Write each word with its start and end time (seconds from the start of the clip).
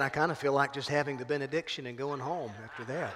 man, 0.00 0.06
I 0.06 0.08
kind 0.08 0.32
of 0.32 0.38
feel 0.38 0.54
like 0.54 0.72
just 0.72 0.88
having 0.88 1.18
the 1.18 1.26
benediction 1.26 1.84
and 1.86 1.98
going 1.98 2.20
home 2.20 2.50
after 2.64 2.84
that. 2.84 3.14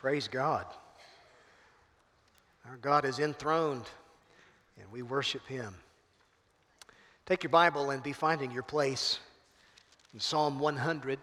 Praise 0.00 0.28
God. 0.28 0.64
Our 2.68 2.76
God 2.76 3.04
is 3.04 3.18
enthroned, 3.18 3.86
and 4.80 4.86
we 4.92 5.02
worship 5.02 5.44
Him. 5.48 5.74
Take 7.26 7.42
your 7.42 7.50
Bible 7.50 7.90
and 7.90 8.00
be 8.04 8.12
finding 8.12 8.52
your 8.52 8.62
place 8.62 9.18
in 10.14 10.20
Psalm 10.20 10.60
100. 10.60 11.18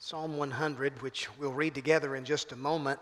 Psalm 0.00 0.36
100, 0.36 1.00
which 1.00 1.28
we'll 1.38 1.52
read 1.52 1.76
together 1.76 2.16
in 2.16 2.24
just 2.24 2.50
a 2.50 2.56
moment. 2.56 2.98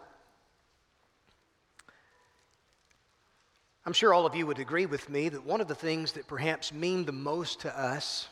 I'm 3.86 3.94
sure 3.94 4.12
all 4.12 4.26
of 4.26 4.34
you 4.34 4.46
would 4.46 4.58
agree 4.58 4.86
with 4.86 5.08
me 5.08 5.30
that 5.30 5.46
one 5.46 5.62
of 5.62 5.68
the 5.68 5.74
things 5.74 6.12
that 6.12 6.26
perhaps 6.26 6.74
mean 6.74 7.06
the 7.06 7.12
most 7.12 7.60
to 7.60 7.78
us 7.78 8.28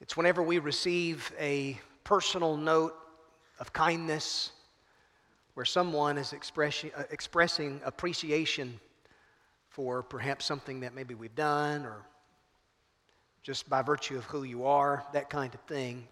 it's 0.00 0.16
whenever 0.16 0.42
we 0.42 0.58
receive 0.58 1.32
a 1.40 1.78
personal 2.04 2.56
note 2.56 2.94
of 3.58 3.72
kindness 3.72 4.52
where 5.54 5.66
someone 5.66 6.16
is 6.18 6.32
expressing, 6.32 6.92
uh, 6.96 7.02
expressing 7.10 7.80
appreciation 7.84 8.78
for 9.68 10.04
perhaps 10.04 10.44
something 10.44 10.80
that 10.80 10.94
maybe 10.94 11.14
we've 11.14 11.34
done 11.34 11.84
or 11.84 12.06
just 13.42 13.68
by 13.68 13.82
virtue 13.82 14.16
of 14.16 14.24
who 14.26 14.44
you 14.44 14.66
are, 14.66 15.04
that 15.12 15.30
kind 15.30 15.52
of 15.52 15.60
thing. 15.62 16.06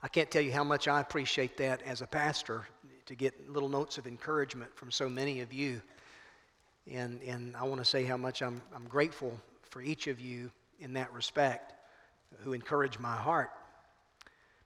I 0.00 0.06
can't 0.06 0.30
tell 0.30 0.42
you 0.42 0.52
how 0.52 0.62
much 0.64 0.86
I 0.86 1.00
appreciate 1.00 1.56
that 1.56 1.82
as 1.82 2.02
a 2.02 2.06
pastor 2.06 2.68
to 3.06 3.16
get 3.16 3.50
little 3.50 3.68
notes 3.68 3.98
of 3.98 4.06
encouragement 4.06 4.76
from 4.76 4.92
so 4.92 5.08
many 5.08 5.40
of 5.40 5.52
you. 5.52 5.82
And, 6.88 7.20
and 7.22 7.56
I 7.56 7.64
want 7.64 7.80
to 7.80 7.84
say 7.84 8.04
how 8.04 8.16
much 8.16 8.42
I'm, 8.42 8.62
I'm 8.72 8.84
grateful 8.84 9.36
for 9.62 9.82
each 9.82 10.06
of 10.06 10.20
you 10.20 10.52
in 10.78 10.92
that 10.92 11.12
respect 11.12 11.72
who 12.38 12.52
encourage 12.52 12.98
my 12.98 13.16
heart. 13.16 13.50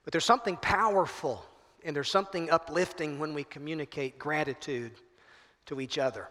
But 0.03 0.11
there's 0.11 0.25
something 0.25 0.57
powerful 0.57 1.45
and 1.83 1.95
there's 1.95 2.11
something 2.11 2.49
uplifting 2.49 3.19
when 3.19 3.33
we 3.33 3.43
communicate 3.43 4.17
gratitude 4.17 4.91
to 5.65 5.81
each 5.81 5.97
other. 5.97 6.29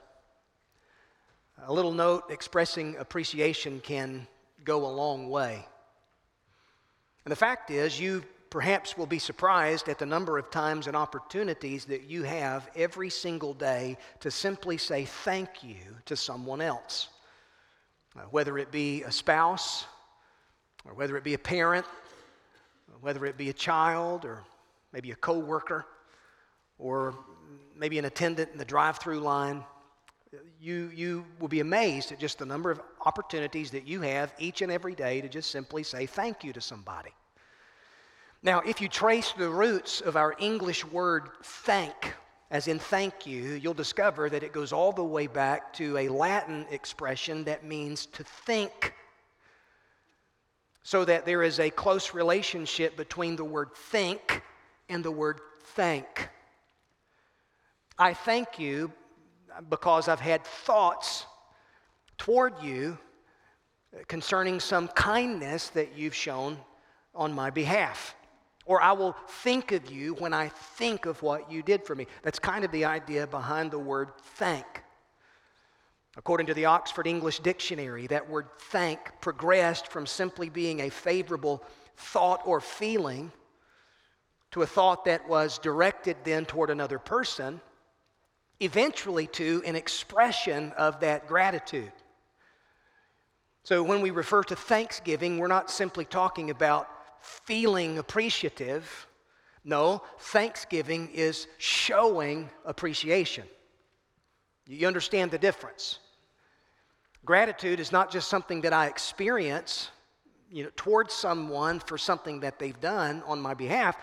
A 1.67 1.73
little 1.73 1.93
note 1.93 2.31
expressing 2.31 2.97
appreciation 2.97 3.81
can 3.81 4.27
go 4.65 4.87
a 4.87 4.89
long 4.89 5.29
way. 5.29 5.67
And 7.25 7.33
the 7.33 7.37
fact 7.37 7.71
is, 7.71 8.01
you 8.01 8.25
perhaps 8.51 8.99
will 8.99 9.07
be 9.07 9.19
surprised 9.19 9.89
at 9.89 9.99
the 9.99 10.07
number 10.07 10.37
of 10.39 10.51
times 10.51 10.87
and 10.87 10.97
opportunities 10.97 11.87
that 11.87 12.03
you 12.03 12.23
have 12.23 12.69
every 12.77 13.09
single 13.09 13.55
day 13.55 13.97
to 14.21 14.31
simply 14.31 14.77
say 14.77 15.05
thank 15.05 15.63
you 15.63 15.97
to 16.05 16.17
someone 16.17 16.61
else. 16.61 17.09
Uh, 18.15 18.21
whether 18.31 18.59
it 18.59 18.71
be 18.71 19.03
a 19.05 19.13
spouse, 19.13 19.87
or 20.85 20.95
whether 20.95 21.17
it 21.17 21.25
be 21.25 21.35
a 21.35 21.39
parent, 21.39 21.87
whether 23.01 23.25
it 23.27 23.37
be 23.37 23.49
a 23.51 23.53
child, 23.53 24.25
or 24.25 24.43
maybe 24.93 25.11
a 25.11 25.17
coworker, 25.17 25.87
or 26.79 27.15
maybe 27.77 27.99
an 27.99 28.05
attendant 28.05 28.51
in 28.53 28.59
the 28.59 28.65
drive-through 28.65 29.21
line, 29.21 29.65
you, 30.61 30.91
you 30.95 31.25
will 31.41 31.49
be 31.49 31.61
amazed 31.61 32.13
at 32.13 32.19
just 32.19 32.39
the 32.39 32.47
number 32.47 32.71
of 32.71 32.81
opportunities 33.05 33.71
that 33.71 33.87
you 33.87 34.01
have 34.01 34.33
each 34.39 34.63
and 34.63 34.73
every 34.73 34.95
day 34.95 35.21
to 35.21 35.29
just 35.29 35.51
simply 35.51 35.83
say 35.83 36.07
thank 36.07 36.45
you 36.45 36.53
to 36.53 36.61
somebody. 36.61 37.11
Now, 38.43 38.61
if 38.61 38.81
you 38.81 38.89
trace 38.89 39.33
the 39.33 39.49
roots 39.49 40.01
of 40.01 40.17
our 40.17 40.35
English 40.39 40.85
word 40.87 41.29
thank, 41.43 42.15
as 42.51 42.69
in 42.69 42.79
thank 42.79 43.27
you, 43.27 43.43
you'll 43.55 43.75
discover 43.75 44.29
that 44.29 44.43
it 44.43 44.53
goes 44.53 44.73
all 44.73 44.93
the 44.93 45.03
way 45.03 45.27
back 45.27 45.73
to 45.75 45.97
a 45.97 46.09
Latin 46.09 46.67
expression 46.71 47.45
that 47.45 47.65
means 47.65 48.07
to 48.07 48.25
think. 48.25 48.95
So 50.83 51.05
that 51.05 51.27
there 51.27 51.43
is 51.43 51.61
a 51.61 51.71
close 51.71 52.13
relationship 52.13 52.97
between 52.97 53.37
the 53.37 53.45
word 53.45 53.69
think 53.75 54.43
and 54.89 55.05
the 55.05 55.11
word 55.11 55.41
thank. 55.75 56.29
I 57.99 58.15
thank 58.15 58.59
you 58.59 58.93
because 59.69 60.09
I've 60.09 60.21
had 60.21 60.45
thoughts 60.45 61.27
toward 62.19 62.63
you 62.63 62.99
concerning 64.09 64.61
some 64.61 64.89
kindness 64.89 65.69
that 65.71 65.97
you've 65.97 66.15
shown 66.15 66.57
on 67.15 67.33
my 67.33 67.51
behalf. 67.51 68.15
Or 68.65 68.81
I 68.81 68.93
will 68.93 69.17
think 69.29 69.73
of 69.73 69.91
you 69.91 70.15
when 70.15 70.33
I 70.33 70.49
think 70.49 71.07
of 71.07 71.23
what 71.23 71.51
you 71.51 71.63
did 71.63 71.85
for 71.85 71.95
me. 71.95 72.07
That's 72.23 72.39
kind 72.39 72.65
of 72.65 72.71
the 72.71 72.85
idea 72.85 73.27
behind 73.27 73.71
the 73.71 73.79
word 73.79 74.11
thank. 74.37 74.83
According 76.17 76.47
to 76.49 76.55
the 76.55 76.67
Oxford 76.67 77.07
English 77.07 77.39
Dictionary, 77.39 78.07
that 78.09 78.29
word 78.29 78.49
thank 78.59 78.99
progressed 79.21 79.89
from 79.89 80.07
simply 80.07 80.51
being 80.51 80.81
a 80.81 80.91
favorable 80.91 81.63
thought 81.97 82.43
or 82.45 82.61
feeling 82.61 83.33
to 84.51 84.63
a 84.63 84.67
thought 84.67 85.07
that 85.07 85.27
was 85.27 85.59
directed 85.59 86.17
then 86.25 86.45
toward 86.45 86.69
another 86.69 86.99
person, 86.99 87.61
eventually 88.61 89.27
to 89.29 89.63
an 89.65 89.75
expression 89.75 90.73
of 90.77 91.01
that 91.01 91.27
gratitude. 91.27 91.93
So 93.65 93.83
when 93.83 94.03
we 94.03 94.11
refer 94.11 94.43
to 94.45 94.57
thanksgiving, 94.57 95.39
we're 95.39 95.47
not 95.47 95.71
simply 95.71 96.05
talking 96.05 96.51
about 96.51 96.89
feeling 97.21 97.97
appreciative. 97.97 99.07
No, 99.65 100.03
thanksgiving 100.19 101.09
is 101.15 101.47
showing 101.57 102.51
appreciation. 102.67 103.45
You 104.73 104.87
understand 104.87 105.31
the 105.31 105.39
difference. 105.39 105.99
Gratitude 107.25 107.79
is 107.79 107.93
not 107.93 108.11
just 108.11 108.29
something 108.29 108.63
that 108.63 108.73
I 108.73 108.87
experience, 108.87 109.91
you 110.51 110.65
know, 110.65 110.71
towards 110.77 111.13
someone 111.13 111.79
for 111.79 111.99
something 111.99 112.41
that 112.41 112.59
they've 112.59 112.81
done 112.81 113.23
on 113.27 113.41
my 113.41 113.55
behalf. 113.55 113.97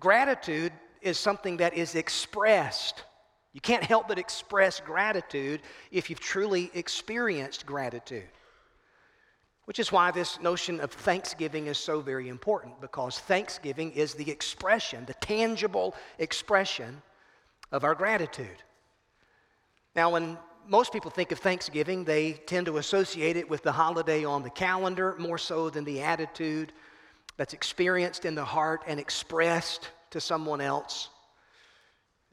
Gratitude 0.00 0.72
is 1.00 1.18
something 1.18 1.56
that 1.58 1.74
is 1.74 1.96
expressed. 1.96 3.04
You 3.52 3.60
can't 3.60 3.82
help 3.84 4.08
but 4.08 4.18
express 4.18 4.80
gratitude 4.80 5.60
if 5.90 6.08
you've 6.08 6.20
truly 6.20 6.70
experienced 6.72 7.66
gratitude. 7.66 8.28
Which 9.64 9.78
is 9.78 9.92
why 9.92 10.10
this 10.10 10.40
notion 10.40 10.80
of 10.80 10.92
thanksgiving 10.92 11.66
is 11.66 11.78
so 11.78 12.00
very 12.00 12.28
important, 12.28 12.80
because 12.80 13.18
thanksgiving 13.18 13.92
is 13.92 14.14
the 14.14 14.30
expression, 14.30 15.04
the 15.04 15.14
tangible 15.14 15.94
expression 16.18 17.02
of 17.70 17.84
our 17.84 17.94
gratitude. 17.94 18.62
Now, 19.94 20.10
when 20.10 20.38
most 20.66 20.92
people 20.92 21.10
think 21.10 21.32
of 21.32 21.38
Thanksgiving, 21.38 22.04
they 22.04 22.32
tend 22.32 22.66
to 22.66 22.78
associate 22.78 23.36
it 23.36 23.48
with 23.50 23.62
the 23.62 23.72
holiday 23.72 24.24
on 24.24 24.42
the 24.42 24.50
calendar 24.50 25.14
more 25.18 25.38
so 25.38 25.68
than 25.68 25.84
the 25.84 26.00
attitude 26.00 26.72
that's 27.36 27.52
experienced 27.52 28.24
in 28.24 28.34
the 28.34 28.44
heart 28.44 28.82
and 28.86 28.98
expressed 28.98 29.90
to 30.10 30.20
someone 30.20 30.60
else. 30.60 31.10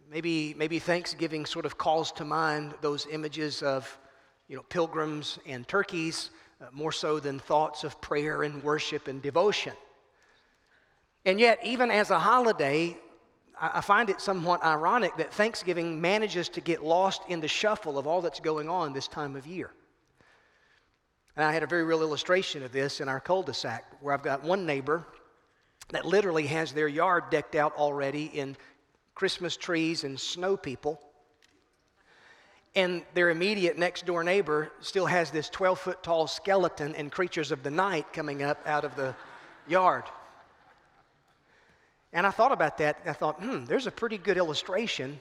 Maybe, 0.10 0.56
maybe 0.58 0.80
Thanksgiving 0.80 1.46
sort 1.46 1.66
of 1.66 1.78
calls 1.78 2.12
to 2.14 2.26
mind 2.26 2.74
those 2.82 3.06
images 3.12 3.62
of 3.62 3.98
you 4.48 4.56
know, 4.56 4.64
pilgrims 4.64 5.38
and 5.46 5.68
turkeys 5.68 6.32
uh, 6.62 6.66
more 6.72 6.92
so 6.92 7.20
than 7.20 7.40
thoughts 7.40 7.84
of 7.84 8.00
prayer 8.02 8.44
and 8.44 8.64
worship 8.64 9.08
and 9.08 9.22
devotion. 9.22 9.74
And 11.26 11.40
yet, 11.40 11.60
even 11.64 11.92
as 11.92 12.10
a 12.10 12.20
holiday, 12.20 12.98
I 13.62 13.82
find 13.82 14.10
it 14.10 14.22
somewhat 14.22 14.64
ironic 14.64 15.18
that 15.18 15.34
Thanksgiving 15.34 16.00
manages 16.00 16.50
to 16.50 16.62
get 16.62 16.84
lost 16.84 17.22
in 17.28 17.42
the 17.42 17.48
shuffle 17.48 17.98
of 17.98 18.08
all 18.08 18.22
that's 18.22 18.40
going 18.40 18.70
on 18.70 18.94
this 18.94 19.08
time 19.08 19.36
of 19.36 19.46
year. 19.46 19.72
And 21.36 21.46
I 21.46 21.52
had 21.52 21.64
a 21.64 21.68
very 21.68 21.84
real 21.84 22.02
illustration 22.02 22.64
of 22.64 22.72
this 22.72 23.02
in 23.02 23.10
our 23.10 23.20
cul 23.20 23.44
de 23.44 23.54
sac, 23.54 23.86
where 24.02 24.14
I've 24.14 24.24
got 24.24 24.44
one 24.44 24.66
neighbor 24.66 25.06
that 25.90 26.06
literally 26.06 26.48
has 26.48 26.72
their 26.72 26.88
yard 26.88 27.26
decked 27.32 27.56
out 27.56 27.76
already 27.76 28.26
in 28.26 28.56
Christmas 29.16 29.58
trees 29.58 30.04
and 30.04 30.20
snow 30.20 30.56
people 30.56 31.02
and 32.76 33.04
their 33.14 33.30
immediate 33.30 33.78
next 33.78 34.06
door 34.06 34.24
neighbor 34.24 34.72
still 34.80 35.06
has 35.06 35.32
this 35.32 35.50
12 35.50 35.80
foot 35.80 36.04
tall 36.04 36.28
skeleton 36.28 36.96
and 36.96 37.12
creatures 37.12 37.52
of 37.52 37.64
the 37.64 37.72
night 37.72 38.12
coming 38.14 38.44
up 38.44 38.60
out 38.66 38.86
of 38.86 38.96
the 38.96 39.16
yard. 39.68 40.04
And 42.12 42.26
I 42.26 42.32
thought 42.32 42.52
about 42.52 42.78
that. 42.80 43.02
I 43.06 43.14
thought, 43.14 43.40
hmm, 43.42 43.66
there's 43.66 43.88
a 43.88 43.92
pretty 43.92 44.18
good 44.18 44.38
illustration, 44.38 45.20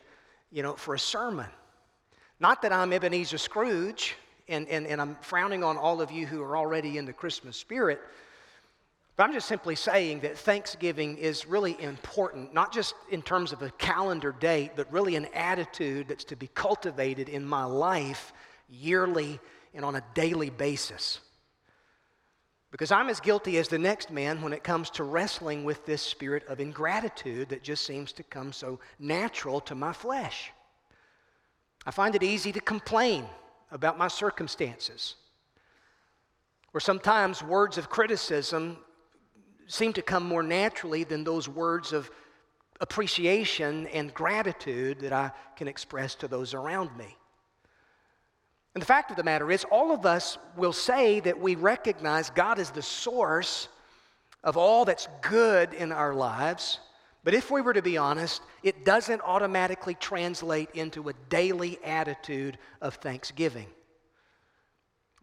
you 0.51 0.63
know, 0.63 0.75
for 0.75 0.95
a 0.95 0.99
sermon. 0.99 1.47
Not 2.41 2.63
that 2.63 2.73
I'm 2.73 2.93
Ebenezer 2.93 3.39
Scrooge 3.39 4.15
and, 4.49 4.69
and, 4.69 4.87
and 4.87 5.01
I'm 5.01 5.17
frowning 5.21 5.63
on 5.63 5.77
all 5.77 6.01
of 6.01 6.11
you 6.11 6.27
who 6.27 6.43
are 6.43 6.57
already 6.57 6.97
in 6.97 7.05
the 7.05 7.13
Christmas 7.13 7.57
spirit, 7.57 8.01
but 9.17 9.25
I'm 9.25 9.33
just 9.33 9.49
simply 9.49 9.75
saying 9.75 10.21
that 10.21 10.39
Thanksgiving 10.39 11.19
is 11.19 11.45
really 11.45 11.77
important, 11.83 12.55
not 12.55 12.73
just 12.73 12.95
in 13.11 13.21
terms 13.21 13.53
of 13.53 13.63
a 13.63 13.71
calendar 13.73 14.31
date, 14.31 14.73
but 14.77 14.91
really 14.93 15.17
an 15.17 15.27
attitude 15.35 16.07
that's 16.07 16.23
to 16.25 16.37
be 16.37 16.47
cultivated 16.55 17.29
in 17.29 17.45
my 17.45 17.65
life 17.65 18.33
yearly 18.71 19.41
and 19.75 19.85
on 19.85 19.97
a 19.97 20.03
daily 20.15 20.51
basis. 20.51 21.19
Because 22.71 22.93
I'm 22.93 23.09
as 23.09 23.21
guilty 23.21 23.57
as 23.59 23.69
the 23.69 23.79
next 23.79 24.11
man 24.11 24.43
when 24.43 24.53
it 24.53 24.63
comes 24.63 24.91
to 24.91 25.05
wrestling 25.05 25.65
with 25.65 25.87
this 25.87 26.03
spirit 26.03 26.47
of 26.49 26.61
ingratitude 26.61 27.49
that 27.49 27.63
just 27.63 27.87
seems 27.87 28.13
to 28.13 28.23
come 28.23 28.53
so 28.53 28.79
natural 28.99 29.61
to 29.63 29.75
my 29.75 29.93
flesh. 29.93 30.53
I 31.87 31.91
find 31.91 32.15
it 32.15 32.23
easy 32.23 32.53
to 32.53 32.61
complain 32.61 33.27
about 33.71 33.97
my 33.97 34.09
circumstances. 34.09 35.15
Or 36.75 36.81
sometimes 36.81 37.43
words 37.43 37.79
of 37.79 37.89
criticism 37.89 38.79
seem 39.67 39.93
to 39.95 40.03
come 40.03 40.25
more 40.25 40.43
naturally 40.43 41.05
than 41.05 41.25
those 41.25 41.49
words 41.49 41.93
of 41.93 42.11
appreciation 42.81 43.87
and 43.89 44.15
gratitude 44.15 45.01
that 45.01 45.13
I 45.13 45.33
can 45.57 45.69
express 45.69 46.15
to 46.17 46.29
those 46.29 46.55
around 46.55 46.97
me. 46.97 47.18
And 48.75 48.83
the 48.83 48.87
fact 48.87 49.11
of 49.11 49.17
the 49.17 49.25
matter 49.25 49.51
is, 49.51 49.65
all 49.65 49.93
of 49.93 50.07
us 50.07 50.39
will 50.57 50.73
say 50.73 51.21
that 51.21 51.41
we 51.41 51.55
recognize 51.55 52.31
God 52.31 52.59
as 52.59 52.71
the 52.71 52.83
source 52.83 53.69
of 54.45 54.57
all 54.57 54.85
that's 54.85 55.09
good 55.23 55.75
in 55.75 55.91
our 55.93 56.15
lives. 56.15 56.79
But 57.25 57.35
if 57.35 57.51
we 57.51 57.61
were 57.61 57.73
to 57.73 57.83
be 57.83 57.97
honest, 57.99 58.43
it 58.63 58.85
doesn't 58.85 59.21
automatically 59.23 59.95
translate 59.95 60.71
into 60.75 61.09
a 61.09 61.15
daily 61.29 61.79
attitude 61.85 62.59
of 62.81 62.95
thanksgiving. 62.95 63.67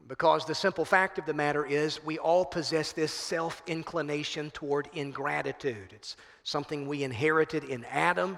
Because 0.08 0.46
the 0.46 0.54
simple 0.54 0.86
fact 0.86 1.18
of 1.18 1.26
the 1.26 1.34
matter 1.34 1.66
is, 1.66 2.04
we 2.04 2.20
all 2.20 2.46
possess 2.46 2.92
this 2.92 3.12
self 3.12 3.64
inclination 3.66 4.52
toward 4.52 4.88
ingratitude. 4.94 5.94
It's 5.94 6.16
something 6.44 6.88
we 6.88 7.04
inherited 7.04 7.64
in 7.64 7.86
Adam, 7.86 8.38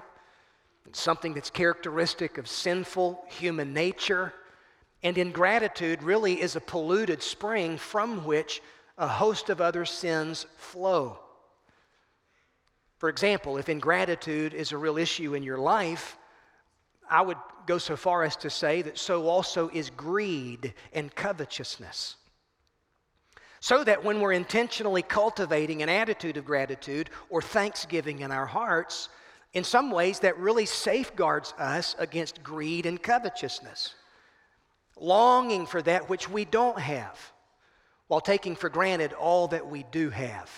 it's 0.86 1.00
something 1.00 1.34
that's 1.34 1.50
characteristic 1.50 2.38
of 2.38 2.48
sinful 2.48 3.22
human 3.28 3.74
nature. 3.74 4.32
And 5.02 5.16
ingratitude 5.16 6.02
really 6.02 6.40
is 6.40 6.56
a 6.56 6.60
polluted 6.60 7.22
spring 7.22 7.78
from 7.78 8.24
which 8.24 8.60
a 8.96 9.06
host 9.06 9.48
of 9.48 9.60
other 9.60 9.84
sins 9.84 10.46
flow. 10.56 11.18
For 12.98 13.08
example, 13.08 13.58
if 13.58 13.68
ingratitude 13.68 14.54
is 14.54 14.72
a 14.72 14.78
real 14.78 14.98
issue 14.98 15.34
in 15.34 15.44
your 15.44 15.58
life, 15.58 16.18
I 17.08 17.22
would 17.22 17.36
go 17.66 17.78
so 17.78 17.96
far 17.96 18.24
as 18.24 18.34
to 18.36 18.50
say 18.50 18.82
that 18.82 18.98
so 18.98 19.28
also 19.28 19.70
is 19.72 19.90
greed 19.90 20.74
and 20.92 21.14
covetousness. 21.14 22.16
So 23.60 23.84
that 23.84 24.04
when 24.04 24.20
we're 24.20 24.32
intentionally 24.32 25.02
cultivating 25.02 25.82
an 25.82 25.88
attitude 25.88 26.36
of 26.36 26.44
gratitude 26.44 27.10
or 27.30 27.40
thanksgiving 27.40 28.20
in 28.20 28.32
our 28.32 28.46
hearts, 28.46 29.08
in 29.52 29.64
some 29.64 29.90
ways 29.90 30.20
that 30.20 30.38
really 30.38 30.66
safeguards 30.66 31.54
us 31.58 31.94
against 31.98 32.42
greed 32.42 32.84
and 32.84 33.02
covetousness. 33.02 33.94
Longing 35.00 35.66
for 35.66 35.82
that 35.82 36.08
which 36.08 36.28
we 36.28 36.44
don't 36.44 36.78
have, 36.78 37.18
while 38.06 38.20
taking 38.20 38.56
for 38.56 38.68
granted 38.68 39.12
all 39.12 39.48
that 39.48 39.66
we 39.66 39.84
do 39.90 40.10
have. 40.10 40.50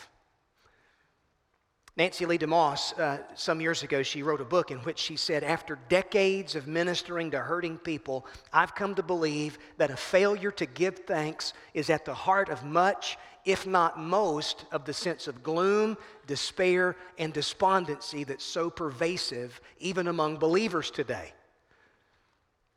Nancy 1.96 2.24
Lee 2.24 2.38
DeMoss, 2.38 2.98
uh, 2.98 3.18
some 3.34 3.60
years 3.60 3.82
ago, 3.82 4.02
she 4.02 4.22
wrote 4.22 4.40
a 4.40 4.44
book 4.44 4.70
in 4.70 4.78
which 4.78 4.98
she 4.98 5.16
said, 5.16 5.42
After 5.42 5.78
decades 5.88 6.54
of 6.54 6.66
ministering 6.66 7.32
to 7.32 7.40
hurting 7.40 7.76
people, 7.76 8.26
I've 8.52 8.74
come 8.74 8.94
to 8.94 9.02
believe 9.02 9.58
that 9.76 9.90
a 9.90 9.96
failure 9.96 10.52
to 10.52 10.66
give 10.66 11.00
thanks 11.00 11.52
is 11.74 11.90
at 11.90 12.06
the 12.06 12.14
heart 12.14 12.48
of 12.48 12.64
much, 12.64 13.18
if 13.44 13.66
not 13.66 13.98
most, 13.98 14.64
of 14.72 14.84
the 14.84 14.94
sense 14.94 15.26
of 15.26 15.42
gloom, 15.42 15.98
despair, 16.26 16.96
and 17.18 17.34
despondency 17.34 18.24
that's 18.24 18.44
so 18.44 18.70
pervasive 18.70 19.60
even 19.78 20.06
among 20.06 20.38
believers 20.38 20.90
today. 20.90 21.34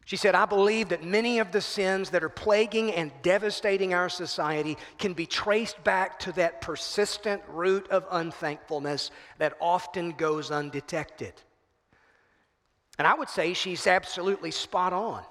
She 0.05 0.17
said, 0.17 0.35
I 0.35 0.45
believe 0.45 0.89
that 0.89 1.03
many 1.03 1.39
of 1.39 1.51
the 1.51 1.61
sins 1.61 2.09
that 2.09 2.23
are 2.23 2.29
plaguing 2.29 2.91
and 2.91 3.11
devastating 3.21 3.93
our 3.93 4.09
society 4.09 4.77
can 4.97 5.13
be 5.13 5.25
traced 5.25 5.81
back 5.83 6.19
to 6.19 6.33
that 6.33 6.59
persistent 6.59 7.41
root 7.47 7.89
of 7.89 8.05
unthankfulness 8.11 9.11
that 9.37 9.55
often 9.61 10.11
goes 10.11 10.51
undetected. 10.51 11.33
And 12.99 13.07
I 13.07 13.13
would 13.13 13.29
say 13.29 13.53
she's 13.53 13.87
absolutely 13.87 14.51
spot 14.51 14.93
on. 14.93 15.23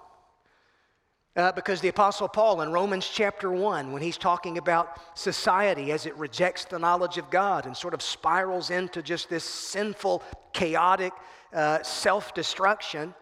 Uh, 1.35 1.51
because 1.53 1.81
the 1.81 1.89
Apostle 1.89 2.29
Paul 2.29 2.61
in 2.61 2.73
Romans 2.73 3.09
chapter 3.09 3.51
1, 3.51 3.91
when 3.91 4.03
he's 4.03 4.19
talking 4.19 4.59
about 4.59 4.99
society 5.19 5.91
as 5.91 6.05
it 6.05 6.15
rejects 6.19 6.67
the 6.67 6.79
knowledge 6.79 7.17
of 7.17 7.31
God 7.31 7.65
and 7.65 7.75
sort 7.75 7.95
of 7.95 8.03
spirals 8.03 8.69
into 8.69 9.01
just 9.01 9.31
this 9.31 9.45
sinful, 9.45 10.23
chaotic 10.53 11.15
uh, 11.55 11.83
self 11.83 12.35
destruction, 12.35 13.15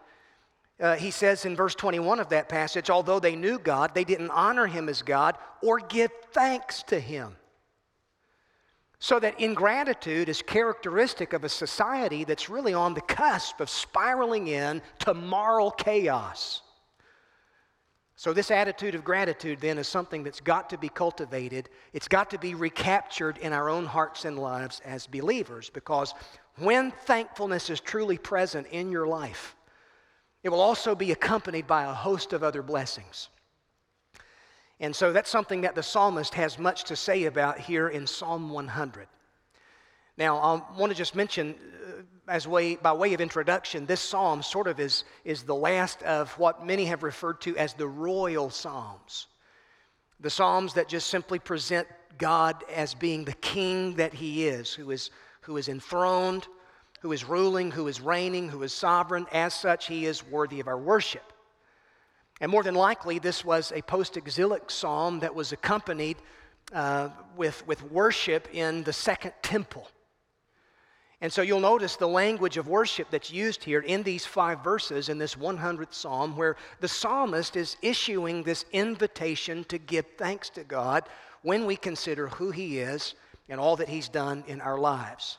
uh, 0.81 0.97
he 0.97 1.11
says 1.11 1.45
in 1.45 1.55
verse 1.55 1.75
21 1.75 2.21
of 2.21 2.31
that 2.31 2.49
passage, 2.49 2.91
although 2.91 3.21
they 3.21 3.37
knew 3.37 3.59
God, 3.59 3.95
they 3.95 4.05
didn't 4.05 4.31
honor 4.31 4.67
him 4.67 4.89
as 4.89 5.03
God 5.03 5.37
or 5.63 5.79
give 5.79 6.11
thanks 6.33 6.83
to 6.85 6.99
him. 6.99 7.37
So 8.99 9.19
that 9.19 9.41
ingratitude 9.41 10.29
is 10.29 10.43
characteristic 10.43 11.33
of 11.33 11.45
a 11.45 11.49
society 11.49 12.25
that's 12.25 12.51
really 12.51 12.75
on 12.75 12.95
the 12.95 13.01
cusp 13.01 13.61
of 13.61 13.71
spiraling 13.71 14.49
in 14.49 14.83
to 15.01 15.15
moral 15.15 15.71
chaos. 15.71 16.63
So, 18.17 18.35
this 18.35 18.51
attitude 18.51 18.95
of 18.95 19.03
gratitude 19.03 19.63
then 19.63 19.79
is 19.79 19.89
something 19.89 20.23
that's 20.23 20.43
got 20.43 20.69
to 20.69 20.77
be 20.77 20.91
cultivated. 20.91 21.71
It's 21.95 22.07
got 22.07 22.29
to 22.29 22.39
be 22.39 22.55
recaptured 22.55 23.39
in 23.39 23.55
our 23.55 23.71
own 23.71 23.87
hearts 23.87 24.27
and 24.27 24.39
lives 24.39 24.83
as 24.85 25.07
believers 25.07 25.71
because 25.71 26.13
when 26.59 26.91
thankfulness 26.91 27.71
is 27.71 27.81
truly 27.81 28.19
present 28.19 28.67
in 28.67 28.93
your 28.93 29.07
life, 29.07 29.57
it 30.43 30.49
will 30.49 30.61
also 30.61 30.95
be 30.95 31.13
accompanied 31.13 31.67
by 31.67 31.85
a 31.85 31.93
host 31.93 32.33
of 32.33 32.43
other 32.43 32.63
blessings. 32.63 33.29
And 34.81 34.97
so 34.97 35.13
that's 35.13 35.31
something 35.31 35.61
that 35.61 35.75
the 35.75 35.83
psalmist 35.83 36.35
has 36.35 36.59
much 36.59 36.85
to 36.85 36.97
say 36.97 37.25
about 37.25 37.59
here 37.59 37.89
in 37.89 38.07
Psalm 38.07 38.51
100. 38.51 39.07
Now, 40.17 40.39
I 40.39 40.79
want 40.79 40.91
to 40.91 40.97
just 40.97 41.15
mention, 41.15 41.55
uh, 41.87 42.03
as 42.29 42.49
way, 42.49 42.77
by 42.77 42.93
way 42.93 43.13
of 43.13 43.21
introduction, 43.21 43.85
this 43.85 44.01
psalm 44.01 44.43
sort 44.43 44.67
of 44.67 44.81
is, 44.81 45.05
is 45.25 45.43
the 45.43 45.55
last 45.55 46.03
of 46.03 46.33
what 46.39 46.67
many 46.67 46.87
have 46.87 47.03
referred 47.03 47.43
to 47.43 47.57
as 47.59 47.75
the 47.75 47.87
royal 47.87 48.49
psalms. 48.49 49.27
The 50.21 50.31
psalms 50.31 50.75
that 50.75 50.89
just 50.89 51.09
simply 51.09 51.39
present 51.39 51.87
God 52.17 52.65
as 52.75 52.95
being 52.95 53.25
the 53.25 53.33
king 53.35 53.95
that 53.97 54.15
he 54.15 54.47
is, 54.47 54.73
who 54.73 54.91
is, 54.91 55.11
who 55.43 55.59
is 55.59 55.69
enthroned, 55.69 56.49
who 57.01 57.13
is 57.13 57.25
ruling, 57.25 57.71
who 57.71 57.89
is 57.89 58.01
reigning, 58.01 58.49
who 58.49 58.63
is 58.63 58.73
sovereign. 58.73 59.27
As 59.33 59.53
such, 59.55 59.87
he 59.87 60.07
is 60.07 60.27
worthy 60.27 60.61
of 60.61 60.69
our 60.69 60.79
worship. 60.79 61.33
And 62.41 62.51
more 62.51 62.63
than 62.63 62.75
likely, 62.75 63.19
this 63.19 63.45
was 63.45 63.73
a 63.73 63.83
post 63.83 64.17
exilic 64.17 64.71
psalm 64.71 65.21
that 65.21 65.35
was 65.35 65.53
accompanied 65.53 66.17
uh, 66.73 67.11
with, 67.37 67.67
with 67.67 67.83
worship 67.91 68.49
in 68.53 68.83
the 68.85 68.93
second 68.93 69.33
temple. 69.43 69.89
And 71.23 71.31
so 71.31 71.43
you'll 71.43 71.61
notice 71.61 71.97
the 71.97 72.09
language 72.09 72.57
of 72.57 72.67
worship 72.67 73.09
that's 73.11 73.31
used 73.31 73.63
here 73.63 73.81
in 73.81 74.03
these 74.03 74.25
five 74.25 74.65
verses 74.65 75.11
in 75.11 75.19
this 75.19 75.35
100th 75.35 75.93
psalm, 75.93 76.35
where 76.35 76.57
the 76.81 76.89
psalmist 76.89 77.57
is 77.57 77.77
issuing 77.83 78.43
this 78.43 78.65
invitation 78.73 79.65
to 79.65 79.77
give 79.77 80.07
thanks 80.17 80.49
to 80.51 80.65
God 80.65 81.05
when 81.43 81.67
we 81.67 81.77
consider 81.77 82.29
who 82.29 82.51
he 82.51 82.79
is 82.79 83.15
and 83.51 83.61
all 83.61 83.77
that 83.77 83.89
he's 83.89 84.09
done 84.09 84.45
in 84.47 84.63
our 84.63 84.79
lives. 84.79 85.37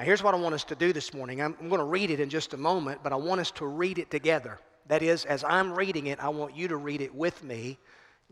Now, 0.00 0.06
here's 0.06 0.22
what 0.22 0.32
I 0.32 0.38
want 0.38 0.54
us 0.54 0.64
to 0.64 0.74
do 0.74 0.94
this 0.94 1.12
morning. 1.12 1.42
I'm, 1.42 1.54
I'm 1.60 1.68
going 1.68 1.78
to 1.78 1.84
read 1.84 2.10
it 2.10 2.20
in 2.20 2.30
just 2.30 2.54
a 2.54 2.56
moment, 2.56 3.00
but 3.02 3.12
I 3.12 3.16
want 3.16 3.38
us 3.38 3.50
to 3.50 3.66
read 3.66 3.98
it 3.98 4.10
together. 4.10 4.58
That 4.86 5.02
is, 5.02 5.26
as 5.26 5.44
I'm 5.44 5.74
reading 5.74 6.06
it, 6.06 6.18
I 6.20 6.30
want 6.30 6.56
you 6.56 6.68
to 6.68 6.78
read 6.78 7.02
it 7.02 7.14
with 7.14 7.44
me. 7.44 7.76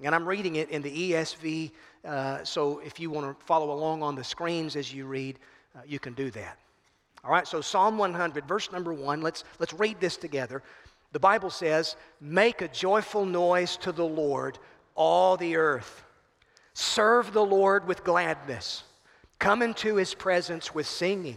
And 0.02 0.14
I'm 0.14 0.26
reading 0.26 0.56
it 0.56 0.70
in 0.70 0.80
the 0.80 1.12
ESV, 1.12 1.72
uh, 2.06 2.42
so 2.42 2.78
if 2.78 2.98
you 2.98 3.10
want 3.10 3.38
to 3.38 3.44
follow 3.44 3.70
along 3.70 4.02
on 4.02 4.14
the 4.14 4.24
screens 4.24 4.76
as 4.76 4.94
you 4.94 5.04
read, 5.04 5.40
uh, 5.76 5.80
you 5.86 5.98
can 5.98 6.14
do 6.14 6.30
that. 6.30 6.56
All 7.22 7.30
right, 7.30 7.46
so 7.46 7.60
Psalm 7.60 7.98
100, 7.98 8.48
verse 8.48 8.72
number 8.72 8.94
one, 8.94 9.20
let's, 9.20 9.44
let's 9.58 9.74
read 9.74 10.00
this 10.00 10.16
together. 10.16 10.62
The 11.12 11.20
Bible 11.20 11.50
says, 11.50 11.96
Make 12.18 12.62
a 12.62 12.68
joyful 12.68 13.26
noise 13.26 13.76
to 13.82 13.92
the 13.92 14.06
Lord, 14.06 14.58
all 14.94 15.36
the 15.36 15.56
earth. 15.56 16.02
Serve 16.72 17.34
the 17.34 17.44
Lord 17.44 17.86
with 17.86 18.04
gladness. 18.04 18.84
Come 19.38 19.60
into 19.60 19.96
his 19.96 20.14
presence 20.14 20.74
with 20.74 20.86
singing. 20.86 21.36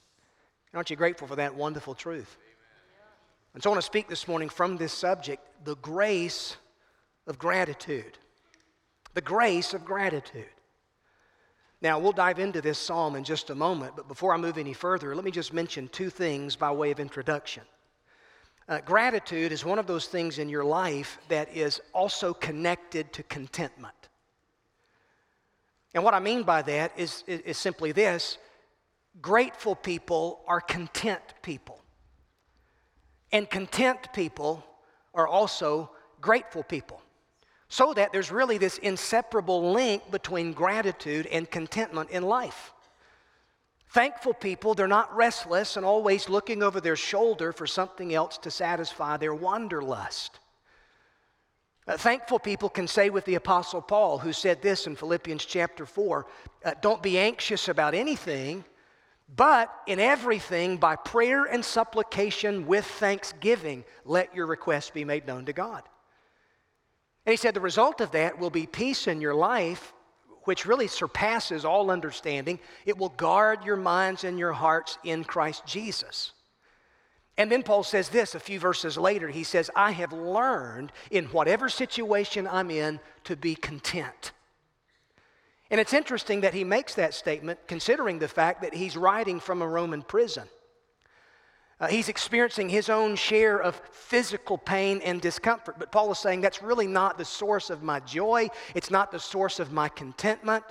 Aren't 0.73 0.89
you 0.89 0.95
grateful 0.95 1.27
for 1.27 1.35
that 1.35 1.55
wonderful 1.55 1.95
truth? 1.95 2.37
And 3.53 3.61
so 3.61 3.69
I 3.69 3.71
want 3.71 3.81
to 3.81 3.85
speak 3.85 4.07
this 4.07 4.27
morning 4.27 4.49
from 4.49 4.77
this 4.77 4.93
subject 4.93 5.43
the 5.65 5.75
grace 5.75 6.55
of 7.27 7.37
gratitude. 7.37 8.17
The 9.13 9.21
grace 9.21 9.73
of 9.73 9.83
gratitude. 9.83 10.45
Now, 11.81 11.99
we'll 11.99 12.11
dive 12.11 12.39
into 12.39 12.61
this 12.61 12.77
psalm 12.77 13.15
in 13.15 13.23
just 13.23 13.49
a 13.49 13.55
moment, 13.55 13.95
but 13.95 14.07
before 14.07 14.33
I 14.33 14.37
move 14.37 14.57
any 14.57 14.73
further, 14.73 15.15
let 15.15 15.25
me 15.25 15.31
just 15.31 15.51
mention 15.51 15.87
two 15.89 16.09
things 16.11 16.55
by 16.55 16.71
way 16.71 16.91
of 16.91 16.99
introduction. 16.99 17.63
Uh, 18.69 18.79
gratitude 18.81 19.51
is 19.51 19.65
one 19.65 19.79
of 19.79 19.87
those 19.87 20.05
things 20.05 20.37
in 20.37 20.47
your 20.47 20.63
life 20.63 21.17
that 21.27 21.53
is 21.53 21.81
also 21.91 22.33
connected 22.33 23.11
to 23.13 23.23
contentment. 23.23 23.95
And 25.93 26.03
what 26.03 26.13
I 26.13 26.19
mean 26.19 26.43
by 26.43 26.61
that 26.61 26.93
is, 26.95 27.23
is, 27.27 27.41
is 27.41 27.57
simply 27.57 27.91
this 27.91 28.37
grateful 29.19 29.75
people 29.75 30.41
are 30.47 30.61
content 30.61 31.21
people. 31.41 31.81
And 33.31 33.49
content 33.49 34.13
people 34.13 34.63
are 35.13 35.27
also 35.27 35.91
grateful 36.21 36.63
people. 36.63 37.01
So 37.67 37.93
that 37.93 38.11
there's 38.11 38.31
really 38.31 38.57
this 38.57 38.77
inseparable 38.77 39.71
link 39.71 40.11
between 40.11 40.53
gratitude 40.53 41.25
and 41.27 41.49
contentment 41.49 42.09
in 42.09 42.23
life. 42.23 42.73
Thankful 43.93 44.33
people, 44.33 44.73
they're 44.73 44.87
not 44.87 45.13
restless 45.15 45.75
and 45.75 45.85
always 45.85 46.29
looking 46.29 46.63
over 46.63 46.79
their 46.79 46.95
shoulder 46.95 47.51
for 47.51 47.67
something 47.67 48.13
else 48.13 48.37
to 48.39 48.51
satisfy 48.51 49.17
their 49.17 49.33
wanderlust. 49.33 50.39
Uh, 51.87 51.97
thankful 51.97 52.39
people 52.39 52.69
can 52.69 52.87
say 52.87 53.09
with 53.09 53.25
the 53.25 53.35
Apostle 53.35 53.81
Paul, 53.81 54.17
who 54.17 54.31
said 54.31 54.61
this 54.61 54.87
in 54.87 54.95
Philippians 54.95 55.43
chapter 55.43 55.85
4 55.85 56.25
uh, 56.63 56.71
don't 56.81 57.01
be 57.01 57.17
anxious 57.17 57.67
about 57.67 57.93
anything, 57.93 58.63
but 59.35 59.73
in 59.87 59.99
everything, 59.99 60.77
by 60.77 60.95
prayer 60.97 61.45
and 61.45 61.63
supplication 61.63 62.67
with 62.67 62.85
thanksgiving, 62.85 63.85
let 64.03 64.35
your 64.35 64.45
requests 64.45 64.89
be 64.89 65.05
made 65.05 65.25
known 65.25 65.45
to 65.45 65.53
God. 65.53 65.83
And 67.25 67.31
he 67.31 67.37
said 67.37 67.53
the 67.53 67.61
result 67.61 68.01
of 68.01 68.11
that 68.11 68.39
will 68.39 68.49
be 68.49 68.65
peace 68.65 69.07
in 69.07 69.21
your 69.21 69.35
life, 69.35 69.93
which 70.43 70.65
really 70.65 70.87
surpasses 70.87 71.63
all 71.63 71.91
understanding. 71.91 72.59
It 72.85 72.97
will 72.97 73.09
guard 73.09 73.63
your 73.63 73.77
minds 73.77 74.23
and 74.23 74.37
your 74.37 74.53
hearts 74.53 74.97
in 75.03 75.23
Christ 75.23 75.65
Jesus. 75.65 76.33
And 77.37 77.49
then 77.49 77.63
Paul 77.63 77.83
says 77.83 78.09
this 78.09 78.35
a 78.35 78.39
few 78.39 78.59
verses 78.59 78.97
later. 78.97 79.29
He 79.29 79.43
says, 79.43 79.69
I 79.75 79.91
have 79.91 80.11
learned 80.11 80.91
in 81.09 81.25
whatever 81.25 81.69
situation 81.69 82.47
I'm 82.47 82.69
in 82.69 82.99
to 83.23 83.35
be 83.35 83.55
content. 83.55 84.33
And 85.71 85.79
it's 85.79 85.93
interesting 85.93 86.41
that 86.41 86.53
he 86.53 86.65
makes 86.65 86.95
that 86.95 87.13
statement 87.13 87.57
considering 87.65 88.19
the 88.19 88.27
fact 88.27 88.61
that 88.61 88.73
he's 88.73 88.97
writing 88.97 89.39
from 89.39 89.61
a 89.61 89.67
Roman 89.67 90.01
prison. 90.03 90.43
Uh, 91.79 91.87
he's 91.87 92.09
experiencing 92.09 92.67
his 92.67 92.89
own 92.89 93.15
share 93.15 93.59
of 93.59 93.81
physical 93.91 94.57
pain 94.57 95.01
and 95.03 95.21
discomfort. 95.21 95.79
But 95.79 95.91
Paul 95.91 96.11
is 96.11 96.19
saying 96.19 96.41
that's 96.41 96.61
really 96.61 96.87
not 96.87 97.17
the 97.17 97.25
source 97.25 97.69
of 97.69 97.81
my 97.81 98.01
joy, 98.01 98.49
it's 98.75 98.91
not 98.91 99.11
the 99.11 99.19
source 99.19 99.59
of 99.59 99.71
my 99.71 99.87
contentment. 99.87 100.65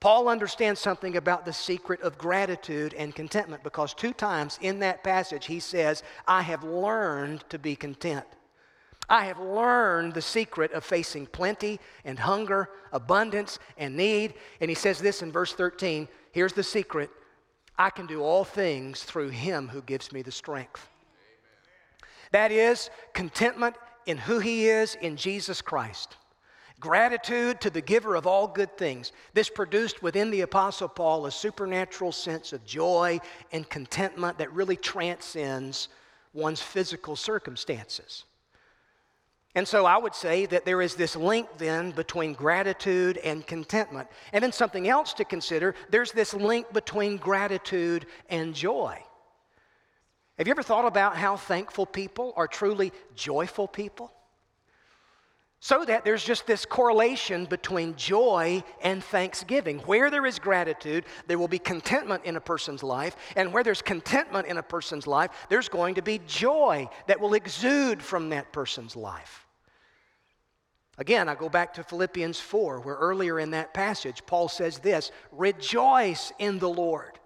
Paul 0.00 0.28
understands 0.28 0.80
something 0.80 1.16
about 1.16 1.46
the 1.46 1.52
secret 1.52 2.02
of 2.02 2.18
gratitude 2.18 2.94
and 2.94 3.14
contentment 3.14 3.62
because 3.62 3.94
two 3.94 4.12
times 4.12 4.58
in 4.60 4.80
that 4.80 5.02
passage 5.02 5.46
he 5.46 5.60
says, 5.60 6.02
I 6.26 6.42
have 6.42 6.64
learned 6.64 7.48
to 7.48 7.58
be 7.58 7.76
content. 7.76 8.26
I 9.08 9.26
have 9.26 9.38
learned 9.38 10.14
the 10.14 10.22
secret 10.22 10.72
of 10.72 10.84
facing 10.84 11.26
plenty 11.26 11.78
and 12.04 12.18
hunger, 12.18 12.70
abundance 12.92 13.58
and 13.78 13.96
need. 13.96 14.34
And 14.60 14.68
he 14.68 14.74
says 14.74 14.98
this 14.98 15.22
in 15.22 15.30
verse 15.30 15.52
13 15.52 16.08
here's 16.32 16.52
the 16.52 16.62
secret 16.62 17.10
I 17.78 17.90
can 17.90 18.06
do 18.06 18.22
all 18.22 18.44
things 18.44 19.02
through 19.02 19.28
him 19.28 19.68
who 19.68 19.82
gives 19.82 20.12
me 20.12 20.22
the 20.22 20.32
strength. 20.32 20.88
Amen. 22.02 22.10
That 22.32 22.52
is 22.52 22.90
contentment 23.12 23.76
in 24.06 24.16
who 24.16 24.38
he 24.38 24.68
is 24.68 24.96
in 24.96 25.16
Jesus 25.16 25.60
Christ. 25.60 26.16
Gratitude 26.78 27.60
to 27.62 27.70
the 27.70 27.80
giver 27.80 28.16
of 28.16 28.26
all 28.26 28.46
good 28.46 28.76
things. 28.76 29.12
This 29.32 29.48
produced 29.48 30.02
within 30.02 30.30
the 30.30 30.42
Apostle 30.42 30.88
Paul 30.88 31.26
a 31.26 31.30
supernatural 31.30 32.12
sense 32.12 32.52
of 32.52 32.64
joy 32.66 33.18
and 33.50 33.68
contentment 33.68 34.38
that 34.38 34.52
really 34.52 34.76
transcends 34.76 35.88
one's 36.34 36.60
physical 36.60 37.16
circumstances. 37.16 38.24
And 39.56 39.66
so 39.66 39.86
I 39.86 39.96
would 39.96 40.14
say 40.14 40.44
that 40.46 40.66
there 40.66 40.82
is 40.82 40.96
this 40.96 41.16
link 41.16 41.48
then 41.56 41.90
between 41.90 42.34
gratitude 42.34 43.16
and 43.16 43.44
contentment. 43.46 44.06
And 44.34 44.44
then 44.44 44.52
something 44.52 44.86
else 44.86 45.14
to 45.14 45.24
consider 45.24 45.74
there's 45.88 46.12
this 46.12 46.34
link 46.34 46.70
between 46.74 47.16
gratitude 47.16 48.04
and 48.28 48.54
joy. 48.54 49.02
Have 50.36 50.46
you 50.46 50.50
ever 50.50 50.62
thought 50.62 50.84
about 50.84 51.16
how 51.16 51.38
thankful 51.38 51.86
people 51.86 52.34
are 52.36 52.46
truly 52.46 52.92
joyful 53.14 53.66
people? 53.66 54.12
So 55.60 55.86
that 55.86 56.04
there's 56.04 56.22
just 56.22 56.46
this 56.46 56.66
correlation 56.66 57.46
between 57.46 57.96
joy 57.96 58.62
and 58.82 59.02
thanksgiving. 59.02 59.78
Where 59.80 60.10
there 60.10 60.26
is 60.26 60.38
gratitude, 60.38 61.06
there 61.28 61.38
will 61.38 61.48
be 61.48 61.58
contentment 61.58 62.26
in 62.26 62.36
a 62.36 62.42
person's 62.42 62.82
life. 62.82 63.16
And 63.36 63.54
where 63.54 63.64
there's 63.64 63.80
contentment 63.80 64.48
in 64.48 64.58
a 64.58 64.62
person's 64.62 65.06
life, 65.06 65.30
there's 65.48 65.70
going 65.70 65.94
to 65.94 66.02
be 66.02 66.20
joy 66.26 66.90
that 67.06 67.18
will 67.18 67.32
exude 67.32 68.02
from 68.02 68.28
that 68.28 68.52
person's 68.52 68.94
life. 68.94 69.45
Again, 70.98 71.28
I 71.28 71.34
go 71.34 71.48
back 71.48 71.74
to 71.74 71.84
Philippians 71.84 72.40
4, 72.40 72.80
where 72.80 72.94
earlier 72.94 73.38
in 73.38 73.50
that 73.50 73.74
passage, 73.74 74.24
Paul 74.26 74.48
says 74.48 74.78
this 74.78 75.10
Rejoice 75.30 76.32
in 76.38 76.58
the 76.58 76.70
Lord. 76.70 77.18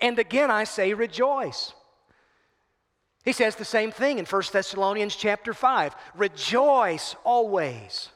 And 0.00 0.18
again, 0.18 0.50
I 0.50 0.64
say 0.64 0.94
rejoice. 0.94 1.72
He 3.24 3.32
says 3.32 3.56
the 3.56 3.64
same 3.64 3.90
thing 3.90 4.18
in 4.18 4.26
1 4.26 4.42
Thessalonians 4.52 5.16
chapter 5.16 5.52
5 5.52 5.94
Rejoice 6.16 7.16
always. 7.24 8.10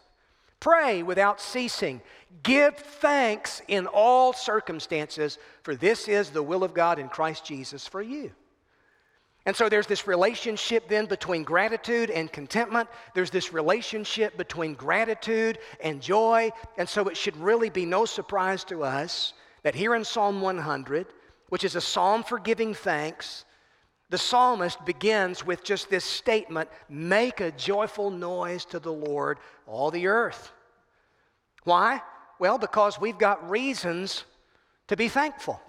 Pray 0.61 1.03
without 1.03 1.41
ceasing. 1.41 2.01
Give 2.43 2.77
thanks 2.77 3.63
in 3.67 3.87
all 3.87 4.33
circumstances, 4.33 5.39
for 5.65 5.75
this 5.75 6.07
is 6.07 6.31
the 6.31 6.43
will 6.43 6.63
of 6.63 6.73
God 6.73 6.99
in 6.99 7.09
Christ 7.09 7.45
Jesus 7.45 7.89
for 7.89 8.01
you. 8.01 8.31
And 9.45 9.57
so 9.57 9.69
there's 9.69 9.89
this 9.89 10.07
relationship 10.07 10.89
then 10.89 11.07
between 11.07 11.43
gratitude 11.43 12.11
and 12.11 12.31
contentment. 12.31 12.89
There's 13.15 13.31
this 13.31 13.53
relationship 13.53 14.37
between 14.37 14.75
gratitude 14.75 15.59
and 15.83 16.01
joy. 16.01 16.51
And 16.79 16.89
so 16.89 17.09
it 17.09 17.17
should 17.17 17.37
really 17.37 17.69
be 17.69 17.85
no 17.85 18.05
surprise 18.05 18.63
to 18.65 18.85
us 18.85 19.33
that 19.65 19.75
here 19.75 19.95
in 19.97 20.05
Psalm 20.05 20.41
100, 20.41 21.07
which 21.49 21.65
is 21.65 21.75
a 21.75 21.81
psalm 21.81 22.23
for 22.23 22.39
giving 22.39 22.73
thanks, 22.73 23.45
the 24.11 24.19
psalmist 24.19 24.85
begins 24.85 25.45
with 25.45 25.65
just 25.65 25.89
this 25.89 26.05
statement 26.05 26.69
Make 26.89 27.41
a 27.41 27.51
joyful 27.51 28.11
noise 28.11 28.65
to 28.67 28.79
the 28.79 28.93
Lord, 28.93 29.39
all 29.67 29.91
the 29.91 30.07
earth. 30.07 30.53
Why? 31.65 32.03
Well, 32.39 32.59
because 32.59 33.01
we've 33.01 33.19
got 33.19 33.49
reasons 33.49 34.25
to 34.89 34.97
be 34.97 35.09
thankful. 35.09 35.61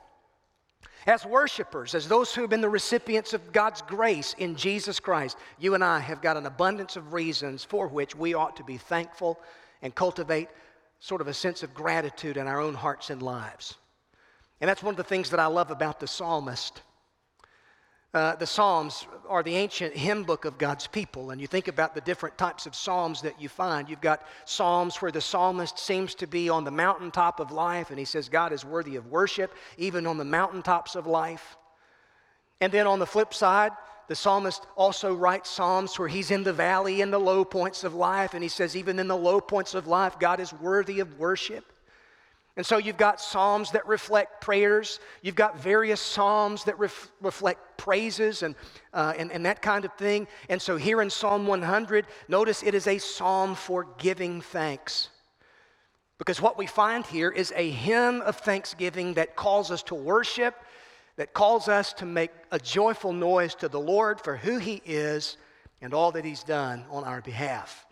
As 1.05 1.25
worshipers, 1.25 1.95
as 1.95 2.07
those 2.07 2.33
who 2.33 2.41
have 2.41 2.49
been 2.49 2.61
the 2.61 2.69
recipients 2.69 3.33
of 3.33 3.51
God's 3.51 3.81
grace 3.81 4.35
in 4.37 4.55
Jesus 4.55 4.99
Christ, 4.99 5.37
you 5.59 5.75
and 5.75 5.83
I 5.83 5.99
have 5.99 6.21
got 6.21 6.37
an 6.37 6.45
abundance 6.45 6.95
of 6.95 7.11
reasons 7.11 7.63
for 7.63 7.87
which 7.87 8.15
we 8.15 8.33
ought 8.33 8.55
to 8.57 8.63
be 8.63 8.77
thankful 8.77 9.39
and 9.81 9.93
cultivate 9.93 10.47
sort 10.99 11.19
of 11.19 11.27
a 11.27 11.33
sense 11.33 11.61
of 11.63 11.73
gratitude 11.73 12.37
in 12.37 12.47
our 12.47 12.61
own 12.61 12.73
hearts 12.73 13.09
and 13.09 13.21
lives. 13.21 13.75
And 14.61 14.69
that's 14.69 14.81
one 14.81 14.93
of 14.93 14.97
the 14.97 15.03
things 15.03 15.29
that 15.31 15.41
I 15.41 15.47
love 15.47 15.71
about 15.71 15.99
the 15.99 16.07
psalmist. 16.07 16.81
Uh, 18.13 18.35
the 18.35 18.45
Psalms 18.45 19.07
are 19.27 19.41
the 19.41 19.55
ancient 19.55 19.95
hymn 19.95 20.23
book 20.23 20.45
of 20.45 20.59
God's 20.59 20.85
people. 20.85 21.31
And 21.31 21.41
you 21.41 21.47
think 21.47 21.67
about 21.67 21.95
the 21.95 22.01
different 22.01 22.37
types 22.37 22.67
of 22.67 22.75
Psalms 22.75 23.23
that 23.23 23.41
you 23.41 23.49
find. 23.49 23.89
You've 23.89 24.01
got 24.01 24.21
Psalms 24.45 24.97
where 24.97 25.11
the 25.11 25.19
psalmist 25.21 25.79
seems 25.79 26.13
to 26.15 26.27
be 26.27 26.47
on 26.47 26.63
the 26.63 26.71
mountaintop 26.71 27.39
of 27.39 27.51
life 27.51 27.89
and 27.89 27.97
he 27.97 28.05
says, 28.05 28.29
God 28.29 28.53
is 28.53 28.63
worthy 28.63 28.97
of 28.97 29.07
worship, 29.07 29.51
even 29.77 30.05
on 30.05 30.17
the 30.17 30.25
mountaintops 30.25 30.95
of 30.95 31.07
life. 31.07 31.57
And 32.61 32.71
then 32.71 32.85
on 32.85 32.99
the 32.99 33.07
flip 33.07 33.33
side, 33.33 33.71
the 34.07 34.15
psalmist 34.15 34.67
also 34.75 35.15
writes 35.15 35.49
Psalms 35.49 35.97
where 35.97 36.07
he's 36.07 36.29
in 36.29 36.43
the 36.43 36.53
valley, 36.53 37.01
in 37.01 37.09
the 37.09 37.19
low 37.19 37.43
points 37.43 37.83
of 37.83 37.95
life, 37.95 38.35
and 38.35 38.43
he 38.43 38.49
says, 38.49 38.77
even 38.77 38.99
in 38.99 39.07
the 39.07 39.17
low 39.17 39.41
points 39.41 39.73
of 39.73 39.87
life, 39.87 40.19
God 40.19 40.39
is 40.39 40.53
worthy 40.53 40.99
of 40.99 41.17
worship. 41.17 41.72
And 42.55 42.63
so 42.65 42.77
you've 42.77 42.97
got 42.97 43.19
psalms 43.19 43.71
that 43.71 43.87
reflect 43.87 44.41
prayers. 44.41 44.99
You've 45.23 45.35
got 45.35 45.59
various 45.59 45.99
psalms 45.99 46.65
that 46.65 46.77
ref- 46.77 47.11
reflect 47.19 47.77
praises 47.77 48.43
and, 48.43 48.55
uh, 48.93 49.13
and, 49.17 49.31
and 49.31 49.45
that 49.47 49.61
kind 49.63 49.85
of 49.85 49.93
thing. 49.93 50.27
And 50.49 50.61
so 50.61 50.77
here 50.77 51.01
in 51.01 51.09
Psalm 51.09 51.47
100, 51.47 52.05
notice 52.27 52.61
it 52.61 52.75
is 52.75 52.85
a 52.85 52.99
psalm 52.99 53.55
for 53.55 53.87
giving 53.97 54.39
thanks. 54.39 55.09
Because 56.19 56.39
what 56.39 56.57
we 56.57 56.67
find 56.67 57.05
here 57.07 57.31
is 57.31 57.51
a 57.55 57.71
hymn 57.71 58.21
of 58.21 58.37
thanksgiving 58.37 59.15
that 59.15 59.35
calls 59.35 59.71
us 59.71 59.81
to 59.83 59.95
worship, 59.95 60.55
that 61.15 61.33
calls 61.33 61.67
us 61.67 61.91
to 61.93 62.05
make 62.05 62.31
a 62.51 62.59
joyful 62.59 63.13
noise 63.13 63.55
to 63.55 63.67
the 63.67 63.79
Lord 63.79 64.21
for 64.21 64.37
who 64.37 64.59
He 64.59 64.79
is 64.85 65.37
and 65.81 65.91
all 65.91 66.11
that 66.11 66.23
He's 66.23 66.43
done 66.43 66.85
on 66.91 67.03
our 67.03 67.21
behalf. 67.21 67.87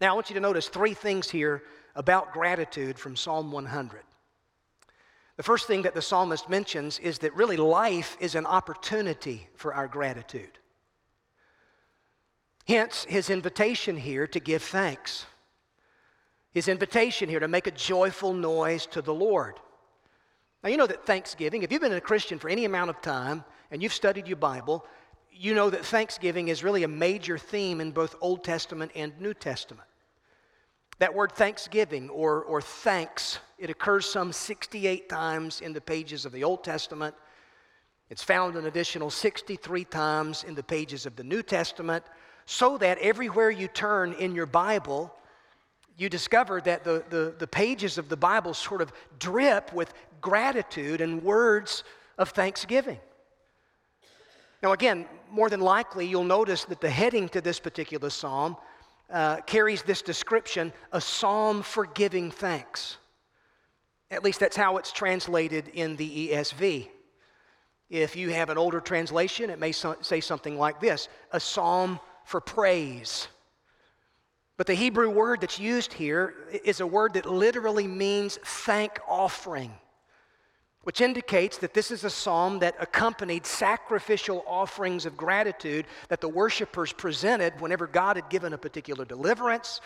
Now, 0.00 0.12
I 0.12 0.14
want 0.14 0.30
you 0.30 0.34
to 0.34 0.40
notice 0.40 0.68
three 0.68 0.94
things 0.94 1.28
here 1.28 1.62
about 1.96 2.32
gratitude 2.32 2.98
from 2.98 3.16
Psalm 3.16 3.50
100. 3.50 4.02
The 5.36 5.42
first 5.42 5.66
thing 5.66 5.82
that 5.82 5.94
the 5.94 6.02
psalmist 6.02 6.48
mentions 6.48 6.98
is 6.98 7.18
that 7.18 7.34
really 7.34 7.56
life 7.56 8.16
is 8.20 8.34
an 8.34 8.46
opportunity 8.46 9.48
for 9.56 9.74
our 9.74 9.88
gratitude. 9.88 10.58
Hence, 12.66 13.04
his 13.08 13.30
invitation 13.30 13.96
here 13.96 14.26
to 14.28 14.40
give 14.40 14.62
thanks. 14.62 15.26
His 16.52 16.68
invitation 16.68 17.28
here 17.28 17.40
to 17.40 17.48
make 17.48 17.66
a 17.66 17.72
joyful 17.72 18.32
noise 18.32 18.86
to 18.86 19.02
the 19.02 19.14
Lord. 19.14 19.60
Now, 20.62 20.70
you 20.70 20.76
know 20.76 20.86
that 20.86 21.04
Thanksgiving, 21.04 21.62
if 21.62 21.70
you've 21.70 21.82
been 21.82 21.92
a 21.92 22.00
Christian 22.00 22.38
for 22.38 22.48
any 22.48 22.64
amount 22.64 22.90
of 22.90 23.00
time 23.02 23.44
and 23.70 23.82
you've 23.82 23.92
studied 23.92 24.26
your 24.26 24.38
Bible, 24.38 24.84
you 25.30 25.54
know 25.54 25.68
that 25.70 25.84
Thanksgiving 25.84 26.48
is 26.48 26.64
really 26.64 26.82
a 26.82 26.88
major 26.88 27.36
theme 27.36 27.80
in 27.80 27.92
both 27.92 28.16
Old 28.20 28.42
Testament 28.42 28.90
and 28.94 29.12
New 29.20 29.34
Testament. 29.34 29.86
That 30.98 31.14
word 31.14 31.32
thanksgiving 31.32 32.08
or, 32.08 32.42
or 32.42 32.62
thanks, 32.62 33.38
it 33.58 33.68
occurs 33.68 34.06
some 34.06 34.32
68 34.32 35.08
times 35.08 35.60
in 35.60 35.72
the 35.72 35.80
pages 35.80 36.24
of 36.24 36.32
the 36.32 36.42
Old 36.42 36.64
Testament. 36.64 37.14
It's 38.08 38.22
found 38.22 38.56
an 38.56 38.66
additional 38.66 39.10
63 39.10 39.84
times 39.84 40.44
in 40.44 40.54
the 40.54 40.62
pages 40.62 41.04
of 41.04 41.16
the 41.16 41.24
New 41.24 41.42
Testament, 41.42 42.04
so 42.46 42.78
that 42.78 42.98
everywhere 42.98 43.50
you 43.50 43.68
turn 43.68 44.14
in 44.14 44.34
your 44.34 44.46
Bible, 44.46 45.12
you 45.98 46.08
discover 46.08 46.60
that 46.62 46.84
the, 46.84 47.04
the, 47.10 47.34
the 47.38 47.46
pages 47.46 47.98
of 47.98 48.08
the 48.08 48.16
Bible 48.16 48.54
sort 48.54 48.80
of 48.80 48.92
drip 49.18 49.72
with 49.72 49.92
gratitude 50.20 51.00
and 51.00 51.22
words 51.22 51.84
of 52.16 52.30
thanksgiving. 52.30 52.98
Now, 54.62 54.72
again, 54.72 55.06
more 55.30 55.50
than 55.50 55.60
likely, 55.60 56.06
you'll 56.06 56.24
notice 56.24 56.64
that 56.64 56.80
the 56.80 56.88
heading 56.88 57.28
to 57.30 57.40
this 57.40 57.60
particular 57.60 58.08
psalm 58.08 58.56
uh, 59.10 59.40
carries 59.42 59.82
this 59.82 60.02
description 60.02 60.72
a 60.92 61.00
psalm 61.00 61.62
for 61.62 61.86
giving 61.86 62.30
thanks. 62.30 62.96
At 64.10 64.22
least 64.22 64.40
that's 64.40 64.56
how 64.56 64.76
it's 64.76 64.92
translated 64.92 65.68
in 65.68 65.96
the 65.96 66.30
ESV. 66.30 66.88
If 67.88 68.16
you 68.16 68.30
have 68.30 68.50
an 68.50 68.58
older 68.58 68.80
translation, 68.80 69.50
it 69.50 69.58
may 69.58 69.72
so- 69.72 69.96
say 70.00 70.20
something 70.20 70.58
like 70.58 70.80
this 70.80 71.08
a 71.32 71.40
psalm 71.40 72.00
for 72.24 72.40
praise. 72.40 73.28
But 74.56 74.66
the 74.66 74.74
Hebrew 74.74 75.10
word 75.10 75.42
that's 75.42 75.58
used 75.58 75.92
here 75.92 76.34
is 76.64 76.80
a 76.80 76.86
word 76.86 77.14
that 77.14 77.26
literally 77.26 77.86
means 77.86 78.38
thank 78.42 78.98
offering, 79.06 79.72
which 80.86 81.00
indicates 81.00 81.58
that 81.58 81.74
this 81.74 81.90
is 81.90 82.04
a 82.04 82.10
psalm 82.10 82.60
that 82.60 82.76
accompanied 82.78 83.44
sacrificial 83.44 84.44
offerings 84.46 85.04
of 85.04 85.16
gratitude 85.16 85.84
that 86.08 86.20
the 86.20 86.28
worshipers 86.28 86.92
presented 86.92 87.60
whenever 87.60 87.88
God 87.88 88.14
had 88.14 88.30
given 88.30 88.52
a 88.52 88.58
particular 88.58 89.04
deliverance 89.04 89.80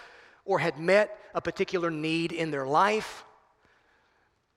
or 0.44 0.58
had 0.58 0.78
met 0.78 1.18
a 1.34 1.40
particular 1.40 1.90
need 1.90 2.32
in 2.32 2.50
their 2.50 2.66
life. 2.66 3.24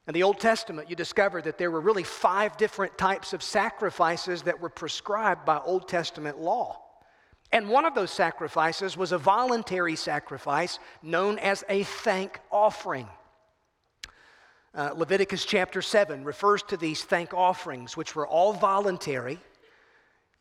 In 0.06 0.14
the 0.14 0.24
Old 0.24 0.38
Testament, 0.42 0.90
you 0.90 0.98
discover 0.98 1.42
that 1.42 1.58
there 1.58 1.72
were 1.72 1.80
really 1.80 2.04
five 2.04 2.58
different 2.58 2.98
types 2.98 3.32
of 3.32 3.42
sacrifices 3.42 4.42
that 4.42 4.60
were 4.60 4.68
prescribed 4.68 5.46
by 5.46 5.60
Old 5.60 5.88
Testament 5.88 6.40
law. 6.40 6.78
And 7.54 7.70
one 7.70 7.86
of 7.86 7.96
those 7.96 8.12
sacrifices 8.12 8.98
was 8.98 9.14
a 9.14 9.18
voluntary 9.18 9.96
sacrifice 9.96 10.78
known 11.02 11.40
as 11.40 11.64
a 11.70 11.84
thank 11.84 12.42
offering. 12.52 13.08
Uh, 14.76 14.92
Leviticus 14.96 15.46
chapter 15.46 15.82
7 15.82 16.24
refers 16.24 16.64
to 16.64 16.78
these 16.78 17.04
thank 17.04 17.34
offerings, 17.34 17.96
which 17.96 18.16
were 18.16 18.28
all 18.28 18.54
voluntary, 18.54 19.40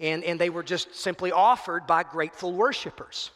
and, 0.01 0.25
and 0.25 0.41
they 0.41 0.51
were 0.51 0.63
just 0.63 0.95
simply 0.95 1.31
offered 1.31 1.87
by 1.87 2.03
grateful 2.03 2.53
worshipers. 2.53 3.31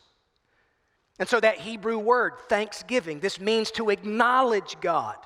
And 1.18 1.28
so 1.28 1.38
that 1.40 1.58
Hebrew 1.58 1.98
word, 1.98 2.34
thanksgiving, 2.48 3.20
this 3.20 3.40
means 3.40 3.70
to 3.72 3.90
acknowledge 3.90 4.76
God, 4.80 5.16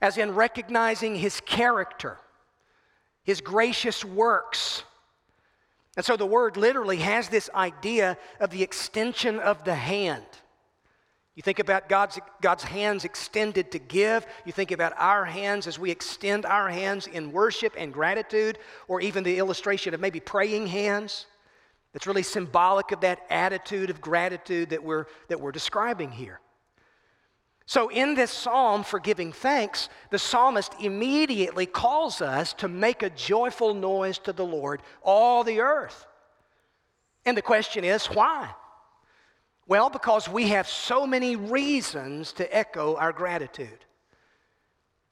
as 0.00 0.18
in 0.18 0.34
recognizing 0.34 1.14
his 1.14 1.40
character, 1.40 2.18
his 3.22 3.40
gracious 3.40 4.04
works 4.04 4.82
and 5.96 6.04
so 6.04 6.16
the 6.16 6.26
word 6.26 6.56
literally 6.56 6.98
has 6.98 7.28
this 7.28 7.50
idea 7.54 8.16
of 8.40 8.50
the 8.50 8.62
extension 8.62 9.38
of 9.38 9.64
the 9.64 9.74
hand. 9.74 10.24
You 11.34 11.42
think 11.42 11.60
about 11.60 11.88
God's, 11.88 12.18
God's 12.42 12.62
hands 12.62 13.04
extended 13.04 13.72
to 13.72 13.78
give. 13.78 14.26
You 14.44 14.52
think 14.52 14.70
about 14.70 14.92
our 14.98 15.24
hands 15.24 15.66
as 15.66 15.78
we 15.78 15.90
extend 15.90 16.44
our 16.44 16.68
hands 16.68 17.06
in 17.06 17.32
worship 17.32 17.74
and 17.78 17.92
gratitude, 17.92 18.58
or 18.86 19.00
even 19.00 19.24
the 19.24 19.38
illustration 19.38 19.94
of 19.94 20.00
maybe 20.00 20.20
praying 20.20 20.66
hands. 20.66 21.26
That's 21.94 22.06
really 22.06 22.22
symbolic 22.22 22.92
of 22.92 23.00
that 23.00 23.20
attitude 23.30 23.88
of 23.88 24.00
gratitude 24.00 24.70
that 24.70 24.82
we're, 24.82 25.06
that 25.28 25.40
we're 25.40 25.52
describing 25.52 26.10
here. 26.10 26.40
So, 27.64 27.88
in 27.88 28.14
this 28.14 28.30
psalm 28.30 28.82
for 28.82 28.98
giving 28.98 29.32
thanks, 29.32 29.88
the 30.10 30.18
psalmist 30.18 30.74
immediately 30.80 31.64
calls 31.64 32.20
us 32.20 32.52
to 32.54 32.68
make 32.68 33.02
a 33.02 33.08
joyful 33.08 33.72
noise 33.72 34.18
to 34.18 34.32
the 34.32 34.44
Lord, 34.44 34.82
all 35.02 35.44
the 35.44 35.60
earth. 35.60 36.06
And 37.24 37.36
the 37.36 37.42
question 37.42 37.84
is, 37.84 38.06
why? 38.06 38.50
Well, 39.66 39.90
because 39.90 40.28
we 40.28 40.48
have 40.48 40.68
so 40.68 41.06
many 41.06 41.36
reasons 41.36 42.32
to 42.34 42.56
echo 42.56 42.96
our 42.96 43.12
gratitude. 43.12 43.84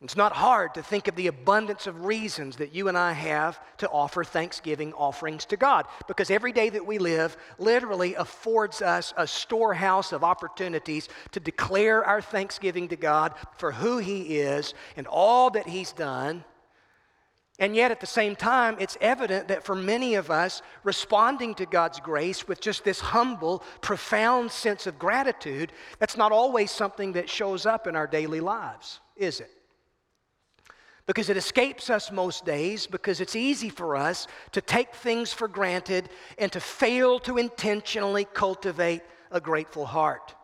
It's 0.02 0.16
not 0.16 0.32
hard 0.32 0.72
to 0.74 0.82
think 0.82 1.08
of 1.08 1.16
the 1.16 1.26
abundance 1.26 1.86
of 1.86 2.06
reasons 2.06 2.56
that 2.56 2.74
you 2.74 2.88
and 2.88 2.96
I 2.96 3.12
have 3.12 3.60
to 3.78 3.90
offer 3.90 4.24
thanksgiving 4.24 4.94
offerings 4.94 5.44
to 5.46 5.58
God 5.58 5.86
because 6.08 6.30
every 6.30 6.52
day 6.52 6.70
that 6.70 6.86
we 6.86 6.96
live 6.96 7.36
literally 7.58 8.14
affords 8.14 8.80
us 8.80 9.12
a 9.18 9.26
storehouse 9.26 10.12
of 10.12 10.24
opportunities 10.24 11.10
to 11.32 11.40
declare 11.40 12.02
our 12.02 12.22
thanksgiving 12.22 12.88
to 12.88 12.96
God 12.96 13.34
for 13.58 13.72
who 13.72 13.98
He 13.98 14.38
is 14.38 14.72
and 14.96 15.06
all 15.06 15.50
that 15.50 15.68
He's 15.68 15.92
done. 15.92 16.44
And 17.60 17.76
yet, 17.76 17.90
at 17.90 18.00
the 18.00 18.06
same 18.06 18.34
time, 18.34 18.76
it's 18.80 18.96
evident 19.02 19.48
that 19.48 19.62
for 19.62 19.76
many 19.76 20.14
of 20.14 20.30
us, 20.30 20.62
responding 20.82 21.54
to 21.56 21.66
God's 21.66 22.00
grace 22.00 22.48
with 22.48 22.60
just 22.60 22.84
this 22.84 23.00
humble, 23.00 23.62
profound 23.82 24.50
sense 24.50 24.86
of 24.86 24.98
gratitude, 24.98 25.70
that's 25.98 26.16
not 26.16 26.32
always 26.32 26.70
something 26.70 27.12
that 27.12 27.28
shows 27.28 27.66
up 27.66 27.86
in 27.86 27.94
our 27.94 28.06
daily 28.06 28.40
lives, 28.40 29.00
is 29.14 29.40
it? 29.40 29.50
because 31.06 31.28
it 31.28 31.36
escapes 31.36 31.90
us 31.90 32.12
most 32.12 32.44
days, 32.44 32.86
because 32.86 33.20
it's 33.20 33.34
easy 33.34 33.68
for 33.68 33.96
us 33.96 34.28
to 34.52 34.60
take 34.60 34.94
things 34.94 35.32
for 35.32 35.48
granted 35.48 36.08
and 36.38 36.52
to 36.52 36.60
fail 36.60 37.18
to 37.18 37.36
intentionally 37.36 38.24
cultivate 38.32 39.02
a 39.32 39.40
grateful 39.40 39.86
heart. 39.86 40.36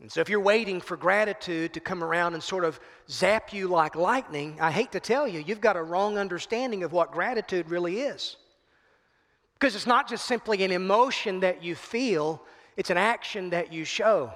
And 0.00 0.12
so, 0.12 0.20
if 0.20 0.28
you're 0.28 0.40
waiting 0.40 0.80
for 0.80 0.96
gratitude 0.96 1.72
to 1.72 1.80
come 1.80 2.04
around 2.04 2.34
and 2.34 2.42
sort 2.42 2.64
of 2.64 2.78
zap 3.08 3.52
you 3.52 3.66
like 3.66 3.94
lightning, 3.94 4.58
I 4.60 4.70
hate 4.70 4.92
to 4.92 5.00
tell 5.00 5.26
you, 5.26 5.42
you've 5.46 5.60
got 5.60 5.76
a 5.76 5.82
wrong 5.82 6.18
understanding 6.18 6.82
of 6.82 6.92
what 6.92 7.12
gratitude 7.12 7.70
really 7.70 8.00
is. 8.00 8.36
Because 9.54 9.74
it's 9.74 9.86
not 9.86 10.06
just 10.06 10.26
simply 10.26 10.62
an 10.64 10.70
emotion 10.70 11.40
that 11.40 11.62
you 11.62 11.74
feel, 11.74 12.42
it's 12.76 12.90
an 12.90 12.98
action 12.98 13.50
that 13.50 13.72
you 13.72 13.86
show. 13.86 14.30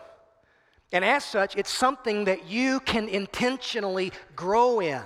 And 0.92 1.05
as 1.05 1.25
such, 1.25 1.57
it's 1.57 1.70
something 1.70 2.25
that 2.25 2.49
you 2.49 2.81
can 2.81 3.09
intentionally 3.09 4.12
grow 4.35 4.81
in. 4.81 5.03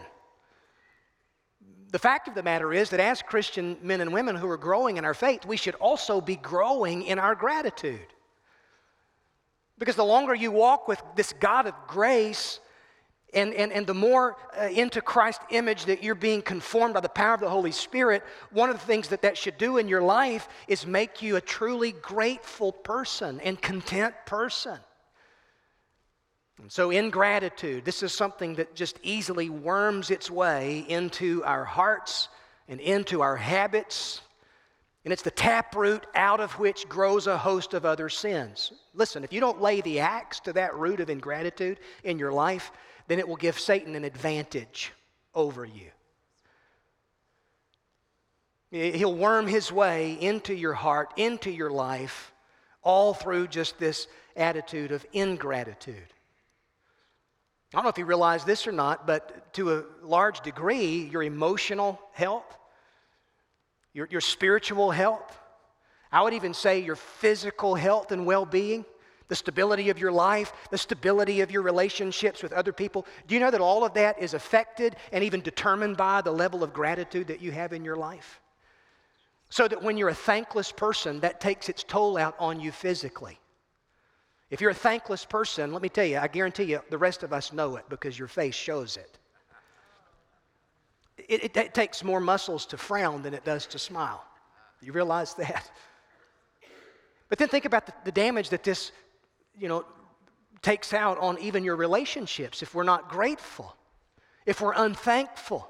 The 1.90 1.98
fact 1.98 2.28
of 2.28 2.34
the 2.34 2.42
matter 2.42 2.72
is 2.72 2.90
that 2.90 3.00
as 3.00 3.22
Christian 3.22 3.76
men 3.82 4.00
and 4.00 4.12
women 4.12 4.36
who 4.36 4.48
are 4.48 4.56
growing 4.56 4.98
in 4.98 5.04
our 5.04 5.14
faith, 5.14 5.44
we 5.44 5.56
should 5.56 5.74
also 5.76 6.20
be 6.20 6.36
growing 6.36 7.02
in 7.02 7.18
our 7.18 7.34
gratitude. 7.34 8.13
Because 9.78 9.96
the 9.96 10.04
longer 10.04 10.34
you 10.34 10.50
walk 10.52 10.86
with 10.86 11.02
this 11.16 11.32
God 11.40 11.66
of 11.66 11.74
grace, 11.88 12.60
and, 13.34 13.52
and, 13.54 13.72
and 13.72 13.86
the 13.86 13.94
more 13.94 14.36
uh, 14.58 14.66
into 14.66 15.00
Christ's 15.00 15.44
image 15.50 15.86
that 15.86 16.02
you're 16.02 16.14
being 16.14 16.42
conformed 16.42 16.94
by 16.94 17.00
the 17.00 17.08
power 17.08 17.34
of 17.34 17.40
the 17.40 17.50
Holy 17.50 17.72
Spirit, 17.72 18.22
one 18.52 18.70
of 18.70 18.78
the 18.78 18.86
things 18.86 19.08
that 19.08 19.22
that 19.22 19.36
should 19.36 19.58
do 19.58 19.78
in 19.78 19.88
your 19.88 20.02
life 20.02 20.48
is 20.68 20.86
make 20.86 21.20
you 21.22 21.36
a 21.36 21.40
truly 21.40 21.92
grateful 21.92 22.72
person 22.72 23.40
and 23.40 23.60
content 23.60 24.14
person. 24.26 24.78
And 26.62 26.70
so, 26.70 26.90
ingratitude, 26.90 27.84
this 27.84 28.02
is 28.02 28.12
something 28.12 28.54
that 28.54 28.76
just 28.76 29.00
easily 29.02 29.50
worms 29.50 30.10
its 30.10 30.30
way 30.30 30.84
into 30.88 31.42
our 31.44 31.64
hearts 31.64 32.28
and 32.68 32.80
into 32.80 33.22
our 33.22 33.36
habits. 33.36 34.20
And 35.04 35.12
it's 35.12 35.22
the 35.22 35.30
taproot 35.30 36.06
out 36.14 36.40
of 36.40 36.52
which 36.58 36.88
grows 36.88 37.26
a 37.26 37.36
host 37.36 37.74
of 37.74 37.84
other 37.84 38.08
sins. 38.08 38.72
Listen, 38.94 39.22
if 39.22 39.32
you 39.32 39.40
don't 39.40 39.60
lay 39.60 39.82
the 39.82 40.00
axe 40.00 40.40
to 40.40 40.52
that 40.54 40.74
root 40.74 41.00
of 41.00 41.10
ingratitude 41.10 41.78
in 42.04 42.18
your 42.18 42.32
life, 42.32 42.72
then 43.06 43.18
it 43.18 43.28
will 43.28 43.36
give 43.36 43.58
Satan 43.58 43.94
an 43.94 44.04
advantage 44.04 44.92
over 45.34 45.64
you. 45.64 45.90
He'll 48.70 49.14
worm 49.14 49.46
his 49.46 49.70
way 49.70 50.18
into 50.20 50.54
your 50.54 50.72
heart, 50.72 51.12
into 51.16 51.50
your 51.50 51.70
life, 51.70 52.32
all 52.82 53.14
through 53.14 53.48
just 53.48 53.78
this 53.78 54.08
attitude 54.36 54.90
of 54.90 55.06
ingratitude. 55.12 56.12
I 57.72 57.76
don't 57.76 57.84
know 57.84 57.90
if 57.90 57.98
you 57.98 58.04
realize 58.04 58.44
this 58.44 58.66
or 58.66 58.72
not, 58.72 59.06
but 59.06 59.52
to 59.54 59.74
a 59.74 59.84
large 60.02 60.40
degree, 60.40 61.08
your 61.12 61.22
emotional 61.22 62.00
health, 62.12 62.58
your, 63.94 64.08
your 64.10 64.20
spiritual 64.20 64.90
health, 64.90 65.40
I 66.12 66.22
would 66.22 66.34
even 66.34 66.52
say 66.52 66.80
your 66.80 66.96
physical 66.96 67.74
health 67.74 68.12
and 68.12 68.26
well 68.26 68.44
being, 68.44 68.84
the 69.28 69.34
stability 69.34 69.88
of 69.88 69.98
your 69.98 70.12
life, 70.12 70.52
the 70.70 70.78
stability 70.78 71.40
of 71.40 71.50
your 71.50 71.62
relationships 71.62 72.42
with 72.42 72.52
other 72.52 72.72
people. 72.72 73.06
Do 73.26 73.34
you 73.34 73.40
know 73.40 73.50
that 73.50 73.60
all 73.60 73.84
of 73.84 73.94
that 73.94 74.20
is 74.20 74.34
affected 74.34 74.96
and 75.12 75.24
even 75.24 75.40
determined 75.40 75.96
by 75.96 76.20
the 76.20 76.30
level 76.30 76.62
of 76.62 76.74
gratitude 76.74 77.28
that 77.28 77.40
you 77.40 77.50
have 77.52 77.72
in 77.72 77.84
your 77.84 77.96
life? 77.96 78.40
So 79.48 79.66
that 79.66 79.82
when 79.82 79.96
you're 79.96 80.10
a 80.10 80.14
thankless 80.14 80.72
person, 80.72 81.20
that 81.20 81.40
takes 81.40 81.68
its 81.68 81.82
toll 81.84 82.18
out 82.18 82.34
on 82.38 82.60
you 82.60 82.70
physically. 82.70 83.38
If 84.50 84.60
you're 84.60 84.70
a 84.70 84.74
thankless 84.74 85.24
person, 85.24 85.72
let 85.72 85.82
me 85.82 85.88
tell 85.88 86.04
you, 86.04 86.18
I 86.18 86.28
guarantee 86.28 86.64
you, 86.64 86.80
the 86.90 86.98
rest 86.98 87.22
of 87.22 87.32
us 87.32 87.52
know 87.52 87.76
it 87.76 87.84
because 87.88 88.18
your 88.18 88.28
face 88.28 88.54
shows 88.54 88.96
it. 88.96 89.18
It, 91.16 91.44
it, 91.44 91.56
it 91.56 91.74
takes 91.74 92.02
more 92.02 92.20
muscles 92.20 92.66
to 92.66 92.76
frown 92.76 93.22
than 93.22 93.34
it 93.34 93.44
does 93.44 93.66
to 93.66 93.78
smile. 93.78 94.24
You 94.80 94.92
realize 94.92 95.34
that? 95.34 95.70
But 97.28 97.38
then 97.38 97.48
think 97.48 97.64
about 97.64 97.86
the, 97.86 97.92
the 98.04 98.12
damage 98.12 98.50
that 98.50 98.62
this 98.62 98.92
you 99.58 99.68
know, 99.68 99.84
takes 100.62 100.92
out 100.92 101.18
on 101.18 101.38
even 101.38 101.64
your 101.64 101.76
relationships 101.76 102.62
if 102.62 102.74
we're 102.74 102.84
not 102.84 103.08
grateful, 103.08 103.74
if 104.46 104.60
we're 104.60 104.74
unthankful. 104.74 105.68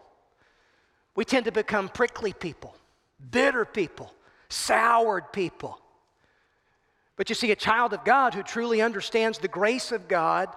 We 1.17 1.25
tend 1.25 1.45
to 1.45 1.53
become 1.53 1.89
prickly 1.89 2.33
people, 2.33 2.75
bitter 3.31 3.65
people, 3.65 4.13
soured 4.49 5.33
people. 5.33 5.79
But 7.17 7.29
you 7.29 7.35
see, 7.37 7.53
a 7.53 7.57
child 7.57 7.93
of 7.93 8.05
God 8.05 8.35
who 8.35 8.43
truly 8.43 8.83
understands 8.83 9.39
the 9.39 9.49
grace 9.49 9.93
of 9.93 10.09
God 10.09 10.49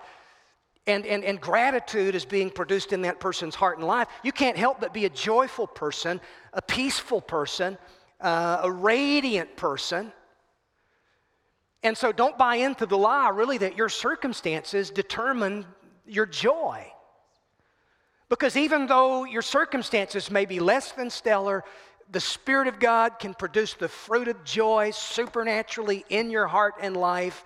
and, 0.88 1.06
and, 1.06 1.24
and 1.24 1.40
gratitude 1.40 2.16
is 2.16 2.26
being 2.26 2.50
produced 2.50 2.94
in 2.94 3.02
that 3.02 3.20
person's 3.20 3.56
heart 3.56 3.78
and 3.78 3.86
life, 3.86 4.08
you 4.24 4.32
can't 4.32 4.58
help 4.58 4.80
but 4.80 4.94
be 4.94 5.06
a 5.06 5.10
joyful 5.10 5.68
person, 5.68 6.20
a 6.54 6.62
peaceful 6.62 7.22
person, 7.22 7.78
uh, 8.22 8.62
a 8.64 8.72
radiant 8.72 9.56
person. 9.58 10.12
And 11.84 11.96
so 11.98 12.12
don't 12.12 12.38
buy 12.38 12.56
into 12.56 12.86
the 12.86 12.98
lie, 12.98 13.30
really, 13.30 13.58
that 13.60 13.78
your 13.78 13.90
circumstances 13.90 14.90
determine 14.90 15.66
your 16.08 16.26
joy. 16.26 16.92
Because 18.30 18.58
even 18.58 18.88
though 18.88 19.26
your 19.26 19.42
circumstances 19.42 20.32
may 20.32 20.46
be 20.46 20.60
less 20.60 20.92
than 20.92 21.10
stellar, 21.10 21.64
the 22.12 22.20
Spirit 22.20 22.68
of 22.68 22.80
God 22.80 23.20
can 23.20 23.34
produce 23.34 23.74
the 23.74 23.88
fruit 23.88 24.28
of 24.28 24.44
joy 24.44 24.92
supernaturally 24.92 26.06
in 26.10 26.30
your 26.30 26.48
heart 26.48 26.76
and 26.82 26.96
life. 26.96 27.44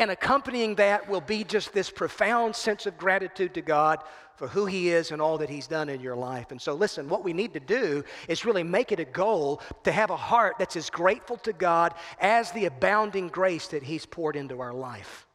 And 0.00 0.10
accompanying 0.10 0.76
that 0.76 1.10
will 1.10 1.20
be 1.20 1.44
just 1.44 1.74
this 1.74 1.90
profound 1.90 2.56
sense 2.56 2.86
of 2.86 2.96
gratitude 2.96 3.52
to 3.52 3.60
God 3.60 4.02
for 4.34 4.48
who 4.48 4.64
He 4.64 4.88
is 4.88 5.10
and 5.10 5.20
all 5.20 5.36
that 5.36 5.50
He's 5.50 5.66
done 5.66 5.90
in 5.90 6.00
your 6.00 6.16
life. 6.16 6.50
And 6.50 6.60
so, 6.60 6.72
listen, 6.72 7.06
what 7.06 7.22
we 7.22 7.34
need 7.34 7.52
to 7.52 7.60
do 7.60 8.02
is 8.26 8.46
really 8.46 8.62
make 8.62 8.92
it 8.92 8.98
a 8.98 9.04
goal 9.04 9.60
to 9.84 9.92
have 9.92 10.08
a 10.08 10.16
heart 10.16 10.56
that's 10.58 10.74
as 10.74 10.88
grateful 10.88 11.36
to 11.36 11.52
God 11.52 11.92
as 12.18 12.50
the 12.52 12.64
abounding 12.64 13.28
grace 13.28 13.66
that 13.68 13.82
He's 13.82 14.06
poured 14.06 14.36
into 14.36 14.60
our 14.62 14.72
life. 14.72 15.26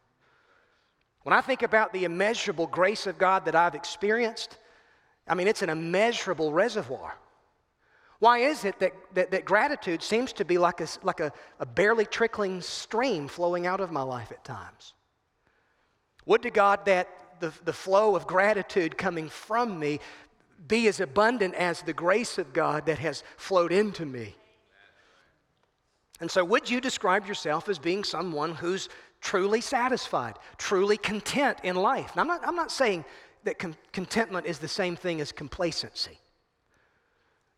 When 1.21 1.33
I 1.33 1.41
think 1.41 1.61
about 1.61 1.93
the 1.93 2.05
immeasurable 2.05 2.65
grace 2.65 3.05
of 3.05 3.19
God 3.19 3.45
that 3.45 3.55
I've 3.55 3.75
experienced, 3.75 4.57
I 5.27 5.35
mean, 5.35 5.47
it's 5.47 5.61
an 5.61 5.69
immeasurable 5.69 6.51
reservoir. 6.51 7.15
Why 8.19 8.39
is 8.39 8.65
it 8.65 8.79
that, 8.79 8.93
that, 9.13 9.31
that, 9.31 9.45
gratitude 9.45 10.01
seems 10.01 10.31
to 10.33 10.45
be 10.45 10.57
like, 10.57 10.79
a, 10.79 10.87
like 11.03 11.19
a, 11.19 11.33
a 11.59 11.65
barely 11.65 12.05
trickling 12.05 12.61
stream 12.61 13.27
flowing 13.27 13.67
out 13.67 13.81
of 13.81 13.91
my 13.91 14.01
life 14.01 14.31
at 14.31 14.43
times? 14.45 14.93
Would 16.25 16.41
to 16.43 16.49
God 16.49 16.85
that 16.85 17.09
the, 17.39 17.51
the 17.65 17.73
flow 17.73 18.15
of 18.15 18.25
gratitude 18.25 18.97
coming 18.97 19.29
from 19.29 19.77
me 19.79 19.99
be 20.67 20.87
as 20.87 20.99
abundant 20.99 21.53
as 21.55 21.81
the 21.81 21.93
grace 21.93 22.37
of 22.37 22.53
God 22.53 22.85
that 22.85 22.99
has 22.99 23.23
flowed 23.37 23.71
into 23.71 24.05
me. 24.05 24.35
And 26.21 26.31
so, 26.31 26.45
would 26.45 26.69
you 26.69 26.79
describe 26.79 27.27
yourself 27.27 27.67
as 27.67 27.77
being 27.77 28.03
someone 28.03 28.55
who's 28.55 28.87
truly 29.21 29.61
satisfied, 29.61 30.35
truly 30.57 30.97
content 30.97 31.59
in 31.63 31.75
life? 31.75 32.15
Now, 32.15 32.21
I'm 32.21 32.27
not, 32.27 32.47
I'm 32.47 32.55
not 32.55 32.71
saying 32.71 33.03
that 33.43 33.59
con- 33.59 33.75
contentment 33.91 34.45
is 34.45 34.59
the 34.59 34.67
same 34.67 34.95
thing 34.95 35.19
as 35.19 35.31
complacency, 35.31 36.17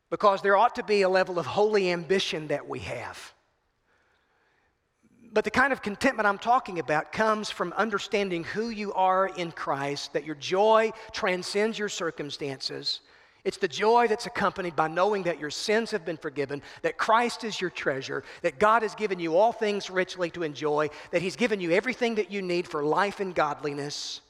because 0.10 0.42
there 0.42 0.58
ought 0.58 0.76
to 0.76 0.84
be 0.84 1.02
a 1.02 1.10
level 1.10 1.40
of 1.40 1.46
holy 1.46 1.92
ambition 1.92 2.48
that 2.48 2.68
we 2.68 2.80
have. 2.80 3.34
But 5.34 5.44
the 5.44 5.52
kind 5.52 5.74
of 5.74 5.82
contentment 5.82 6.26
I'm 6.26 6.38
talking 6.38 6.80
about 6.80 7.12
comes 7.12 7.50
from 7.50 7.74
understanding 7.74 8.44
who 8.44 8.70
you 8.70 8.94
are 8.94 9.28
in 9.28 9.52
Christ, 9.52 10.14
that 10.14 10.26
your 10.26 10.36
joy 10.36 10.92
transcends 11.12 11.78
your 11.78 11.90
circumstances. 11.90 13.02
It's 13.44 13.58
the 13.58 13.68
joy 13.68 14.08
that's 14.08 14.26
accompanied 14.26 14.76
by 14.76 14.88
knowing 14.88 15.24
that 15.24 15.40
your 15.40 15.50
sins 15.50 15.92
have 15.92 16.04
been 16.04 16.18
forgiven, 16.18 16.62
that 16.82 16.98
Christ 16.98 17.44
is 17.44 17.62
your 17.62 17.70
treasure, 17.70 18.24
that 18.42 18.60
God 18.60 18.82
has 18.82 18.96
given 18.96 19.20
you 19.20 19.38
all 19.38 19.52
things 19.52 19.90
richly 19.90 20.30
to 20.32 20.44
enjoy, 20.44 20.90
that 21.12 21.22
He's 21.22 21.36
given 21.36 21.60
you 21.62 21.72
everything 21.72 22.16
that 22.16 22.32
you 22.32 22.42
need 22.42 22.68
for 22.68 22.84
life 22.84 23.20
and 23.20 23.36
godliness. 23.36 24.22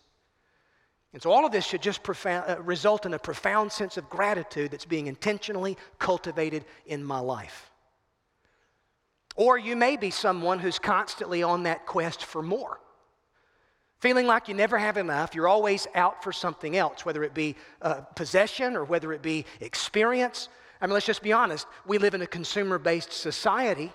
And 1.14 1.22
so, 1.22 1.32
all 1.32 1.46
of 1.46 1.52
this 1.52 1.66
should 1.66 1.82
just 1.82 2.04
profound, 2.04 2.50
uh, 2.50 2.62
result 2.62 3.06
in 3.06 3.14
a 3.14 3.20
profound 3.20 3.72
sense 3.72 3.98
of 3.98 4.10
gratitude 4.10 4.72
that's 4.72 4.86
being 4.86 5.08
intentionally 5.08 5.78
cultivated 6.00 6.66
in 6.86 7.04
my 7.04 7.20
life. 7.20 7.72
Or 9.36 9.58
you 9.58 9.76
may 9.76 9.98
be 9.98 10.10
someone 10.10 10.60
who's 10.60 10.80
constantly 10.80 11.44
on 11.44 11.64
that 11.64 11.86
quest 11.86 12.26
for 12.26 12.42
more. 12.42 12.80
Feeling 14.00 14.28
like 14.28 14.48
you 14.48 14.54
never 14.54 14.78
have 14.78 14.98
enough, 14.98 15.34
you're 15.34 15.48
always 15.48 15.88
out 15.96 16.24
for 16.24 16.32
something 16.32 16.78
else, 16.78 17.04
whether 17.04 17.24
it 17.24 17.34
be 17.34 17.56
uh, 17.82 18.02
possession 18.16 18.76
or 18.76 18.84
whether 18.84 19.12
it 19.12 19.22
be 19.22 19.46
experience. 19.60 20.50
I 20.80 20.86
mean, 20.86 20.94
let's 20.94 21.06
just 21.06 21.24
be 21.24 21.34
honest. 21.34 21.66
We 21.88 21.98
live 21.98 22.14
in 22.14 22.22
a 22.22 22.28
consumer 22.28 22.78
based 22.78 23.12
society, 23.12 23.92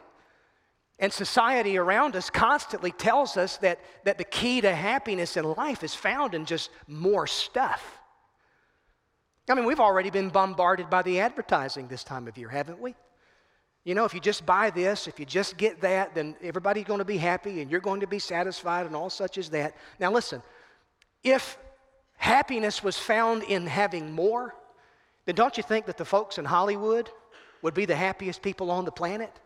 and 1.02 1.12
society 1.12 1.76
around 1.76 2.14
us 2.14 2.30
constantly 2.30 2.92
tells 2.92 3.36
us 3.36 3.56
that, 3.56 3.80
that 4.04 4.18
the 4.18 4.24
key 4.24 4.60
to 4.60 4.72
happiness 4.72 5.36
in 5.36 5.44
life 5.44 5.82
is 5.82 5.96
found 5.96 6.32
in 6.32 6.44
just 6.44 6.70
more 6.86 7.26
stuff. 7.26 7.98
I 9.50 9.54
mean, 9.54 9.64
we've 9.64 9.80
already 9.80 10.10
been 10.10 10.28
bombarded 10.28 10.88
by 10.88 11.02
the 11.02 11.18
advertising 11.18 11.88
this 11.88 12.04
time 12.04 12.28
of 12.28 12.38
year, 12.38 12.48
haven't 12.48 12.80
we? 12.80 12.94
You 13.82 13.96
know, 13.96 14.04
if 14.04 14.14
you 14.14 14.20
just 14.20 14.46
buy 14.46 14.70
this, 14.70 15.08
if 15.08 15.18
you 15.18 15.26
just 15.26 15.56
get 15.56 15.80
that, 15.80 16.14
then 16.14 16.36
everybody's 16.40 16.84
going 16.84 17.00
to 17.00 17.04
be 17.04 17.16
happy 17.16 17.60
and 17.60 17.68
you're 17.68 17.80
going 17.80 18.02
to 18.02 18.06
be 18.06 18.20
satisfied 18.20 18.86
and 18.86 18.94
all 18.94 19.10
such 19.10 19.38
as 19.38 19.48
that. 19.50 19.74
Now, 19.98 20.12
listen, 20.12 20.40
if 21.24 21.58
happiness 22.14 22.84
was 22.84 22.96
found 22.96 23.42
in 23.42 23.66
having 23.66 24.12
more, 24.12 24.54
then 25.24 25.34
don't 25.34 25.56
you 25.56 25.64
think 25.64 25.86
that 25.86 25.96
the 25.96 26.04
folks 26.04 26.38
in 26.38 26.44
Hollywood 26.44 27.10
would 27.60 27.74
be 27.74 27.86
the 27.86 27.96
happiest 27.96 28.40
people 28.40 28.70
on 28.70 28.84
the 28.84 28.92
planet? 28.92 29.36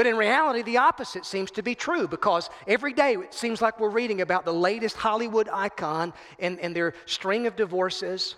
But 0.00 0.06
in 0.06 0.16
reality, 0.16 0.62
the 0.62 0.78
opposite 0.78 1.26
seems 1.26 1.50
to 1.50 1.62
be 1.62 1.74
true 1.74 2.08
because 2.08 2.48
every 2.66 2.94
day 2.94 3.16
it 3.16 3.34
seems 3.34 3.60
like 3.60 3.78
we're 3.78 3.90
reading 3.90 4.22
about 4.22 4.46
the 4.46 4.54
latest 4.54 4.96
Hollywood 4.96 5.46
icon 5.52 6.14
and, 6.38 6.58
and 6.60 6.74
their 6.74 6.94
string 7.04 7.46
of 7.46 7.54
divorces 7.54 8.36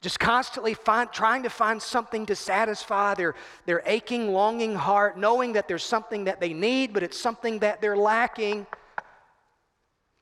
just 0.00 0.20
constantly 0.20 0.72
find, 0.72 1.10
trying 1.10 1.42
to 1.42 1.50
find 1.50 1.82
something 1.82 2.26
to 2.26 2.36
satisfy 2.36 3.14
their, 3.14 3.34
their 3.66 3.82
aching, 3.86 4.32
longing 4.32 4.76
heart, 4.76 5.18
knowing 5.18 5.54
that 5.54 5.66
there's 5.66 5.82
something 5.82 6.22
that 6.26 6.40
they 6.40 6.52
need, 6.52 6.92
but 6.92 7.02
it's 7.02 7.18
something 7.18 7.58
that 7.58 7.80
they're 7.80 7.96
lacking. 7.96 8.64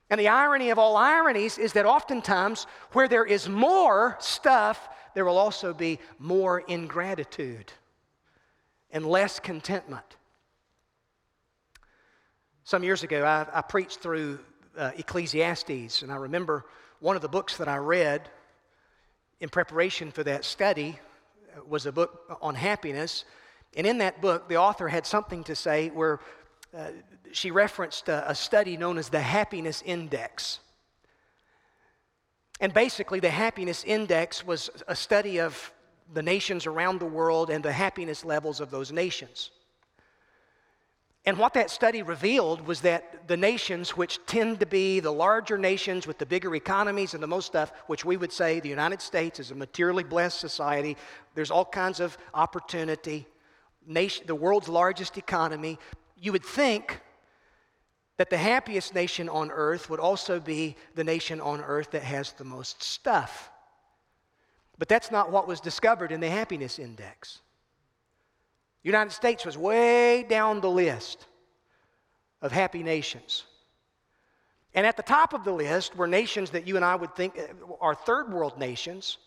And 0.08 0.18
the 0.18 0.28
irony 0.28 0.70
of 0.70 0.78
all 0.78 0.96
ironies 0.96 1.58
is 1.58 1.74
that 1.74 1.84
oftentimes, 1.84 2.66
where 2.92 3.08
there 3.08 3.26
is 3.26 3.46
more 3.46 4.16
stuff, 4.20 4.88
there 5.14 5.26
will 5.26 5.36
also 5.36 5.74
be 5.74 5.98
more 6.18 6.60
ingratitude 6.60 7.74
and 8.90 9.04
less 9.04 9.38
contentment. 9.38 10.16
Some 12.68 12.84
years 12.84 13.02
ago, 13.02 13.24
I, 13.24 13.46
I 13.50 13.62
preached 13.62 14.00
through 14.00 14.40
uh, 14.76 14.90
Ecclesiastes, 14.94 16.02
and 16.02 16.12
I 16.12 16.16
remember 16.16 16.66
one 17.00 17.16
of 17.16 17.22
the 17.22 17.28
books 17.28 17.56
that 17.56 17.66
I 17.66 17.78
read 17.78 18.28
in 19.40 19.48
preparation 19.48 20.10
for 20.10 20.22
that 20.24 20.44
study 20.44 20.98
uh, 21.56 21.60
was 21.66 21.86
a 21.86 21.92
book 21.92 22.36
on 22.42 22.54
happiness. 22.54 23.24
And 23.74 23.86
in 23.86 23.96
that 23.98 24.20
book, 24.20 24.50
the 24.50 24.58
author 24.58 24.86
had 24.86 25.06
something 25.06 25.44
to 25.44 25.56
say 25.56 25.88
where 25.88 26.20
uh, 26.76 26.88
she 27.32 27.50
referenced 27.50 28.10
a, 28.10 28.30
a 28.30 28.34
study 28.34 28.76
known 28.76 28.98
as 28.98 29.08
the 29.08 29.22
Happiness 29.22 29.82
Index. 29.86 30.58
And 32.60 32.74
basically, 32.74 33.20
the 33.20 33.30
Happiness 33.30 33.82
Index 33.82 34.46
was 34.46 34.68
a 34.86 34.94
study 34.94 35.40
of 35.40 35.72
the 36.12 36.22
nations 36.22 36.66
around 36.66 37.00
the 37.00 37.06
world 37.06 37.48
and 37.48 37.64
the 37.64 37.72
happiness 37.72 38.26
levels 38.26 38.60
of 38.60 38.70
those 38.70 38.92
nations. 38.92 39.52
And 41.28 41.36
what 41.36 41.52
that 41.52 41.68
study 41.68 42.00
revealed 42.00 42.66
was 42.66 42.80
that 42.80 43.28
the 43.28 43.36
nations, 43.36 43.94
which 43.94 44.18
tend 44.24 44.60
to 44.60 44.66
be 44.66 44.98
the 44.98 45.12
larger 45.12 45.58
nations 45.58 46.06
with 46.06 46.16
the 46.16 46.24
bigger 46.24 46.54
economies 46.54 47.12
and 47.12 47.22
the 47.22 47.26
most 47.26 47.44
stuff, 47.44 47.70
which 47.86 48.02
we 48.02 48.16
would 48.16 48.32
say 48.32 48.60
the 48.60 48.70
United 48.70 49.02
States 49.02 49.38
is 49.38 49.50
a 49.50 49.54
materially 49.54 50.04
blessed 50.04 50.40
society, 50.40 50.96
there's 51.34 51.50
all 51.50 51.66
kinds 51.66 52.00
of 52.00 52.16
opportunity, 52.32 53.26
nation, 53.86 54.26
the 54.26 54.34
world's 54.34 54.70
largest 54.70 55.18
economy, 55.18 55.78
you 56.16 56.32
would 56.32 56.46
think 56.46 56.98
that 58.16 58.30
the 58.30 58.38
happiest 58.38 58.94
nation 58.94 59.28
on 59.28 59.50
earth 59.50 59.90
would 59.90 60.00
also 60.00 60.40
be 60.40 60.76
the 60.94 61.04
nation 61.04 61.42
on 61.42 61.60
earth 61.60 61.90
that 61.90 62.04
has 62.04 62.32
the 62.32 62.44
most 62.44 62.82
stuff. 62.82 63.50
But 64.78 64.88
that's 64.88 65.10
not 65.10 65.30
what 65.30 65.46
was 65.46 65.60
discovered 65.60 66.10
in 66.10 66.20
the 66.20 66.30
happiness 66.30 66.78
index. 66.78 67.42
United 68.82 69.12
States 69.12 69.44
was 69.44 69.58
way 69.58 70.22
down 70.22 70.60
the 70.60 70.70
list 70.70 71.26
of 72.40 72.52
happy 72.52 72.82
nations. 72.82 73.44
And 74.74 74.86
at 74.86 74.96
the 74.96 75.02
top 75.02 75.32
of 75.32 75.44
the 75.44 75.52
list 75.52 75.96
were 75.96 76.06
nations 76.06 76.50
that 76.50 76.66
you 76.66 76.76
and 76.76 76.84
I 76.84 76.94
would 76.94 77.14
think 77.16 77.38
uh, 77.38 77.74
are 77.80 77.94
third 77.94 78.32
world 78.32 78.58
nations, 78.58 79.18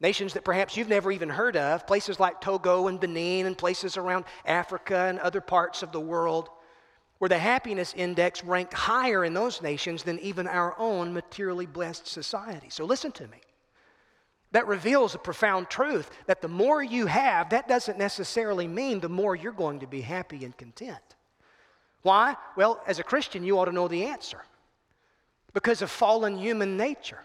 nations 0.00 0.32
that 0.32 0.44
perhaps 0.44 0.76
you've 0.76 0.88
never 0.88 1.12
even 1.12 1.28
heard 1.28 1.56
of, 1.56 1.86
places 1.86 2.18
like 2.18 2.40
Togo 2.40 2.88
and 2.88 2.98
Benin, 2.98 3.46
and 3.46 3.56
places 3.56 3.96
around 3.96 4.24
Africa 4.44 5.06
and 5.08 5.18
other 5.20 5.40
parts 5.40 5.82
of 5.82 5.92
the 5.92 6.00
world, 6.00 6.48
where 7.18 7.28
the 7.28 7.38
happiness 7.38 7.92
index 7.96 8.42
ranked 8.42 8.72
higher 8.72 9.24
in 9.24 9.34
those 9.34 9.60
nations 9.60 10.02
than 10.02 10.18
even 10.20 10.48
our 10.48 10.74
own 10.78 11.12
materially 11.12 11.66
blessed 11.66 12.06
society. 12.06 12.70
So 12.70 12.84
listen 12.84 13.12
to 13.12 13.28
me. 13.28 13.38
That 14.52 14.66
reveals 14.66 15.14
a 15.14 15.18
profound 15.18 15.70
truth 15.70 16.10
that 16.26 16.42
the 16.42 16.48
more 16.48 16.82
you 16.82 17.06
have, 17.06 17.50
that 17.50 17.68
doesn't 17.68 17.98
necessarily 17.98 18.66
mean 18.66 19.00
the 19.00 19.08
more 19.08 19.36
you're 19.36 19.52
going 19.52 19.80
to 19.80 19.86
be 19.86 20.00
happy 20.00 20.44
and 20.44 20.56
content. 20.56 20.98
Why? 22.02 22.36
Well, 22.56 22.82
as 22.86 22.98
a 22.98 23.04
Christian, 23.04 23.44
you 23.44 23.58
ought 23.58 23.66
to 23.66 23.72
know 23.72 23.88
the 23.88 24.06
answer 24.06 24.42
because 25.52 25.82
of 25.82 25.90
fallen 25.90 26.38
human 26.38 26.76
nature. 26.76 27.20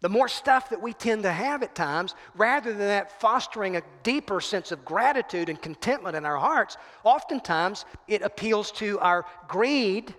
The 0.00 0.08
more 0.10 0.28
stuff 0.28 0.70
that 0.70 0.82
we 0.82 0.92
tend 0.92 1.22
to 1.22 1.32
have 1.32 1.62
at 1.62 1.74
times, 1.74 2.14
rather 2.34 2.70
than 2.70 2.86
that 2.88 3.18
fostering 3.20 3.76
a 3.76 3.82
deeper 4.02 4.40
sense 4.40 4.70
of 4.70 4.84
gratitude 4.84 5.48
and 5.48 5.60
contentment 5.60 6.16
in 6.16 6.26
our 6.26 6.36
hearts, 6.36 6.76
oftentimes 7.02 7.86
it 8.06 8.20
appeals 8.20 8.70
to 8.72 8.98
our 9.00 9.24
greed 9.48 10.14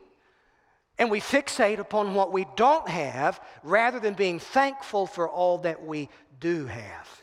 and 0.99 1.11
we 1.11 1.19
fixate 1.19 1.79
upon 1.79 2.15
what 2.15 2.31
we 2.31 2.45
don't 2.55 2.87
have 2.87 3.39
rather 3.63 3.99
than 3.99 4.13
being 4.13 4.39
thankful 4.39 5.05
for 5.05 5.29
all 5.29 5.59
that 5.59 5.85
we 5.85 6.09
do 6.39 6.65
have. 6.65 7.21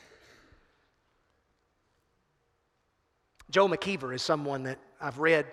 Joe 3.51 3.69
McKeever 3.69 4.15
is 4.15 4.23
someone 4.23 4.65
that 4.65 4.79
I've 5.01 5.19
read 5.19 5.47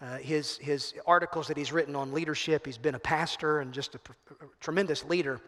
uh, 0.00 0.16
his, 0.18 0.56
his 0.58 0.94
articles 1.06 1.48
that 1.48 1.56
he's 1.56 1.72
written 1.72 1.94
on 1.94 2.12
leadership. 2.12 2.64
He's 2.64 2.78
been 2.78 2.94
a 2.94 3.00
pastor 3.00 3.60
and 3.60 3.72
just 3.72 3.94
a, 3.94 3.98
a 4.40 4.46
tremendous 4.60 5.04
leader. 5.04 5.40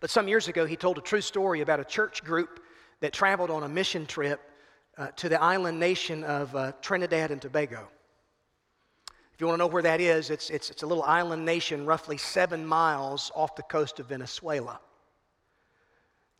But 0.00 0.10
some 0.10 0.28
years 0.28 0.48
ago, 0.48 0.64
he 0.64 0.76
told 0.76 0.96
a 0.96 1.02
true 1.02 1.20
story 1.20 1.60
about 1.60 1.80
a 1.80 1.84
church 1.84 2.24
group 2.24 2.60
that 3.00 3.12
traveled 3.12 3.50
on 3.50 3.62
a 3.62 3.68
mission 3.68 4.06
trip 4.06 4.40
uh, 4.96 5.08
to 5.16 5.28
the 5.28 5.42
island 5.42 5.78
nation 5.78 6.24
of 6.24 6.54
uh, 6.56 6.72
Trinidad 6.80 7.30
and 7.30 7.42
Tobago. 7.42 7.88
If 9.34 9.40
you 9.40 9.48
want 9.48 9.58
to 9.58 9.64
know 9.64 9.66
where 9.66 9.82
that 9.82 10.00
is, 10.00 10.30
it's, 10.30 10.48
it's, 10.48 10.70
it's 10.70 10.84
a 10.84 10.86
little 10.86 11.02
island 11.02 11.44
nation 11.44 11.86
roughly 11.86 12.16
seven 12.16 12.64
miles 12.64 13.32
off 13.34 13.56
the 13.56 13.64
coast 13.64 13.98
of 13.98 14.06
Venezuela. 14.06 14.78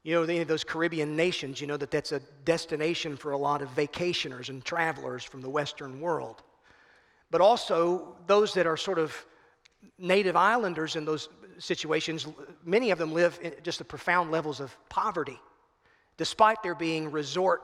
You 0.05 0.15
know, 0.15 0.23
any 0.23 0.39
of 0.39 0.47
those 0.47 0.63
Caribbean 0.63 1.17
nations, 1.17 1.61
you 1.61 1.67
know 1.67 1.77
that 1.77 1.91
that's 1.91 2.13
a 2.13 2.21
destination 2.45 3.17
for 3.17 3.33
a 3.33 3.39
lot 3.39 3.63
of 3.63 3.75
vacationers 3.75 4.49
and 4.49 4.65
travelers 4.65 5.25
from 5.25 5.41
the 5.41 5.51
Western 5.51 6.01
world. 6.01 6.45
But 7.33 7.41
also, 7.41 8.15
those 8.29 8.55
that 8.55 8.67
are 8.67 8.77
sort 8.77 9.01
of 9.01 9.27
native 9.99 10.37
islanders 10.37 10.95
in 10.95 11.05
those 11.05 11.29
situations, 11.59 12.29
many 12.65 12.93
of 12.93 12.99
them 12.99 13.13
live 13.13 13.41
in 13.43 13.55
just 13.65 13.79
the 13.79 13.85
profound 13.85 14.31
levels 14.31 14.61
of 14.61 14.77
poverty, 14.89 15.41
despite 16.17 16.63
there 16.63 16.77
being 16.77 17.11
resort, 17.11 17.63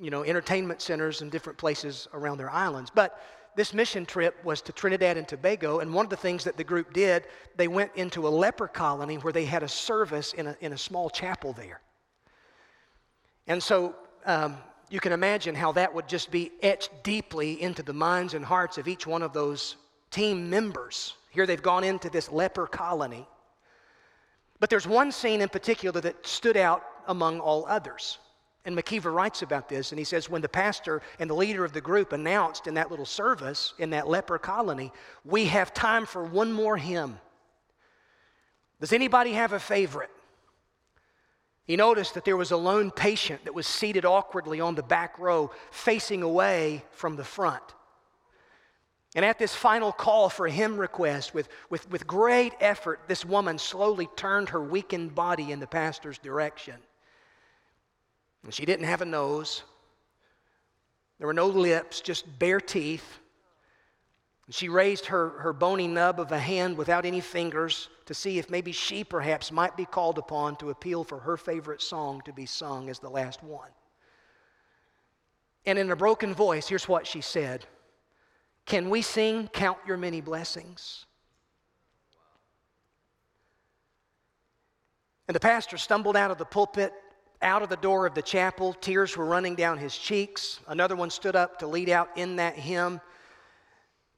you 0.00 0.10
know, 0.10 0.24
entertainment 0.24 0.82
centers 0.82 1.22
in 1.22 1.30
different 1.30 1.56
places 1.56 2.08
around 2.14 2.38
their 2.38 2.50
islands. 2.50 2.90
But 2.92 3.20
this 3.56 3.74
mission 3.74 4.06
trip 4.06 4.42
was 4.44 4.62
to 4.62 4.72
Trinidad 4.72 5.16
and 5.16 5.26
Tobago, 5.26 5.80
and 5.80 5.92
one 5.92 6.06
of 6.06 6.10
the 6.10 6.16
things 6.16 6.44
that 6.44 6.56
the 6.56 6.64
group 6.64 6.92
did, 6.92 7.24
they 7.56 7.68
went 7.68 7.90
into 7.96 8.26
a 8.26 8.30
leper 8.30 8.68
colony 8.68 9.16
where 9.16 9.32
they 9.32 9.44
had 9.44 9.62
a 9.62 9.68
service 9.68 10.32
in 10.32 10.46
a, 10.46 10.56
in 10.60 10.72
a 10.72 10.78
small 10.78 11.10
chapel 11.10 11.52
there. 11.52 11.80
And 13.46 13.62
so 13.62 13.94
um, 14.26 14.56
you 14.90 15.00
can 15.00 15.12
imagine 15.12 15.54
how 15.54 15.72
that 15.72 15.92
would 15.92 16.08
just 16.08 16.30
be 16.30 16.52
etched 16.62 16.90
deeply 17.02 17.60
into 17.60 17.82
the 17.82 17.92
minds 17.92 18.34
and 18.34 18.44
hearts 18.44 18.78
of 18.78 18.86
each 18.86 19.06
one 19.06 19.22
of 19.22 19.32
those 19.32 19.76
team 20.10 20.50
members. 20.50 21.14
Here 21.30 21.46
they've 21.46 21.62
gone 21.62 21.84
into 21.84 22.10
this 22.10 22.30
leper 22.30 22.66
colony. 22.66 23.26
But 24.58 24.68
there's 24.68 24.86
one 24.86 25.10
scene 25.10 25.40
in 25.40 25.48
particular 25.48 26.00
that 26.02 26.26
stood 26.26 26.56
out 26.56 26.84
among 27.06 27.40
all 27.40 27.66
others. 27.66 28.18
And 28.64 28.76
McKeever 28.76 29.12
writes 29.12 29.40
about 29.40 29.68
this, 29.68 29.90
and 29.90 29.98
he 29.98 30.04
says, 30.04 30.28
when 30.28 30.42
the 30.42 30.48
pastor 30.48 31.00
and 31.18 31.30
the 31.30 31.34
leader 31.34 31.64
of 31.64 31.72
the 31.72 31.80
group 31.80 32.12
announced 32.12 32.66
in 32.66 32.74
that 32.74 32.90
little 32.90 33.06
service 33.06 33.72
in 33.78 33.90
that 33.90 34.06
leper 34.06 34.38
colony, 34.38 34.92
we 35.24 35.46
have 35.46 35.72
time 35.72 36.04
for 36.04 36.22
one 36.22 36.52
more 36.52 36.76
hymn. 36.76 37.18
Does 38.80 38.92
anybody 38.92 39.32
have 39.32 39.54
a 39.54 39.60
favorite? 39.60 40.10
He 41.64 41.76
noticed 41.76 42.14
that 42.14 42.24
there 42.24 42.36
was 42.36 42.50
a 42.50 42.56
lone 42.56 42.90
patient 42.90 43.44
that 43.44 43.54
was 43.54 43.66
seated 43.66 44.04
awkwardly 44.04 44.60
on 44.60 44.74
the 44.74 44.82
back 44.82 45.18
row, 45.18 45.50
facing 45.70 46.22
away 46.22 46.84
from 46.90 47.16
the 47.16 47.24
front. 47.24 47.62
And 49.14 49.24
at 49.24 49.38
this 49.38 49.54
final 49.54 49.90
call 49.90 50.28
for 50.28 50.46
a 50.46 50.50
hymn 50.50 50.76
request, 50.76 51.32
with, 51.32 51.48
with, 51.68 51.90
with 51.90 52.06
great 52.06 52.54
effort, 52.60 53.00
this 53.08 53.24
woman 53.24 53.58
slowly 53.58 54.08
turned 54.16 54.50
her 54.50 54.60
weakened 54.60 55.14
body 55.14 55.50
in 55.50 55.60
the 55.60 55.66
pastor's 55.66 56.18
direction. 56.18 56.76
And 58.44 58.54
she 58.54 58.64
didn't 58.64 58.86
have 58.86 59.02
a 59.02 59.06
nose. 59.06 59.62
There 61.18 61.26
were 61.26 61.34
no 61.34 61.46
lips, 61.46 62.00
just 62.00 62.38
bare 62.38 62.60
teeth. 62.60 63.18
And 64.46 64.54
she 64.54 64.68
raised 64.68 65.06
her, 65.06 65.30
her 65.40 65.52
bony 65.52 65.86
nub 65.86 66.18
of 66.18 66.32
a 66.32 66.38
hand 66.38 66.76
without 66.76 67.04
any 67.04 67.20
fingers 67.20 67.88
to 68.06 68.14
see 68.14 68.38
if 68.38 68.50
maybe 68.50 68.72
she 68.72 69.04
perhaps 69.04 69.52
might 69.52 69.76
be 69.76 69.84
called 69.84 70.18
upon 70.18 70.56
to 70.56 70.70
appeal 70.70 71.04
for 71.04 71.18
her 71.20 71.36
favorite 71.36 71.82
song 71.82 72.22
to 72.24 72.32
be 72.32 72.46
sung 72.46 72.88
as 72.88 72.98
the 72.98 73.10
last 73.10 73.42
one. 73.42 73.68
And 75.66 75.78
in 75.78 75.90
a 75.90 75.96
broken 75.96 76.34
voice, 76.34 76.68
here's 76.68 76.88
what 76.88 77.06
she 77.06 77.20
said 77.20 77.66
Can 78.64 78.90
we 78.90 79.02
sing 79.02 79.48
Count 79.48 79.78
Your 79.86 79.96
Many 79.96 80.20
Blessings? 80.20 81.04
And 85.28 85.34
the 85.36 85.40
pastor 85.40 85.76
stumbled 85.76 86.16
out 86.16 86.32
of 86.32 86.38
the 86.38 86.44
pulpit 86.44 86.92
out 87.42 87.62
of 87.62 87.68
the 87.68 87.76
door 87.76 88.06
of 88.06 88.14
the 88.14 88.22
chapel. 88.22 88.74
Tears 88.74 89.16
were 89.16 89.24
running 89.24 89.54
down 89.54 89.78
his 89.78 89.96
cheeks. 89.96 90.60
Another 90.68 90.96
one 90.96 91.10
stood 91.10 91.36
up 91.36 91.58
to 91.58 91.66
lead 91.66 91.88
out 91.88 92.08
in 92.16 92.36
that 92.36 92.56
hymn, 92.56 93.00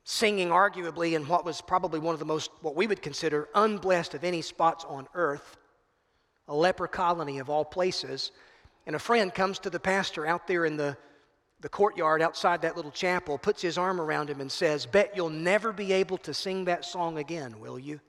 singing 0.05 0.49
arguably 0.49 1.15
in 1.15 1.27
what 1.29 1.45
was 1.45 1.61
probably 1.61 2.01
one 2.01 2.15
of 2.15 2.19
the 2.19 2.25
most, 2.25 2.51
what 2.61 2.75
we 2.75 2.87
would 2.87 3.03
consider, 3.03 3.49
unblessed 3.55 4.15
of 4.15 4.25
any 4.25 4.43
spots 4.43 4.85
on 4.89 5.07
earth, 5.15 5.57
a 6.49 6.55
leper 6.55 6.89
colony 6.89 7.39
of 7.39 7.49
all 7.49 7.65
places. 7.65 8.33
And 8.87 8.97
a 8.97 9.01
friend 9.01 9.33
comes 9.33 9.61
to 9.61 9.71
the 9.71 9.79
pastor 9.79 10.27
out 10.27 10.49
there 10.49 10.65
in 10.65 10.77
the, 10.77 10.97
the 11.61 11.69
courtyard 11.69 12.21
outside 12.21 12.63
that 12.63 12.77
little 12.77 12.91
chapel, 12.91 13.39
puts 13.39 13.63
his 13.63 13.79
arm 13.79 14.01
around 14.01 14.29
him, 14.29 14.41
and 14.41 14.51
says, 14.51 14.85
Bet 14.85 15.13
you'll 15.15 15.31
never 15.31 15.73
be 15.73 15.93
able 15.93 16.19
to 16.19 16.35
sing 16.35 16.65
that 16.65 16.85
song 16.85 17.19
again, 17.19 17.61
will 17.61 17.79
you? 17.79 18.01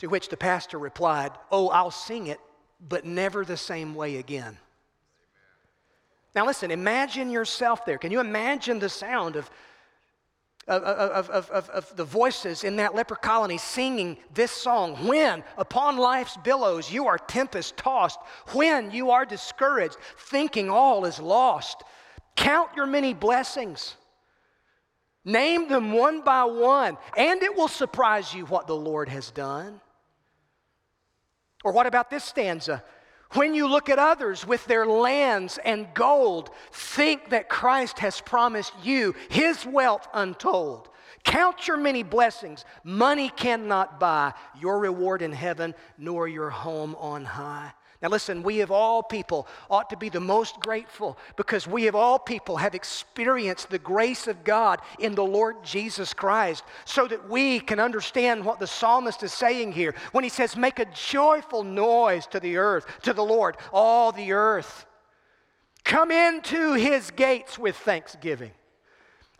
To 0.00 0.08
which 0.08 0.28
the 0.28 0.36
pastor 0.36 0.78
replied, 0.78 1.30
Oh, 1.52 1.68
I'll 1.68 1.92
sing 1.92 2.26
it 2.26 2.40
but 2.80 3.04
never 3.04 3.44
the 3.44 3.56
same 3.56 3.94
way 3.94 4.16
again. 4.16 4.58
Now, 6.34 6.46
listen, 6.46 6.70
imagine 6.70 7.30
yourself 7.30 7.84
there. 7.84 7.98
Can 7.98 8.12
you 8.12 8.20
imagine 8.20 8.78
the 8.78 8.88
sound 8.88 9.36
of, 9.36 9.50
of, 10.68 10.82
of, 10.82 11.50
of, 11.50 11.70
of, 11.70 11.96
the 11.96 12.04
voices 12.04 12.62
in 12.62 12.76
that 12.76 12.94
leper 12.94 13.16
colony 13.16 13.58
singing 13.58 14.18
this 14.34 14.52
song? 14.52 15.06
When, 15.06 15.42
upon 15.56 15.96
life's 15.96 16.36
billows, 16.36 16.92
you 16.92 17.06
are 17.06 17.18
tempest 17.18 17.76
tossed, 17.76 18.20
when 18.52 18.90
you 18.90 19.10
are 19.10 19.24
discouraged, 19.24 19.96
thinking 20.16 20.70
all 20.70 21.06
is 21.06 21.18
lost, 21.18 21.82
count 22.36 22.70
your 22.76 22.86
many 22.86 23.14
blessings. 23.14 23.96
Name 25.24 25.68
them 25.68 25.92
one 25.92 26.22
by 26.22 26.44
one, 26.44 26.96
and 27.16 27.42
it 27.42 27.56
will 27.56 27.68
surprise 27.68 28.32
you 28.32 28.46
what 28.46 28.66
the 28.66 28.76
Lord 28.76 29.08
has 29.08 29.30
done. 29.30 29.80
Or 31.64 31.72
what 31.72 31.86
about 31.86 32.10
this 32.10 32.24
stanza? 32.24 32.82
When 33.32 33.54
you 33.54 33.68
look 33.68 33.90
at 33.90 33.98
others 33.98 34.46
with 34.46 34.64
their 34.66 34.86
lands 34.86 35.58
and 35.64 35.86
gold, 35.92 36.50
think 36.72 37.30
that 37.30 37.48
Christ 37.48 37.98
has 37.98 38.20
promised 38.20 38.72
you 38.82 39.14
his 39.28 39.66
wealth 39.66 40.08
untold. 40.14 40.88
Count 41.24 41.68
your 41.68 41.76
many 41.76 42.02
blessings. 42.02 42.64
Money 42.84 43.28
cannot 43.28 44.00
buy 44.00 44.32
your 44.58 44.78
reward 44.78 45.20
in 45.20 45.32
heaven, 45.32 45.74
nor 45.98 46.26
your 46.26 46.48
home 46.48 46.94
on 46.98 47.24
high. 47.24 47.72
Now, 48.00 48.10
listen, 48.10 48.44
we 48.44 48.60
of 48.60 48.70
all 48.70 49.02
people 49.02 49.48
ought 49.68 49.90
to 49.90 49.96
be 49.96 50.08
the 50.08 50.20
most 50.20 50.60
grateful 50.60 51.18
because 51.36 51.66
we 51.66 51.88
of 51.88 51.96
all 51.96 52.18
people 52.18 52.56
have 52.58 52.76
experienced 52.76 53.70
the 53.70 53.78
grace 53.78 54.28
of 54.28 54.44
God 54.44 54.80
in 55.00 55.16
the 55.16 55.24
Lord 55.24 55.64
Jesus 55.64 56.14
Christ 56.14 56.62
so 56.84 57.08
that 57.08 57.28
we 57.28 57.58
can 57.58 57.80
understand 57.80 58.44
what 58.44 58.60
the 58.60 58.68
psalmist 58.68 59.24
is 59.24 59.32
saying 59.32 59.72
here 59.72 59.96
when 60.12 60.22
he 60.22 60.30
says, 60.30 60.56
Make 60.56 60.78
a 60.78 60.84
joyful 60.84 61.64
noise 61.64 62.26
to 62.28 62.38
the 62.38 62.58
earth, 62.58 62.86
to 63.02 63.12
the 63.12 63.24
Lord, 63.24 63.56
all 63.72 64.12
the 64.12 64.30
earth. 64.30 64.86
Come 65.82 66.12
into 66.12 66.74
his 66.74 67.10
gates 67.10 67.58
with 67.58 67.74
thanksgiving. 67.74 68.52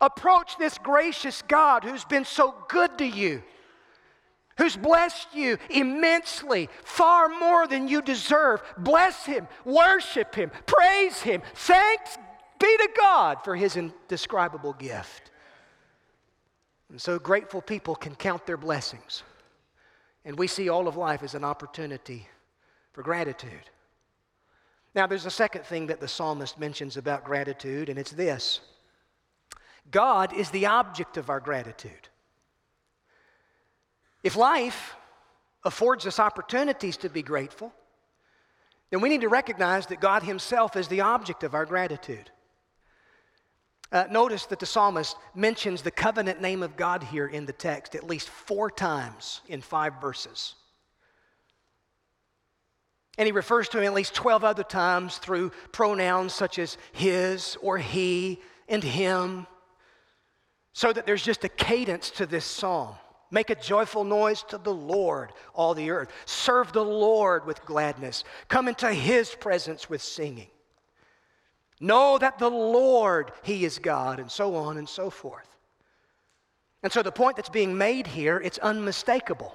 Approach 0.00 0.58
this 0.58 0.78
gracious 0.78 1.42
God 1.42 1.84
who's 1.84 2.04
been 2.04 2.24
so 2.24 2.54
good 2.68 2.98
to 2.98 3.06
you 3.06 3.44
who's 4.58 4.76
blessed 4.76 5.28
you 5.32 5.56
immensely, 5.70 6.68
far 6.84 7.28
more 7.28 7.66
than 7.66 7.88
you 7.88 8.02
deserve. 8.02 8.60
Bless 8.76 9.24
him, 9.24 9.48
worship 9.64 10.34
him, 10.34 10.50
praise 10.66 11.20
him. 11.20 11.40
Thanks 11.54 12.18
be 12.58 12.76
to 12.76 12.88
God 12.96 13.42
for 13.44 13.56
his 13.56 13.76
indescribable 13.76 14.72
gift. 14.74 15.30
And 16.90 17.00
so 17.00 17.18
grateful 17.18 17.62
people 17.62 17.94
can 17.94 18.14
count 18.14 18.46
their 18.46 18.56
blessings. 18.56 19.22
And 20.24 20.38
we 20.38 20.46
see 20.46 20.68
all 20.68 20.88
of 20.88 20.96
life 20.96 21.22
as 21.22 21.34
an 21.34 21.44
opportunity 21.44 22.26
for 22.92 23.02
gratitude. 23.02 23.70
Now, 24.94 25.06
there's 25.06 25.26
a 25.26 25.30
second 25.30 25.64
thing 25.64 25.86
that 25.86 26.00
the 26.00 26.08
psalmist 26.08 26.58
mentions 26.58 26.96
about 26.96 27.24
gratitude, 27.24 27.88
and 27.88 27.98
it's 27.98 28.10
this 28.10 28.60
God 29.90 30.32
is 30.32 30.50
the 30.50 30.66
object 30.66 31.16
of 31.16 31.30
our 31.30 31.40
gratitude. 31.40 32.08
If 34.22 34.36
life 34.36 34.96
affords 35.64 36.06
us 36.06 36.18
opportunities 36.18 36.96
to 36.98 37.08
be 37.08 37.22
grateful, 37.22 37.72
then 38.90 39.00
we 39.00 39.08
need 39.08 39.20
to 39.20 39.28
recognize 39.28 39.86
that 39.86 40.00
God 40.00 40.22
Himself 40.22 40.76
is 40.76 40.88
the 40.88 41.02
object 41.02 41.44
of 41.44 41.54
our 41.54 41.66
gratitude. 41.66 42.30
Uh, 43.90 44.04
notice 44.10 44.46
that 44.46 44.58
the 44.58 44.66
psalmist 44.66 45.16
mentions 45.34 45.82
the 45.82 45.90
covenant 45.90 46.42
name 46.42 46.62
of 46.62 46.76
God 46.76 47.02
here 47.02 47.26
in 47.26 47.46
the 47.46 47.52
text 47.52 47.94
at 47.94 48.04
least 48.04 48.28
four 48.28 48.70
times 48.70 49.40
in 49.48 49.62
five 49.62 49.94
verses. 50.00 50.54
And 53.16 53.26
he 53.26 53.32
refers 53.32 53.68
to 53.70 53.78
him 53.78 53.84
at 53.84 53.94
least 53.94 54.14
12 54.14 54.44
other 54.44 54.62
times 54.62 55.18
through 55.18 55.50
pronouns 55.72 56.34
such 56.34 56.58
as 56.58 56.76
his 56.92 57.56
or 57.62 57.78
he 57.78 58.40
and 58.68 58.84
him, 58.84 59.46
so 60.74 60.92
that 60.92 61.06
there's 61.06 61.24
just 61.24 61.42
a 61.44 61.48
cadence 61.48 62.10
to 62.10 62.26
this 62.26 62.44
psalm. 62.44 62.94
Make 63.30 63.50
a 63.50 63.54
joyful 63.54 64.04
noise 64.04 64.42
to 64.44 64.58
the 64.58 64.72
Lord, 64.72 65.32
all 65.54 65.74
the 65.74 65.90
earth. 65.90 66.10
Serve 66.24 66.72
the 66.72 66.84
Lord 66.84 67.44
with 67.46 67.64
gladness. 67.66 68.24
Come 68.48 68.68
into 68.68 68.92
his 68.92 69.34
presence 69.34 69.90
with 69.90 70.02
singing. 70.02 70.48
Know 71.80 72.18
that 72.18 72.38
the 72.38 72.50
Lord, 72.50 73.32
He 73.42 73.64
is 73.64 73.78
God, 73.78 74.18
and 74.18 74.30
so 74.30 74.56
on 74.56 74.78
and 74.78 74.88
so 74.88 75.10
forth. 75.10 75.46
And 76.82 76.92
so 76.92 77.02
the 77.02 77.12
point 77.12 77.36
that's 77.36 77.48
being 77.48 77.76
made 77.76 78.06
here, 78.06 78.38
it's 78.38 78.58
unmistakable. 78.58 79.54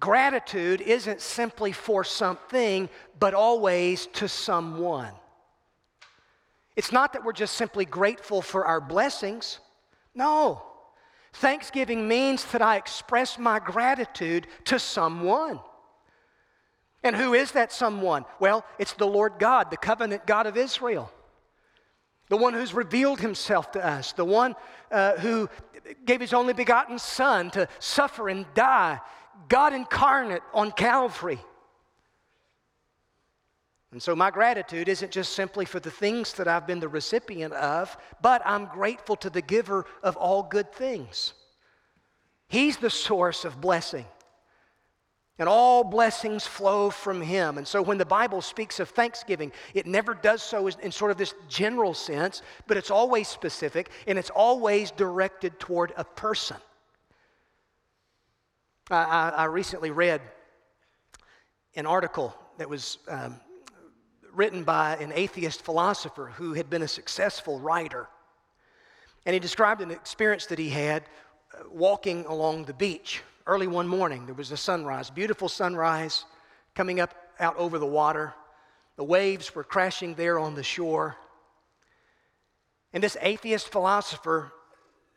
Gratitude 0.00 0.80
isn't 0.80 1.20
simply 1.20 1.72
for 1.72 2.04
something, 2.04 2.88
but 3.18 3.34
always 3.34 4.06
to 4.06 4.28
someone. 4.28 5.12
It's 6.76 6.92
not 6.92 7.12
that 7.12 7.24
we're 7.24 7.32
just 7.32 7.54
simply 7.54 7.84
grateful 7.84 8.40
for 8.40 8.64
our 8.64 8.80
blessings. 8.80 9.58
No. 10.14 10.62
Thanksgiving 11.32 12.08
means 12.08 12.44
that 12.46 12.62
I 12.62 12.76
express 12.76 13.38
my 13.38 13.58
gratitude 13.58 14.46
to 14.64 14.78
someone. 14.78 15.60
And 17.02 17.14
who 17.14 17.34
is 17.34 17.52
that 17.52 17.72
someone? 17.72 18.24
Well, 18.40 18.64
it's 18.78 18.94
the 18.94 19.06
Lord 19.06 19.34
God, 19.38 19.70
the 19.70 19.76
covenant 19.76 20.26
God 20.26 20.46
of 20.46 20.56
Israel 20.56 21.12
the 22.28 22.36
one 22.36 22.52
who's 22.54 22.74
revealed 22.74 23.20
himself 23.20 23.72
to 23.72 23.84
us, 23.84 24.12
the 24.12 24.24
one 24.24 24.54
uh, 24.90 25.16
who 25.16 25.48
gave 26.04 26.20
his 26.20 26.32
only 26.32 26.52
begotten 26.52 26.98
Son 26.98 27.50
to 27.50 27.68
suffer 27.78 28.28
and 28.28 28.46
die, 28.54 29.00
God 29.48 29.72
incarnate 29.72 30.42
on 30.52 30.72
Calvary. 30.72 31.40
And 33.90 34.02
so, 34.02 34.14
my 34.14 34.30
gratitude 34.30 34.88
isn't 34.88 35.10
just 35.10 35.32
simply 35.32 35.64
for 35.64 35.80
the 35.80 35.90
things 35.90 36.34
that 36.34 36.46
I've 36.46 36.66
been 36.66 36.80
the 36.80 36.88
recipient 36.88 37.54
of, 37.54 37.96
but 38.20 38.42
I'm 38.44 38.66
grateful 38.66 39.16
to 39.16 39.30
the 39.30 39.40
giver 39.40 39.86
of 40.02 40.16
all 40.16 40.42
good 40.42 40.72
things. 40.72 41.32
He's 42.48 42.76
the 42.76 42.90
source 42.90 43.44
of 43.44 43.60
blessing. 43.60 44.04
And 45.38 45.48
all 45.48 45.84
blessings 45.84 46.46
flow 46.46 46.90
from 46.90 47.22
him. 47.22 47.58
And 47.58 47.66
so 47.66 47.80
when 47.80 47.96
the 47.96 48.04
Bible 48.04 48.42
speaks 48.42 48.80
of 48.80 48.88
thanksgiving, 48.88 49.52
it 49.72 49.86
never 49.86 50.12
does 50.12 50.42
so 50.42 50.66
in 50.66 50.90
sort 50.90 51.12
of 51.12 51.16
this 51.16 51.32
general 51.48 51.94
sense, 51.94 52.42
but 52.66 52.76
it's 52.76 52.90
always 52.90 53.28
specific 53.28 53.90
and 54.08 54.18
it's 54.18 54.30
always 54.30 54.90
directed 54.90 55.60
toward 55.60 55.92
a 55.96 56.02
person. 56.02 56.56
I, 58.90 59.30
I 59.30 59.44
recently 59.44 59.92
read 59.92 60.20
an 61.76 61.86
article 61.86 62.34
that 62.56 62.68
was 62.68 62.98
um, 63.06 63.38
written 64.38 64.64
by 64.64 64.96
an 64.96 65.12
atheist 65.14 65.62
philosopher 65.62 66.32
who 66.36 66.54
had 66.54 66.70
been 66.70 66.82
a 66.82 66.88
successful 66.88 67.58
writer. 67.58 68.08
And 69.26 69.34
he 69.34 69.40
described 69.40 69.82
an 69.82 69.90
experience 69.90 70.46
that 70.46 70.58
he 70.58 70.70
had 70.70 71.02
uh, 71.52 71.64
walking 71.70 72.24
along 72.24 72.64
the 72.64 72.72
beach 72.72 73.22
early 73.48 73.66
one 73.66 73.88
morning, 73.88 74.26
there 74.26 74.34
was 74.34 74.52
a 74.52 74.56
sunrise, 74.56 75.08
beautiful 75.08 75.48
sunrise 75.48 76.26
coming 76.74 77.00
up 77.00 77.14
out 77.40 77.56
over 77.56 77.78
the 77.78 77.86
water. 77.86 78.34
The 78.96 79.04
waves 79.04 79.54
were 79.54 79.64
crashing 79.64 80.14
there 80.14 80.38
on 80.38 80.54
the 80.54 80.62
shore. 80.62 81.16
And 82.92 83.02
this 83.02 83.16
atheist 83.22 83.70
philosopher 83.70 84.52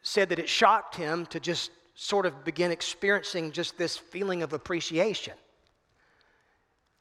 said 0.02 0.30
that 0.30 0.40
it 0.40 0.48
shocked 0.48 0.96
him 0.96 1.26
to 1.28 1.40
just 1.40 1.72
sort 1.94 2.26
of 2.26 2.46
begin 2.46 2.72
experiencing 2.72 3.52
just 3.52 3.78
this 3.78 3.98
feeling 3.98 4.44
of 4.44 4.54
appreciation. 4.54 5.34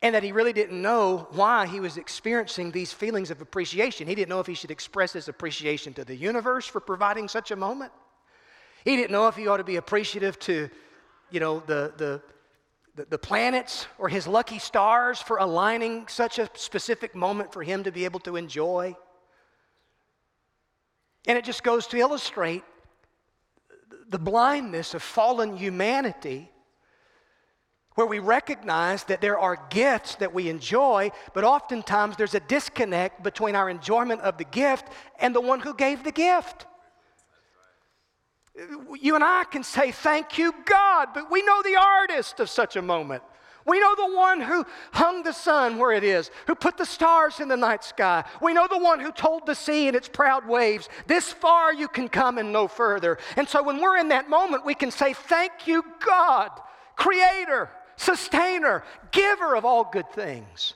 And 0.02 0.14
that 0.14 0.22
he 0.22 0.32
really 0.32 0.54
didn't 0.54 0.80
know 0.80 1.28
why 1.32 1.66
he 1.66 1.78
was 1.78 1.98
experiencing 1.98 2.70
these 2.70 2.92
feelings 2.92 3.30
of 3.30 3.42
appreciation. 3.42 4.06
He 4.06 4.14
didn't 4.14 4.30
know 4.30 4.40
if 4.40 4.46
he 4.46 4.54
should 4.54 4.70
express 4.70 5.12
his 5.12 5.28
appreciation 5.28 5.92
to 5.94 6.04
the 6.04 6.16
universe 6.16 6.66
for 6.66 6.80
providing 6.80 7.28
such 7.28 7.50
a 7.50 7.56
moment. 7.56 7.92
He 8.84 8.96
didn't 8.96 9.10
know 9.10 9.28
if 9.28 9.36
he 9.36 9.46
ought 9.46 9.58
to 9.58 9.64
be 9.64 9.76
appreciative 9.76 10.38
to 10.40 10.70
you 11.30 11.40
know, 11.40 11.60
the, 11.66 11.92
the, 12.96 13.06
the, 13.08 13.18
planets 13.18 13.86
or 13.98 14.08
his 14.08 14.26
lucky 14.26 14.58
stars 14.58 15.20
for 15.20 15.36
aligning 15.36 16.08
such 16.08 16.38
a 16.38 16.50
specific 16.54 17.14
moment 17.14 17.52
for 17.52 17.62
him 17.62 17.84
to 17.84 17.92
be 17.92 18.04
able 18.04 18.20
to 18.20 18.36
enjoy. 18.36 18.96
And 21.26 21.38
it 21.38 21.44
just 21.44 21.62
goes 21.62 21.86
to 21.88 21.98
illustrate 21.98 22.64
the 24.08 24.18
blindness 24.18 24.94
of 24.94 25.02
fallen 25.02 25.56
humanity 25.56 26.50
where 27.94 28.06
we 28.06 28.18
recognize 28.18 29.04
that 29.04 29.20
there 29.20 29.38
are 29.38 29.58
gifts 29.70 30.14
that 30.16 30.32
we 30.32 30.48
enjoy, 30.48 31.10
but 31.34 31.44
oftentimes 31.44 32.16
there's 32.16 32.34
a 32.34 32.40
disconnect 32.40 33.22
between 33.22 33.56
our 33.56 33.68
enjoyment 33.68 34.20
of 34.22 34.38
the 34.38 34.44
gift 34.44 34.88
and 35.18 35.34
the 35.34 35.40
one 35.40 35.60
who 35.60 35.74
gave 35.74 36.04
the 36.04 36.12
gift. 36.12 36.66
You 39.00 39.14
and 39.14 39.24
I 39.24 39.44
can 39.44 39.62
say, 39.62 39.90
Thank 39.90 40.38
you, 40.38 40.54
God, 40.64 41.08
but 41.14 41.30
we 41.30 41.42
know 41.42 41.62
the 41.62 41.76
artist 41.76 42.40
of 42.40 42.50
such 42.50 42.76
a 42.76 42.82
moment. 42.82 43.22
We 43.66 43.78
know 43.78 43.94
the 43.94 44.16
one 44.16 44.40
who 44.40 44.64
hung 44.92 45.22
the 45.22 45.32
sun 45.32 45.76
where 45.78 45.92
it 45.92 46.02
is, 46.02 46.30
who 46.46 46.54
put 46.54 46.76
the 46.76 46.86
stars 46.86 47.40
in 47.40 47.48
the 47.48 47.56
night 47.56 47.84
sky. 47.84 48.24
We 48.40 48.54
know 48.54 48.66
the 48.66 48.78
one 48.78 49.00
who 49.00 49.12
told 49.12 49.46
the 49.46 49.54
sea 49.54 49.86
in 49.86 49.94
its 49.94 50.08
proud 50.08 50.48
waves, 50.48 50.88
This 51.06 51.32
far 51.32 51.72
you 51.72 51.88
can 51.88 52.08
come 52.08 52.38
and 52.38 52.52
no 52.52 52.68
further. 52.68 53.18
And 53.36 53.48
so 53.48 53.62
when 53.62 53.80
we're 53.80 53.98
in 53.98 54.08
that 54.08 54.30
moment, 54.30 54.64
we 54.64 54.74
can 54.74 54.90
say, 54.90 55.12
Thank 55.12 55.66
you, 55.66 55.84
God, 56.04 56.50
creator, 56.96 57.70
sustainer, 58.00 58.82
giver 59.12 59.54
of 59.54 59.64
all 59.64 59.84
good 59.84 60.10
things. 60.10 60.74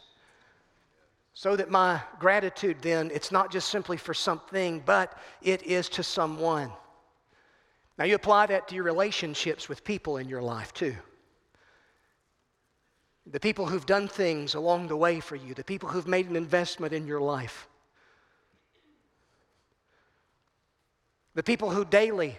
So 1.32 1.56
that 1.56 1.70
my 1.70 2.00
gratitude 2.20 2.76
then, 2.80 3.10
it's 3.12 3.32
not 3.32 3.50
just 3.50 3.68
simply 3.68 3.96
for 3.96 4.14
something, 4.14 4.82
but 4.84 5.18
it 5.42 5.62
is 5.64 5.88
to 5.90 6.02
someone. 6.02 6.70
Now, 7.98 8.04
you 8.04 8.14
apply 8.14 8.46
that 8.46 8.68
to 8.68 8.74
your 8.74 8.84
relationships 8.84 9.68
with 9.68 9.84
people 9.84 10.18
in 10.18 10.28
your 10.28 10.42
life 10.42 10.72
too. 10.74 10.94
The 13.26 13.40
people 13.40 13.66
who've 13.66 13.86
done 13.86 14.06
things 14.06 14.54
along 14.54 14.88
the 14.88 14.96
way 14.96 15.18
for 15.18 15.34
you, 15.34 15.54
the 15.54 15.64
people 15.64 15.88
who've 15.88 16.06
made 16.06 16.28
an 16.28 16.36
investment 16.36 16.92
in 16.92 17.06
your 17.06 17.20
life, 17.20 17.68
the 21.34 21.42
people 21.42 21.70
who 21.70 21.84
daily 21.84 22.36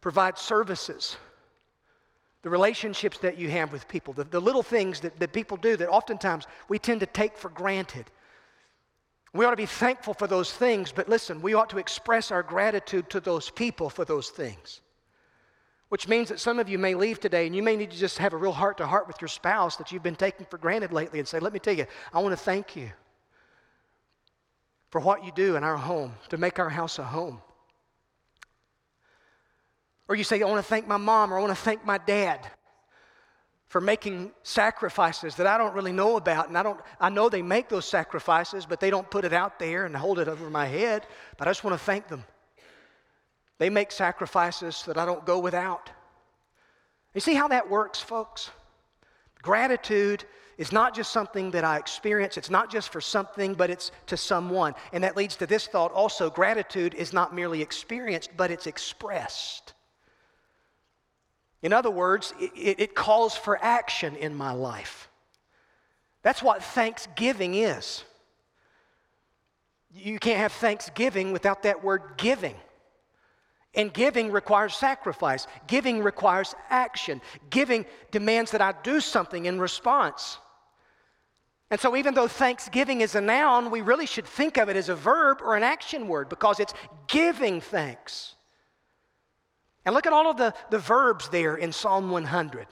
provide 0.00 0.38
services, 0.38 1.16
the 2.42 2.50
relationships 2.50 3.18
that 3.18 3.38
you 3.38 3.50
have 3.50 3.72
with 3.72 3.86
people, 3.88 4.14
the, 4.14 4.24
the 4.24 4.40
little 4.40 4.62
things 4.62 5.00
that, 5.00 5.18
that 5.20 5.32
people 5.32 5.56
do 5.56 5.76
that 5.76 5.88
oftentimes 5.88 6.46
we 6.68 6.78
tend 6.78 7.00
to 7.00 7.06
take 7.06 7.36
for 7.36 7.50
granted. 7.50 8.06
We 9.32 9.44
ought 9.44 9.50
to 9.50 9.56
be 9.56 9.66
thankful 9.66 10.14
for 10.14 10.26
those 10.26 10.52
things, 10.52 10.90
but 10.90 11.08
listen, 11.08 11.42
we 11.42 11.54
ought 11.54 11.70
to 11.70 11.78
express 11.78 12.30
our 12.30 12.42
gratitude 12.42 13.10
to 13.10 13.20
those 13.20 13.50
people 13.50 13.90
for 13.90 14.04
those 14.04 14.30
things. 14.30 14.80
Which 15.90 16.08
means 16.08 16.28
that 16.28 16.40
some 16.40 16.58
of 16.58 16.68
you 16.68 16.78
may 16.78 16.94
leave 16.94 17.20
today 17.20 17.46
and 17.46 17.54
you 17.54 17.62
may 17.62 17.76
need 17.76 17.90
to 17.90 17.96
just 17.96 18.18
have 18.18 18.32
a 18.32 18.36
real 18.36 18.52
heart 18.52 18.78
to 18.78 18.86
heart 18.86 19.06
with 19.06 19.20
your 19.20 19.28
spouse 19.28 19.76
that 19.76 19.92
you've 19.92 20.04
been 20.04 20.16
taking 20.16 20.46
for 20.46 20.56
granted 20.56 20.92
lately 20.92 21.18
and 21.18 21.26
say, 21.26 21.40
Let 21.40 21.52
me 21.52 21.58
tell 21.58 21.74
you, 21.74 21.86
I 22.12 22.20
want 22.20 22.32
to 22.32 22.42
thank 22.42 22.76
you 22.76 22.90
for 24.90 25.00
what 25.00 25.24
you 25.24 25.32
do 25.34 25.56
in 25.56 25.64
our 25.64 25.76
home 25.76 26.14
to 26.28 26.38
make 26.38 26.58
our 26.58 26.68
house 26.68 26.98
a 26.98 27.04
home. 27.04 27.40
Or 30.10 30.16
you 30.16 30.24
say, 30.24 30.42
I 30.42 30.46
want 30.46 30.58
to 30.58 30.68
thank 30.68 30.88
my 30.88 30.96
mom 30.96 31.32
or 31.32 31.38
I 31.38 31.40
want 31.40 31.56
to 31.56 31.62
thank 31.62 31.86
my 31.86 31.96
dad 31.96 32.44
for 33.68 33.80
making 33.80 34.32
sacrifices 34.42 35.36
that 35.36 35.46
I 35.46 35.56
don't 35.56 35.72
really 35.72 35.92
know 35.92 36.16
about. 36.16 36.48
And 36.48 36.58
I 36.58 36.64
don't 36.64 36.80
I 37.00 37.10
know 37.10 37.28
they 37.28 37.42
make 37.42 37.68
those 37.68 37.86
sacrifices, 37.86 38.66
but 38.66 38.80
they 38.80 38.90
don't 38.90 39.08
put 39.08 39.24
it 39.24 39.32
out 39.32 39.60
there 39.60 39.86
and 39.86 39.96
hold 39.96 40.18
it 40.18 40.26
over 40.26 40.50
my 40.50 40.66
head. 40.66 41.06
But 41.38 41.46
I 41.46 41.52
just 41.52 41.62
want 41.62 41.78
to 41.78 41.84
thank 41.84 42.08
them. 42.08 42.24
They 43.58 43.70
make 43.70 43.92
sacrifices 43.92 44.82
that 44.88 44.98
I 44.98 45.06
don't 45.06 45.24
go 45.24 45.38
without. 45.38 45.90
You 47.14 47.20
see 47.20 47.34
how 47.34 47.46
that 47.46 47.70
works, 47.70 48.00
folks? 48.00 48.50
Gratitude 49.42 50.24
is 50.58 50.72
not 50.72 50.92
just 50.92 51.12
something 51.12 51.52
that 51.52 51.62
I 51.62 51.78
experience, 51.78 52.36
it's 52.36 52.50
not 52.50 52.68
just 52.68 52.90
for 52.90 53.00
something, 53.00 53.54
but 53.54 53.70
it's 53.70 53.92
to 54.06 54.16
someone. 54.16 54.74
And 54.92 55.04
that 55.04 55.16
leads 55.16 55.36
to 55.36 55.46
this 55.46 55.68
thought 55.68 55.92
also 55.92 56.30
gratitude 56.30 56.94
is 56.94 57.12
not 57.12 57.32
merely 57.32 57.62
experienced, 57.62 58.30
but 58.36 58.50
it's 58.50 58.66
expressed. 58.66 59.74
In 61.62 61.72
other 61.72 61.90
words, 61.90 62.32
it, 62.40 62.80
it, 62.80 62.94
calls 62.94 63.36
for 63.36 63.62
action 63.62 64.16
in 64.16 64.34
my 64.34 64.52
life. 64.52 65.08
That's 66.22 66.42
what 66.42 66.62
thanksgiving 66.62 67.54
is. 67.54 68.04
You 69.94 70.18
can't 70.18 70.38
have 70.38 70.52
thanksgiving 70.52 71.32
without 71.32 71.64
that 71.64 71.84
word 71.84 72.02
giving. 72.16 72.54
And 73.74 73.92
giving 73.92 74.32
requires 74.32 74.74
sacrifice. 74.74 75.46
Giving 75.66 76.02
requires 76.02 76.54
action. 76.70 77.20
Giving 77.50 77.84
demands 78.10 78.50
that 78.52 78.60
I 78.60 78.72
do 78.82 79.00
something 79.00 79.46
in 79.46 79.60
response. 79.60 80.38
And 81.70 81.78
so, 81.78 81.94
even 81.94 82.14
though 82.14 82.26
thanksgiving 82.26 83.00
is 83.00 83.14
a 83.14 83.20
noun, 83.20 83.70
we 83.70 83.80
really 83.80 84.06
should 84.06 84.26
think 84.26 84.56
of 84.56 84.68
it 84.68 84.76
as 84.76 84.88
a 84.88 84.96
verb 84.96 85.38
or 85.40 85.56
an 85.56 85.62
action 85.62 86.08
word 86.08 86.28
because 86.28 86.58
it's 86.58 86.74
giving 87.06 87.60
thanks. 87.60 88.34
And 89.84 89.94
look 89.94 90.06
at 90.06 90.12
all 90.12 90.30
of 90.30 90.36
the, 90.36 90.54
the 90.70 90.78
verbs 90.78 91.28
there 91.28 91.56
in 91.56 91.72
Psalm 91.72 92.10
100. 92.10 92.66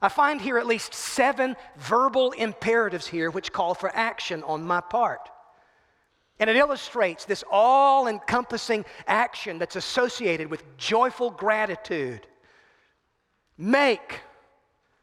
I 0.00 0.08
find 0.08 0.40
here 0.40 0.58
at 0.58 0.66
least 0.66 0.94
seven 0.94 1.54
verbal 1.76 2.32
imperatives 2.32 3.06
here 3.06 3.30
which 3.30 3.52
call 3.52 3.74
for 3.74 3.94
action 3.94 4.42
on 4.42 4.64
my 4.64 4.80
part. 4.80 5.28
And 6.40 6.50
it 6.50 6.56
illustrates 6.56 7.24
this 7.24 7.44
all 7.50 8.08
encompassing 8.08 8.84
action 9.06 9.58
that's 9.58 9.76
associated 9.76 10.50
with 10.50 10.76
joyful 10.76 11.30
gratitude. 11.30 12.26
Make, 13.56 14.20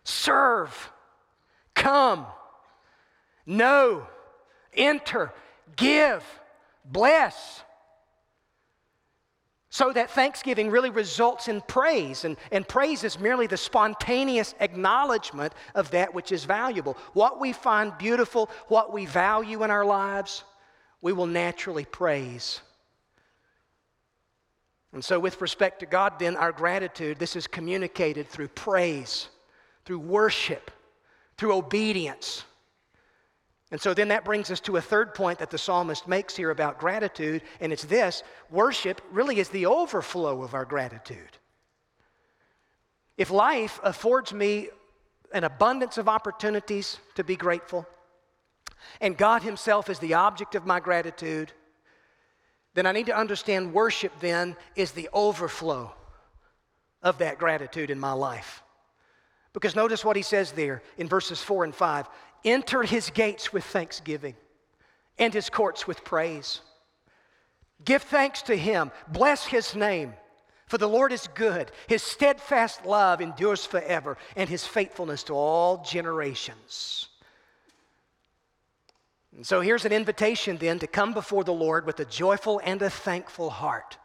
serve, 0.04 0.92
come, 1.76 2.26
know, 3.46 4.06
enter, 4.74 5.32
give, 5.78 6.26
bless, 6.84 7.64
so 9.70 9.94
that 9.94 10.10
thanksgiving 10.10 10.72
really 10.72 10.90
results 10.90 11.48
in 11.48 11.62
praise, 11.62 12.26
and, 12.26 12.38
and 12.52 12.68
praise 12.68 13.04
is 13.04 13.20
merely 13.20 13.46
the 13.46 13.58
spontaneous 13.58 14.56
acknowledgement 14.60 15.54
of 15.76 15.92
that 15.92 16.14
which 16.14 16.32
is 16.32 16.44
valuable. 16.44 16.98
What 17.14 17.40
we 17.40 17.54
find 17.54 17.96
beautiful, 18.00 18.50
what 18.68 18.92
we 18.92 19.06
value 19.06 19.64
in 19.64 19.70
our 19.70 19.86
lives, 19.86 20.44
we 21.02 21.14
will 21.14 21.28
naturally 21.28 21.86
praise. 21.86 22.62
And 24.92 25.06
so, 25.06 25.20
with 25.20 25.40
respect 25.40 25.82
to 25.82 25.86
God, 25.86 26.18
then, 26.18 26.36
our 26.36 26.52
gratitude, 26.52 27.20
this 27.20 27.36
is 27.36 27.46
communicated 27.46 28.28
through 28.28 28.48
praise, 28.48 29.30
through 29.86 30.00
worship, 30.00 30.72
through 31.38 31.56
obedience. 31.56 32.44
And 33.72 33.80
so 33.80 33.94
then 33.94 34.08
that 34.08 34.26
brings 34.26 34.50
us 34.50 34.60
to 34.62 34.78
a 34.78 34.82
third 34.82 35.14
point 35.14 35.40
that 35.40 35.52
the 35.52 35.58
psalmist 35.58 36.08
makes 36.08 36.36
here 36.36 36.50
about 36.50 36.80
gratitude, 36.80 37.44
and 37.60 37.72
it's 37.72 37.84
this 37.84 38.24
worship 38.50 39.02
really 39.12 39.40
is 39.40 39.50
the 39.50 39.68
overflow 39.68 40.42
of 40.42 40.56
our 40.56 40.66
gratitude. 40.66 41.38
If 43.16 43.30
life 43.30 43.80
affords 43.84 44.34
me 44.34 44.70
an 45.34 45.44
abundance 45.44 45.98
of 45.98 46.10
opportunities 46.10 46.98
to 47.16 47.24
be 47.24 47.36
grateful, 47.36 47.86
and 49.02 49.16
God 49.16 49.44
Himself 49.44 49.90
is 49.90 50.00
the 50.00 50.16
object 50.16 50.56
of 50.56 50.66
my 50.66 50.80
gratitude, 50.80 51.52
then 52.74 52.88
I 52.88 52.92
need 52.92 53.08
to 53.08 53.16
understand 53.16 53.74
worship 53.74 54.14
then 54.20 54.56
is 54.76 54.92
the 54.92 55.10
overflow 55.14 55.94
of 57.04 57.18
that 57.20 57.38
gratitude 57.38 57.92
in 57.92 58.00
my 58.00 58.14
life. 58.14 58.64
Because 59.54 59.76
notice 59.76 60.06
what 60.06 60.16
he 60.16 60.22
says 60.22 60.52
there 60.52 60.84
in 60.98 61.08
verses 61.08 61.42
4 61.42 61.64
and 61.64 61.76
5 61.76 62.08
Enter 62.44 62.84
his 62.84 63.10
gates 63.10 63.52
with 63.52 63.64
thanksgiving 63.66 64.36
and 65.18 65.34
his 65.34 65.50
courts 65.50 65.86
with 65.86 66.04
praise. 66.04 66.62
Give 67.86 68.02
thanks 68.02 68.42
to 68.44 68.56
him, 68.56 68.92
bless 69.08 69.46
his 69.46 69.76
name, 69.76 70.14
for 70.68 70.78
the 70.78 70.88
Lord 70.88 71.12
is 71.12 71.28
good. 71.34 71.72
His 71.88 72.04
steadfast 72.04 72.86
love 72.86 73.22
endures 73.22 73.66
forever, 73.66 74.18
and 74.36 74.50
his 74.50 74.66
faithfulness 74.66 75.24
to 75.24 75.34
all 75.34 75.84
generations. 75.84 77.08
And 79.36 79.46
so 79.46 79.62
here's 79.62 79.86
an 79.86 79.92
invitation 79.92 80.58
then 80.58 80.80
to 80.80 80.88
come 80.88 81.14
before 81.14 81.44
the 81.44 81.54
Lord 81.54 81.86
with 81.86 82.00
a 82.00 82.06
joyful 82.06 82.60
and 82.64 82.82
a 82.82 82.90
thankful 82.90 83.50
heart. 83.50 83.98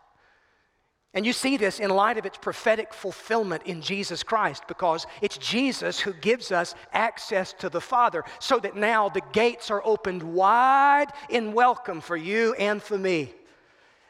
And 1.14 1.24
you 1.24 1.32
see 1.32 1.56
this 1.56 1.78
in 1.78 1.90
light 1.90 2.18
of 2.18 2.26
its 2.26 2.36
prophetic 2.36 2.92
fulfillment 2.92 3.62
in 3.64 3.80
Jesus 3.80 4.24
Christ 4.24 4.64
because 4.66 5.06
it's 5.22 5.38
Jesus 5.38 6.00
who 6.00 6.12
gives 6.12 6.50
us 6.50 6.74
access 6.92 7.52
to 7.54 7.68
the 7.68 7.80
Father 7.80 8.24
so 8.40 8.58
that 8.58 8.74
now 8.74 9.08
the 9.08 9.22
gates 9.32 9.70
are 9.70 9.82
opened 9.84 10.24
wide 10.24 11.12
in 11.30 11.52
welcome 11.52 12.00
for 12.00 12.16
you 12.16 12.54
and 12.54 12.82
for 12.82 12.98
me. 12.98 13.32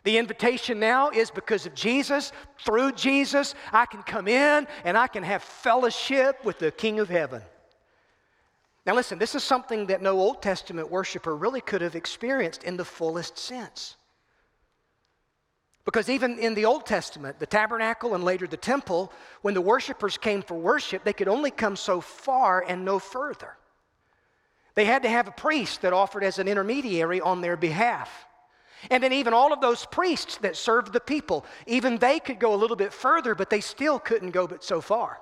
The 0.04 0.16
invitation 0.16 0.80
now 0.80 1.10
is 1.10 1.30
because 1.30 1.66
of 1.66 1.74
Jesus, 1.74 2.32
through 2.58 2.92
Jesus, 2.92 3.54
I 3.70 3.84
can 3.84 4.02
come 4.02 4.26
in 4.26 4.66
and 4.84 4.96
I 4.96 5.06
can 5.06 5.22
have 5.22 5.42
fellowship 5.42 6.42
with 6.42 6.58
the 6.58 6.70
King 6.70 7.00
of 7.00 7.10
Heaven. 7.10 7.42
Now, 8.86 8.94
listen, 8.94 9.18
this 9.18 9.34
is 9.34 9.42
something 9.42 9.86
that 9.86 10.02
no 10.02 10.18
Old 10.18 10.42
Testament 10.42 10.90
worshiper 10.90 11.36
really 11.36 11.62
could 11.62 11.80
have 11.80 11.96
experienced 11.96 12.64
in 12.64 12.76
the 12.76 12.84
fullest 12.84 13.38
sense. 13.38 13.96
Because 15.84 16.08
even 16.08 16.38
in 16.38 16.54
the 16.54 16.64
Old 16.64 16.86
Testament, 16.86 17.38
the 17.38 17.46
tabernacle 17.46 18.14
and 18.14 18.24
later 18.24 18.46
the 18.46 18.56
temple, 18.56 19.12
when 19.42 19.54
the 19.54 19.60
worshipers 19.60 20.16
came 20.16 20.42
for 20.42 20.54
worship, 20.54 21.04
they 21.04 21.12
could 21.12 21.28
only 21.28 21.50
come 21.50 21.76
so 21.76 22.00
far 22.00 22.64
and 22.66 22.84
no 22.84 22.98
further. 22.98 23.56
They 24.74 24.86
had 24.86 25.02
to 25.02 25.08
have 25.08 25.28
a 25.28 25.32
priest 25.32 25.82
that 25.82 25.92
offered 25.92 26.24
as 26.24 26.38
an 26.38 26.48
intermediary 26.48 27.20
on 27.20 27.42
their 27.42 27.56
behalf. 27.56 28.26
And 28.90 29.02
then, 29.02 29.12
even 29.12 29.32
all 29.32 29.52
of 29.52 29.60
those 29.60 29.86
priests 29.86 30.36
that 30.38 30.56
served 30.56 30.92
the 30.92 31.00
people, 31.00 31.46
even 31.66 31.98
they 31.98 32.18
could 32.18 32.38
go 32.38 32.54
a 32.54 32.56
little 32.56 32.76
bit 32.76 32.92
further, 32.92 33.34
but 33.34 33.48
they 33.48 33.60
still 33.60 33.98
couldn't 33.98 34.32
go 34.32 34.46
but 34.46 34.64
so 34.64 34.80
far. 34.80 35.18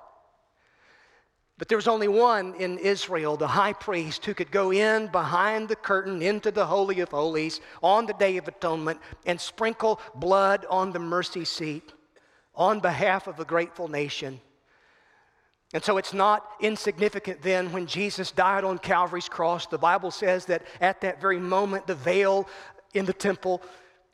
But 1.63 1.69
there 1.69 1.77
was 1.77 1.87
only 1.87 2.09
one 2.09 2.55
in 2.55 2.77
Israel, 2.77 3.37
the 3.37 3.47
high 3.47 3.71
priest, 3.71 4.25
who 4.25 4.33
could 4.33 4.51
go 4.51 4.73
in 4.73 5.07
behind 5.07 5.69
the 5.69 5.77
curtain 5.77 6.21
into 6.21 6.51
the 6.51 6.65
Holy 6.65 6.99
of 6.99 7.11
Holies 7.11 7.61
on 7.81 8.05
the 8.05 8.13
Day 8.15 8.35
of 8.35 8.49
Atonement 8.49 8.99
and 9.25 9.39
sprinkle 9.39 10.01
blood 10.13 10.65
on 10.69 10.91
the 10.91 10.99
mercy 10.99 11.45
seat 11.45 11.93
on 12.53 12.81
behalf 12.81 13.27
of 13.27 13.39
a 13.39 13.45
grateful 13.45 13.87
nation. 13.87 14.41
And 15.73 15.81
so 15.81 15.95
it's 15.95 16.13
not 16.13 16.45
insignificant 16.59 17.41
then 17.41 17.71
when 17.71 17.87
Jesus 17.87 18.31
died 18.31 18.65
on 18.65 18.77
Calvary's 18.77 19.29
cross. 19.29 19.65
The 19.65 19.77
Bible 19.77 20.11
says 20.11 20.43
that 20.47 20.63
at 20.81 20.99
that 20.99 21.21
very 21.21 21.39
moment, 21.39 21.87
the 21.87 21.95
veil 21.95 22.45
in 22.93 23.05
the 23.05 23.13
temple 23.13 23.61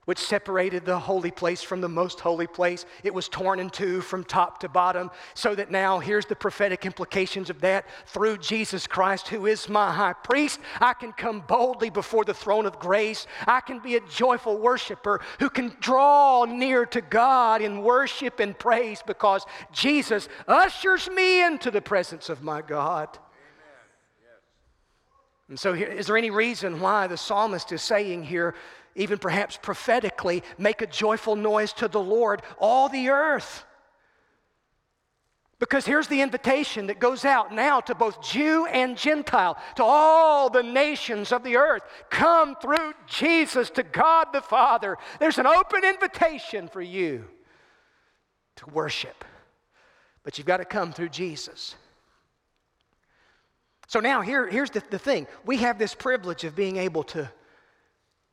which 0.06 0.18
separated 0.18 0.86
the 0.86 0.97
holy 0.97 1.30
place 1.30 1.62
from 1.62 1.82
the 1.82 1.89
most 1.89 2.20
holy 2.20 2.47
place. 2.47 2.86
It 3.04 3.14
was 3.14 3.30
torn 3.30 3.60
in 3.60 3.70
two 3.70 4.02
from 4.02 4.24
top 4.24 4.60
to 4.62 4.70
bottom, 4.70 5.12
so 5.34 5.54
that 5.56 5.70
now 5.70 6.00
here's 6.00 6.26
the 6.26 6.36
prophetic 6.36 6.86
implications 6.86 7.50
of 7.50 7.62
that. 7.62 7.86
Through 8.08 8.38
Jesus 8.38 8.88
Christ, 8.88 9.28
who 9.28 9.45
is 9.45 9.70
my 9.70 9.91
high 9.91 10.14
priest, 10.14 10.60
I 10.82 10.93
can 10.93 11.12
come 11.12 11.41
boldly 11.41 11.89
before 11.89 12.26
the 12.26 12.34
throne 12.34 12.66
of 12.66 12.80
grace. 12.80 13.28
I 13.45 13.60
can 13.62 13.80
be 13.80 13.97
a 13.97 14.02
joyful 14.02 14.58
worshiper 14.58 15.22
who 15.39 15.50
can 15.50 15.76
draw 15.80 16.45
near 16.45 16.86
to 16.88 17.02
God 17.02 17.62
in 17.62 17.84
worship 17.84 18.39
and 18.39 18.58
praise 18.58 19.04
because 19.06 19.45
Jesus 19.72 20.28
ushers 20.47 21.10
me 21.10 21.43
into 21.43 21.70
the 21.70 21.82
presence 21.82 22.30
of 22.30 22.41
my 22.41 22.62
God. 22.62 23.18
And 25.50 25.60
so, 25.60 25.74
here, 25.74 25.88
is 25.88 26.06
there 26.06 26.18
any 26.18 26.30
reason 26.30 26.80
why 26.80 27.08
the 27.08 27.18
psalmist 27.18 27.72
is 27.72 27.82
saying 27.82 28.24
here, 28.24 28.54
even 28.96 29.18
perhaps 29.18 29.58
prophetically, 29.62 30.44
make 30.58 30.82
a 30.82 30.88
joyful 30.88 31.36
noise 31.36 31.74
to 31.74 31.88
the 31.88 32.00
Lord, 32.00 32.42
all 32.58 32.90
the 32.90 33.10
earth. 33.10 33.66
Because 35.60 35.86
here's 35.86 36.08
the 36.08 36.22
invitation 36.22 36.88
that 36.88 37.00
goes 37.00 37.26
out 37.26 37.54
now 37.54 37.82
to 37.82 37.94
both 37.94 38.22
Jew 38.22 38.66
and 38.68 38.98
Gentile, 38.98 39.58
to 39.76 39.84
all 39.84 40.50
the 40.50 40.64
nations 40.64 41.34
of 41.34 41.44
the 41.44 41.58
earth. 41.58 41.84
Come 42.10 42.56
through 42.56 42.94
Jesus 43.08 43.70
to 43.72 43.84
God 43.84 44.28
the 44.32 44.42
Father. 44.42 44.98
There's 45.20 45.38
an 45.38 45.48
open 45.48 45.84
invitation 45.84 46.70
for 46.70 46.82
you 46.82 47.26
to 48.56 48.66
worship, 48.68 49.26
but 50.24 50.38
you've 50.38 50.48
got 50.48 50.58
to 50.58 50.66
come 50.66 50.94
through 50.94 51.10
Jesus. 51.10 51.76
So 53.88 54.00
now, 54.00 54.22
here, 54.22 54.48
here's 54.48 54.70
the, 54.70 54.82
the 54.92 55.00
thing 55.00 55.28
we 55.46 55.58
have 55.58 55.78
this 55.78 55.94
privilege 55.94 56.46
of 56.46 56.56
being 56.56 56.78
able 56.78 57.04
to 57.06 57.30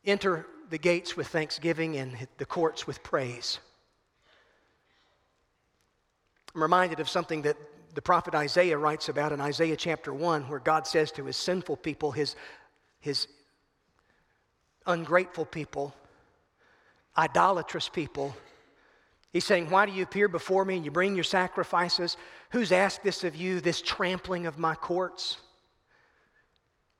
enter 0.07 0.47
the 0.71 0.79
gates 0.79 1.17
with 1.17 1.29
thanksgiving 1.29 1.97
and 1.97 2.17
the 2.39 2.47
courts 2.47 2.87
with 2.87 3.03
praise. 3.03 3.59
I'm 6.55 6.63
reminded 6.63 7.01
of 7.01 7.09
something 7.09 7.43
that 7.43 7.57
the 7.95 8.03
prophet 8.03 8.35
Isaiah 8.35 8.79
writes 8.79 9.09
about 9.09 9.33
in 9.33 9.41
Isaiah 9.41 9.77
chapter 9.77 10.13
1, 10.13 10.49
where 10.49 10.59
God 10.59 10.87
says 10.87 11.13
to 11.13 11.25
his 11.25 11.37
sinful 11.37 11.77
people, 11.79 12.13
his, 12.13 12.37
his 13.01 13.27
ungrateful 14.87 15.45
people, 15.45 15.95
idolatrous 17.17 17.89
people, 17.89 18.35
He's 19.37 19.45
saying, 19.45 19.69
Why 19.69 19.85
do 19.85 19.93
you 19.93 20.03
appear 20.03 20.29
before 20.29 20.65
me 20.65 20.77
and 20.77 20.85
you 20.87 20.91
bring 20.91 21.15
your 21.15 21.23
sacrifices? 21.23 22.17
Who's 22.53 22.73
asked 22.73 23.03
this 23.03 23.23
of 23.23 23.37
you, 23.37 23.61
this 23.61 23.83
trampling 23.83 24.47
of 24.47 24.59
my 24.59 24.75
courts? 24.75 25.37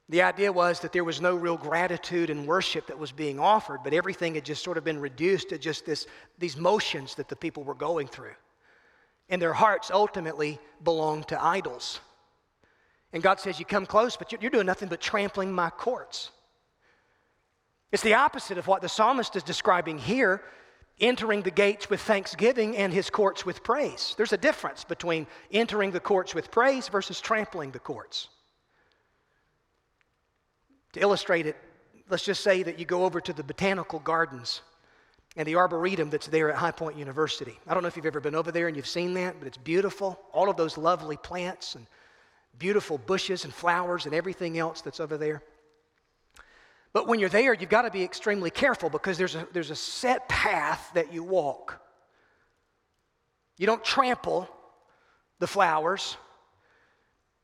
The 0.09 0.23
idea 0.23 0.53
was 0.53 0.81
that 0.81 0.93
there 0.93 1.03
was 1.03 1.21
no 1.21 1.35
real 1.35 1.57
gratitude 1.57 2.31
and 2.31 2.47
worship 2.47 2.87
that 2.87 2.99
was 2.99 3.11
being 3.11 3.41
offered, 3.41 3.81
but 3.83 3.93
everything 3.93 4.37
had 4.37 4.45
just 4.45 4.63
sort 4.63 4.79
of 4.79 4.85
been 4.85 5.01
reduced 5.01 5.49
to 5.49 5.59
just 5.59 5.85
this, 5.85 6.07
these 6.39 6.57
motions 6.57 7.17
that 7.17 7.29
the 7.29 7.35
people 7.35 7.65
were 7.65 7.75
going 7.75 8.07
through. 8.07 8.35
And 9.29 9.43
their 9.43 9.53
hearts 9.53 9.91
ultimately 9.91 10.61
belonged 10.85 11.27
to 11.29 11.45
idols. 11.45 11.99
And 13.13 13.23
God 13.23 13.41
says, 13.41 13.59
You 13.59 13.65
come 13.65 13.87
close, 13.87 14.17
but 14.17 14.31
you're 14.31 14.51
doing 14.51 14.67
nothing 14.67 14.89
but 14.89 15.01
trampling 15.01 15.53
my 15.53 15.71
courts. 15.71 16.31
It's 17.91 18.03
the 18.03 18.15
opposite 18.15 18.59
of 18.59 18.69
what 18.69 18.83
the 18.83 18.89
psalmist 18.89 19.35
is 19.35 19.43
describing 19.43 19.99
here 19.99 20.43
entering 21.01 21.43
the 21.43 21.51
gates 21.51 21.91
with 21.91 22.01
thanksgiving 22.01 22.77
and 22.77 22.93
his 22.93 23.11
courts 23.11 23.45
with 23.45 23.63
praise. 23.63 24.15
There's 24.17 24.33
a 24.33 24.39
difference 24.39 24.85
between 24.85 25.27
entering 25.53 25.91
the 25.91 26.01
courts 26.01 26.35
with 26.35 26.51
praise 26.51 26.89
versus 26.89 27.21
trampling 27.21 27.71
the 27.71 27.79
courts. 27.79 28.29
To 30.97 31.03
illustrate 31.03 31.45
it, 31.45 31.57
let's 32.09 32.25
just 32.25 32.43
say 32.43 32.63
that 32.63 32.79
you 32.79 32.87
go 32.87 33.05
over 33.05 33.21
to 33.21 33.35
the 33.35 33.43
botanical 33.43 33.99
gardens 33.99 34.63
and 35.37 35.47
the 35.47 35.57
arboretum 35.57 36.09
that's 36.09 36.27
there 36.27 36.51
at 36.51 36.57
High 36.57 36.71
Point 36.71 36.97
University. 36.97 37.59
I 37.67 37.75
don't 37.75 37.83
know 37.83 37.89
if 37.89 37.97
you've 37.97 38.07
ever 38.07 38.19
been 38.19 38.35
over 38.35 38.51
there 38.51 38.67
and 38.67 38.75
you've 38.75 38.87
seen 38.87 39.13
that, 39.13 39.39
but 39.39 39.47
it's 39.47 39.59
beautiful. 39.59 40.19
All 40.33 40.49
of 40.49 40.57
those 40.57 40.79
lovely 40.79 41.19
plants 41.19 41.75
and 41.75 41.87
beautiful 42.59 42.97
bushes 42.97 43.45
and 43.45 43.53
flowers 43.53 44.07
and 44.07 44.15
everything 44.15 44.57
else 44.57 44.81
that's 44.81 44.99
over 44.99 45.19
there. 45.19 45.43
But 46.95 47.07
when 47.07 47.21
you're 47.21 47.29
there, 47.29 47.53
you've 47.53 47.69
got 47.69 47.83
to 47.83 47.91
be 47.91 48.03
extremely 48.03 48.49
careful 48.49 48.89
because 48.89 49.19
there's 49.19 49.35
a, 49.35 49.47
there's 49.53 49.71
a 49.71 49.77
set 49.77 50.31
path 50.31 50.93
that 50.95 51.13
you 51.13 51.23
walk. 51.23 51.79
You 53.59 53.67
don't 53.67 53.85
trample 53.85 54.49
the 55.41 55.47
flowers. 55.47 56.17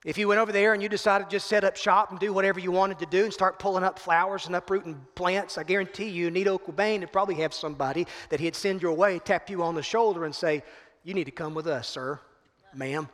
If 0.05 0.19
you 0.19 0.27
went 0.27 0.41
over 0.41 0.51
there 0.51 0.75
and 0.75 0.83
you 0.83 0.89
decided 0.89 1.31
to 1.31 1.31
just 1.31 1.47
set 1.47 1.63
up 1.63 1.77
shop 1.77 2.11
and 2.11 2.19
do 2.19 2.33
whatever 2.33 2.59
you 2.59 2.73
wanted 2.73 2.99
to 2.99 3.07
do 3.07 3.25
and 3.25 3.33
start 3.33 3.61
pulling 3.61 3.85
up 3.85 4.01
flowers 4.01 4.47
and 4.47 4.57
uprooting 4.57 5.01
plants, 5.15 5.59
I 5.59 5.63
guarantee 5.63 6.09
you, 6.09 6.29
Nido 6.29 6.59
Qubein 6.59 7.01
would 7.01 7.13
probably 7.13 7.37
have 7.37 7.55
somebody 7.55 8.09
that 8.29 8.41
he'd 8.41 8.57
send 8.57 8.83
your 8.83 8.95
way, 8.95 9.21
tap 9.21 9.49
you 9.49 9.63
on 9.63 9.77
the 9.77 9.83
shoulder, 9.83 10.25
and 10.25 10.35
say, 10.35 10.65
You 11.05 11.15
need 11.15 11.25
to 11.25 11.31
come 11.31 11.55
with 11.55 11.69
us, 11.69 11.89
sir, 11.89 12.19
ma'am. 12.75 13.09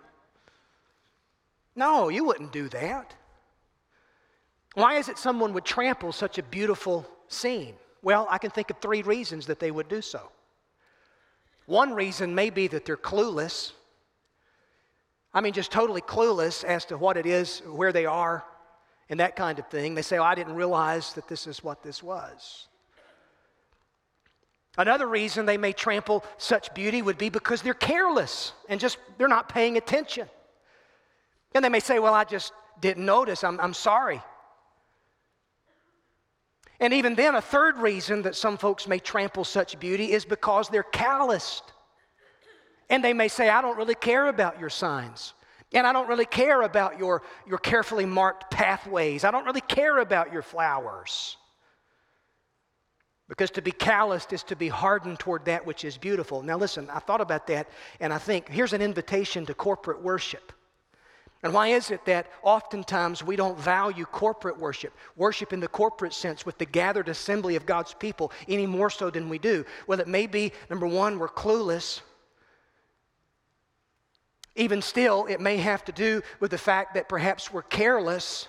No, 1.76 2.08
you 2.08 2.24
wouldn't 2.24 2.52
do 2.52 2.70
that. 2.70 3.14
Why 4.74 4.94
is 4.94 5.10
it 5.10 5.18
someone 5.18 5.52
would 5.52 5.64
trample 5.66 6.12
such 6.12 6.38
a 6.38 6.42
beautiful 6.42 7.06
scene? 7.28 7.74
Well, 8.02 8.26
I 8.30 8.38
can 8.38 8.50
think 8.50 8.70
of 8.70 8.78
three 8.78 9.02
reasons 9.02 9.46
that 9.46 9.60
they 9.60 9.70
would 9.70 9.88
do 9.88 10.00
so. 10.00 10.30
One 11.66 11.92
reason 11.92 12.34
may 12.34 12.48
be 12.48 12.66
that 12.68 12.86
they're 12.86 12.96
clueless 12.96 13.72
I 15.38 15.40
mean, 15.40 15.52
just 15.52 15.70
totally 15.70 16.00
clueless 16.00 16.64
as 16.64 16.84
to 16.86 16.98
what 16.98 17.16
it 17.16 17.24
is, 17.24 17.60
where 17.64 17.92
they 17.92 18.06
are, 18.06 18.44
and 19.08 19.20
that 19.20 19.36
kind 19.36 19.60
of 19.60 19.68
thing. 19.68 19.94
They 19.94 20.02
say, 20.02 20.18
Oh, 20.18 20.24
I 20.24 20.34
didn't 20.34 20.56
realize 20.56 21.12
that 21.12 21.28
this 21.28 21.46
is 21.46 21.62
what 21.62 21.80
this 21.80 22.02
was. 22.02 22.66
Another 24.76 25.06
reason 25.06 25.46
they 25.46 25.56
may 25.56 25.72
trample 25.72 26.24
such 26.38 26.74
beauty 26.74 27.02
would 27.02 27.18
be 27.18 27.28
because 27.28 27.62
they're 27.62 27.72
careless 27.72 28.52
and 28.68 28.80
just 28.80 28.98
they're 29.16 29.28
not 29.28 29.48
paying 29.48 29.76
attention. 29.76 30.28
And 31.54 31.64
they 31.64 31.68
may 31.68 31.78
say, 31.78 32.00
Well, 32.00 32.14
I 32.14 32.24
just 32.24 32.52
didn't 32.80 33.06
notice. 33.06 33.44
I'm, 33.44 33.60
I'm 33.60 33.74
sorry. 33.74 34.20
And 36.80 36.92
even 36.92 37.14
then, 37.14 37.36
a 37.36 37.40
third 37.40 37.78
reason 37.78 38.22
that 38.22 38.34
some 38.34 38.56
folks 38.56 38.88
may 38.88 38.98
trample 38.98 39.44
such 39.44 39.78
beauty 39.78 40.10
is 40.10 40.24
because 40.24 40.68
they're 40.68 40.82
calloused. 40.82 41.72
And 42.90 43.04
they 43.04 43.12
may 43.12 43.28
say, 43.28 43.48
I 43.48 43.60
don't 43.60 43.76
really 43.76 43.94
care 43.94 44.26
about 44.26 44.58
your 44.58 44.70
signs. 44.70 45.34
And 45.72 45.86
I 45.86 45.92
don't 45.92 46.08
really 46.08 46.24
care 46.24 46.62
about 46.62 46.98
your, 46.98 47.22
your 47.46 47.58
carefully 47.58 48.06
marked 48.06 48.50
pathways. 48.50 49.24
I 49.24 49.30
don't 49.30 49.44
really 49.44 49.60
care 49.60 49.98
about 49.98 50.32
your 50.32 50.42
flowers. 50.42 51.36
Because 53.28 53.50
to 53.52 53.62
be 53.62 53.72
calloused 53.72 54.32
is 54.32 54.42
to 54.44 54.56
be 54.56 54.68
hardened 54.68 55.18
toward 55.18 55.44
that 55.44 55.66
which 55.66 55.84
is 55.84 55.98
beautiful. 55.98 56.42
Now, 56.42 56.56
listen, 56.56 56.88
I 56.88 56.98
thought 56.98 57.20
about 57.20 57.46
that, 57.48 57.68
and 58.00 58.12
I 58.12 58.18
think 58.18 58.48
here's 58.48 58.72
an 58.72 58.80
invitation 58.80 59.44
to 59.46 59.54
corporate 59.54 60.02
worship. 60.02 60.52
And 61.42 61.52
why 61.52 61.68
is 61.68 61.90
it 61.90 62.04
that 62.06 62.26
oftentimes 62.42 63.22
we 63.22 63.36
don't 63.36 63.58
value 63.58 64.06
corporate 64.06 64.58
worship, 64.58 64.94
worship 65.14 65.52
in 65.52 65.60
the 65.60 65.68
corporate 65.68 66.14
sense 66.14 66.46
with 66.46 66.56
the 66.56 66.64
gathered 66.64 67.08
assembly 67.10 67.54
of 67.54 67.66
God's 67.66 67.92
people, 67.92 68.32
any 68.48 68.66
more 68.66 68.88
so 68.88 69.10
than 69.10 69.28
we 69.28 69.38
do? 69.38 69.64
Well, 69.86 70.00
it 70.00 70.08
may 70.08 70.26
be, 70.26 70.52
number 70.70 70.86
one, 70.86 71.18
we're 71.18 71.28
clueless 71.28 72.00
even 74.58 74.82
still, 74.82 75.26
it 75.26 75.40
may 75.40 75.56
have 75.58 75.84
to 75.84 75.92
do 75.92 76.20
with 76.40 76.50
the 76.50 76.58
fact 76.58 76.94
that 76.94 77.08
perhaps 77.08 77.52
we're 77.52 77.62
careless 77.62 78.48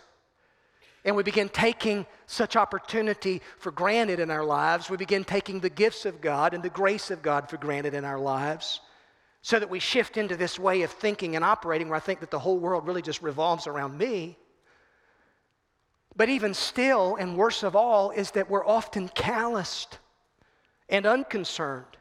and 1.06 1.16
we 1.16 1.24
begin 1.24 1.48
taking 1.50 2.06
such 2.26 2.56
opportunity 2.56 3.42
for 3.58 3.72
granted 3.72 4.20
in 4.20 4.32
our 4.32 4.44
lives. 4.44 4.90
We 4.90 4.98
begin 4.98 5.24
taking 5.24 5.60
the 5.60 5.70
gifts 5.70 6.06
of 6.06 6.20
God 6.20 6.54
and 6.54 6.64
the 6.64 6.70
grace 6.70 7.12
of 7.12 7.22
God 7.22 7.50
for 7.50 7.58
granted 7.58 7.94
in 7.94 8.04
our 8.04 8.20
lives 8.20 8.82
so 9.42 9.60
that 9.60 9.70
we 9.70 9.80
shift 9.80 10.18
into 10.18 10.36
this 10.36 10.60
way 10.60 10.82
of 10.82 10.92
thinking 10.92 11.36
and 11.36 11.46
operating 11.46 11.88
where 11.88 11.96
I 11.96 12.02
think 12.02 12.20
that 12.20 12.32
the 12.32 12.40
whole 12.40 12.58
world 12.58 12.86
really 12.86 13.02
just 13.02 13.22
revolves 13.22 13.68
around 13.68 13.98
me. 13.98 14.36
But 16.16 16.28
even 16.28 16.54
still, 16.54 17.16
and 17.16 17.38
worse 17.38 17.64
of 17.64 17.76
all, 17.76 18.10
is 18.10 18.32
that 18.32 18.50
we're 18.50 18.66
often 18.66 19.10
calloused 19.10 20.00
and 20.90 21.06
unconcerned 21.06 21.99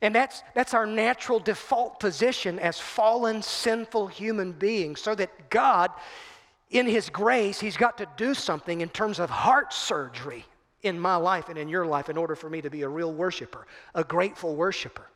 and 0.00 0.14
that's, 0.14 0.42
that's 0.54 0.74
our 0.74 0.86
natural 0.86 1.40
default 1.40 1.98
position 1.98 2.58
as 2.58 2.78
fallen, 2.78 3.42
sinful 3.42 4.06
human 4.06 4.52
beings, 4.52 5.00
so 5.00 5.14
that 5.14 5.50
God, 5.50 5.90
in 6.70 6.86
His 6.86 7.10
grace, 7.10 7.58
He's 7.58 7.76
got 7.76 7.98
to 7.98 8.06
do 8.16 8.34
something 8.34 8.80
in 8.80 8.88
terms 8.88 9.18
of 9.18 9.28
heart 9.28 9.72
surgery 9.72 10.44
in 10.82 10.98
my 10.98 11.16
life 11.16 11.48
and 11.48 11.58
in 11.58 11.68
your 11.68 11.84
life 11.84 12.08
in 12.08 12.16
order 12.16 12.36
for 12.36 12.48
me 12.48 12.60
to 12.62 12.70
be 12.70 12.82
a 12.82 12.88
real 12.88 13.12
worshiper, 13.12 13.66
a 13.94 14.04
grateful 14.04 14.54
worshiper. 14.54 15.08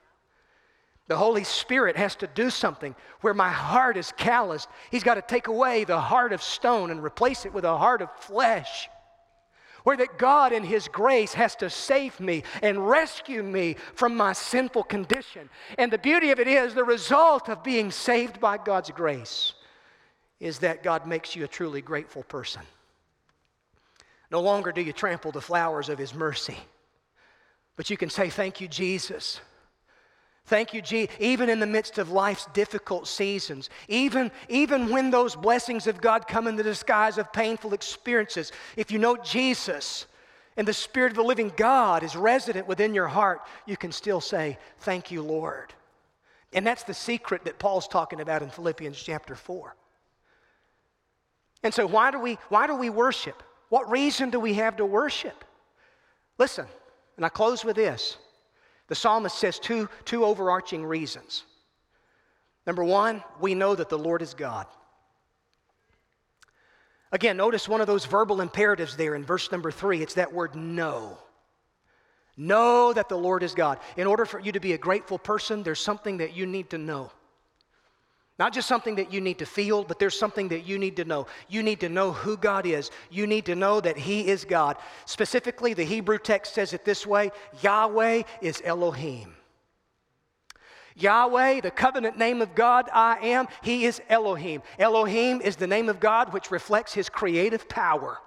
The 1.06 1.16
Holy 1.16 1.44
Spirit 1.44 1.96
has 1.96 2.16
to 2.16 2.26
do 2.26 2.50
something 2.50 2.94
where 3.20 3.34
my 3.34 3.50
heart 3.50 3.96
is 3.96 4.12
calloused. 4.16 4.68
He's 4.90 5.04
got 5.04 5.14
to 5.14 5.22
take 5.22 5.46
away 5.46 5.84
the 5.84 6.00
heart 6.00 6.32
of 6.32 6.42
stone 6.42 6.90
and 6.90 7.02
replace 7.02 7.44
it 7.44 7.52
with 7.52 7.64
a 7.64 7.76
heart 7.76 8.02
of 8.02 8.10
flesh 8.16 8.88
where 9.84 9.96
that 9.96 10.18
God 10.18 10.52
in 10.52 10.64
His 10.64 10.88
grace 10.88 11.34
has 11.34 11.56
to 11.56 11.70
save 11.70 12.18
me 12.20 12.42
and 12.62 12.88
rescue 12.88 13.42
me 13.42 13.76
from 13.94 14.16
my 14.16 14.32
sinful 14.32 14.84
condition. 14.84 15.48
And 15.78 15.92
the 15.92 15.98
beauty 15.98 16.30
of 16.30 16.40
it 16.40 16.48
is 16.48 16.74
the 16.74 16.84
result 16.84 17.48
of 17.48 17.62
being 17.62 17.90
saved 17.90 18.40
by 18.40 18.58
God's 18.58 18.90
grace 18.90 19.54
is 20.40 20.58
that 20.58 20.82
God 20.82 21.06
makes 21.06 21.36
you 21.36 21.44
a 21.44 21.48
truly 21.48 21.80
grateful 21.80 22.24
person. 22.24 22.62
No 24.30 24.40
longer 24.40 24.72
do 24.72 24.80
you 24.80 24.92
trample 24.92 25.30
the 25.30 25.40
flowers 25.40 25.88
of 25.88 25.98
His 25.98 26.14
mercy, 26.14 26.56
but 27.76 27.90
you 27.90 27.96
can 27.96 28.10
say, 28.10 28.28
Thank 28.28 28.60
you, 28.60 28.68
Jesus 28.68 29.40
Thank 30.46 30.74
you, 30.74 30.82
Jesus. 30.82 31.14
Even 31.20 31.48
in 31.48 31.60
the 31.60 31.66
midst 31.66 31.98
of 31.98 32.10
life's 32.10 32.46
difficult 32.52 33.06
seasons, 33.06 33.70
even, 33.88 34.30
even 34.48 34.90
when 34.90 35.10
those 35.10 35.36
blessings 35.36 35.86
of 35.86 36.00
God 36.00 36.26
come 36.26 36.46
in 36.46 36.56
the 36.56 36.62
disguise 36.62 37.16
of 37.16 37.32
painful 37.32 37.74
experiences, 37.74 38.50
if 38.76 38.90
you 38.90 38.98
know 38.98 39.16
Jesus 39.16 40.06
and 40.56 40.66
the 40.66 40.72
Spirit 40.72 41.12
of 41.12 41.16
the 41.16 41.22
living 41.22 41.52
God 41.56 42.02
is 42.02 42.16
resident 42.16 42.66
within 42.66 42.92
your 42.92 43.06
heart, 43.06 43.42
you 43.66 43.76
can 43.76 43.92
still 43.92 44.20
say, 44.20 44.58
Thank 44.80 45.10
you, 45.10 45.22
Lord. 45.22 45.72
And 46.52 46.66
that's 46.66 46.82
the 46.82 46.94
secret 46.94 47.44
that 47.44 47.58
Paul's 47.58 47.88
talking 47.88 48.20
about 48.20 48.42
in 48.42 48.50
Philippians 48.50 49.00
chapter 49.00 49.34
4. 49.34 49.74
And 51.62 51.72
so, 51.72 51.86
why 51.86 52.10
do 52.10 52.18
we, 52.18 52.38
why 52.48 52.66
do 52.66 52.74
we 52.74 52.90
worship? 52.90 53.42
What 53.68 53.90
reason 53.90 54.30
do 54.30 54.40
we 54.40 54.54
have 54.54 54.76
to 54.76 54.84
worship? 54.84 55.44
Listen, 56.36 56.66
and 57.16 57.24
I 57.24 57.28
close 57.28 57.64
with 57.64 57.76
this. 57.76 58.18
The 58.92 58.96
psalmist 58.96 59.38
says 59.38 59.58
two, 59.58 59.88
two 60.04 60.22
overarching 60.22 60.84
reasons. 60.84 61.44
Number 62.66 62.84
one, 62.84 63.24
we 63.40 63.54
know 63.54 63.74
that 63.74 63.88
the 63.88 63.96
Lord 63.96 64.20
is 64.20 64.34
God. 64.34 64.66
Again, 67.10 67.38
notice 67.38 67.66
one 67.66 67.80
of 67.80 67.86
those 67.86 68.04
verbal 68.04 68.42
imperatives 68.42 68.94
there 68.94 69.14
in 69.14 69.24
verse 69.24 69.50
number 69.50 69.70
three. 69.70 70.02
It's 70.02 70.12
that 70.12 70.34
word 70.34 70.54
know. 70.54 71.16
Know 72.36 72.92
that 72.92 73.08
the 73.08 73.16
Lord 73.16 73.42
is 73.42 73.54
God. 73.54 73.78
In 73.96 74.06
order 74.06 74.26
for 74.26 74.38
you 74.38 74.52
to 74.52 74.60
be 74.60 74.74
a 74.74 74.78
grateful 74.78 75.18
person, 75.18 75.62
there's 75.62 75.80
something 75.80 76.18
that 76.18 76.36
you 76.36 76.44
need 76.44 76.68
to 76.68 76.76
know. 76.76 77.10
Not 78.38 78.52
just 78.52 78.66
something 78.66 78.96
that 78.96 79.12
you 79.12 79.20
need 79.20 79.38
to 79.38 79.46
feel, 79.46 79.84
but 79.84 79.98
there's 79.98 80.18
something 80.18 80.48
that 80.48 80.66
you 80.66 80.78
need 80.78 80.96
to 80.96 81.04
know. 81.04 81.26
You 81.48 81.62
need 81.62 81.80
to 81.80 81.88
know 81.88 82.12
who 82.12 82.36
God 82.36 82.66
is. 82.66 82.90
You 83.10 83.26
need 83.26 83.44
to 83.46 83.54
know 83.54 83.80
that 83.80 83.98
He 83.98 84.26
is 84.26 84.44
God. 84.44 84.76
Specifically, 85.04 85.74
the 85.74 85.84
Hebrew 85.84 86.18
text 86.18 86.54
says 86.54 86.72
it 86.72 86.84
this 86.84 87.06
way 87.06 87.30
Yahweh 87.62 88.22
is 88.40 88.62
Elohim. 88.64 89.34
Yahweh, 90.96 91.60
the 91.60 91.70
covenant 91.70 92.18
name 92.18 92.42
of 92.42 92.54
God, 92.54 92.88
I 92.92 93.18
am, 93.28 93.48
He 93.62 93.84
is 93.84 94.00
Elohim. 94.08 94.62
Elohim 94.78 95.40
is 95.40 95.56
the 95.56 95.66
name 95.66 95.88
of 95.88 96.00
God 96.00 96.32
which 96.32 96.50
reflects 96.50 96.92
His 96.94 97.08
creative 97.08 97.68
power 97.68 98.18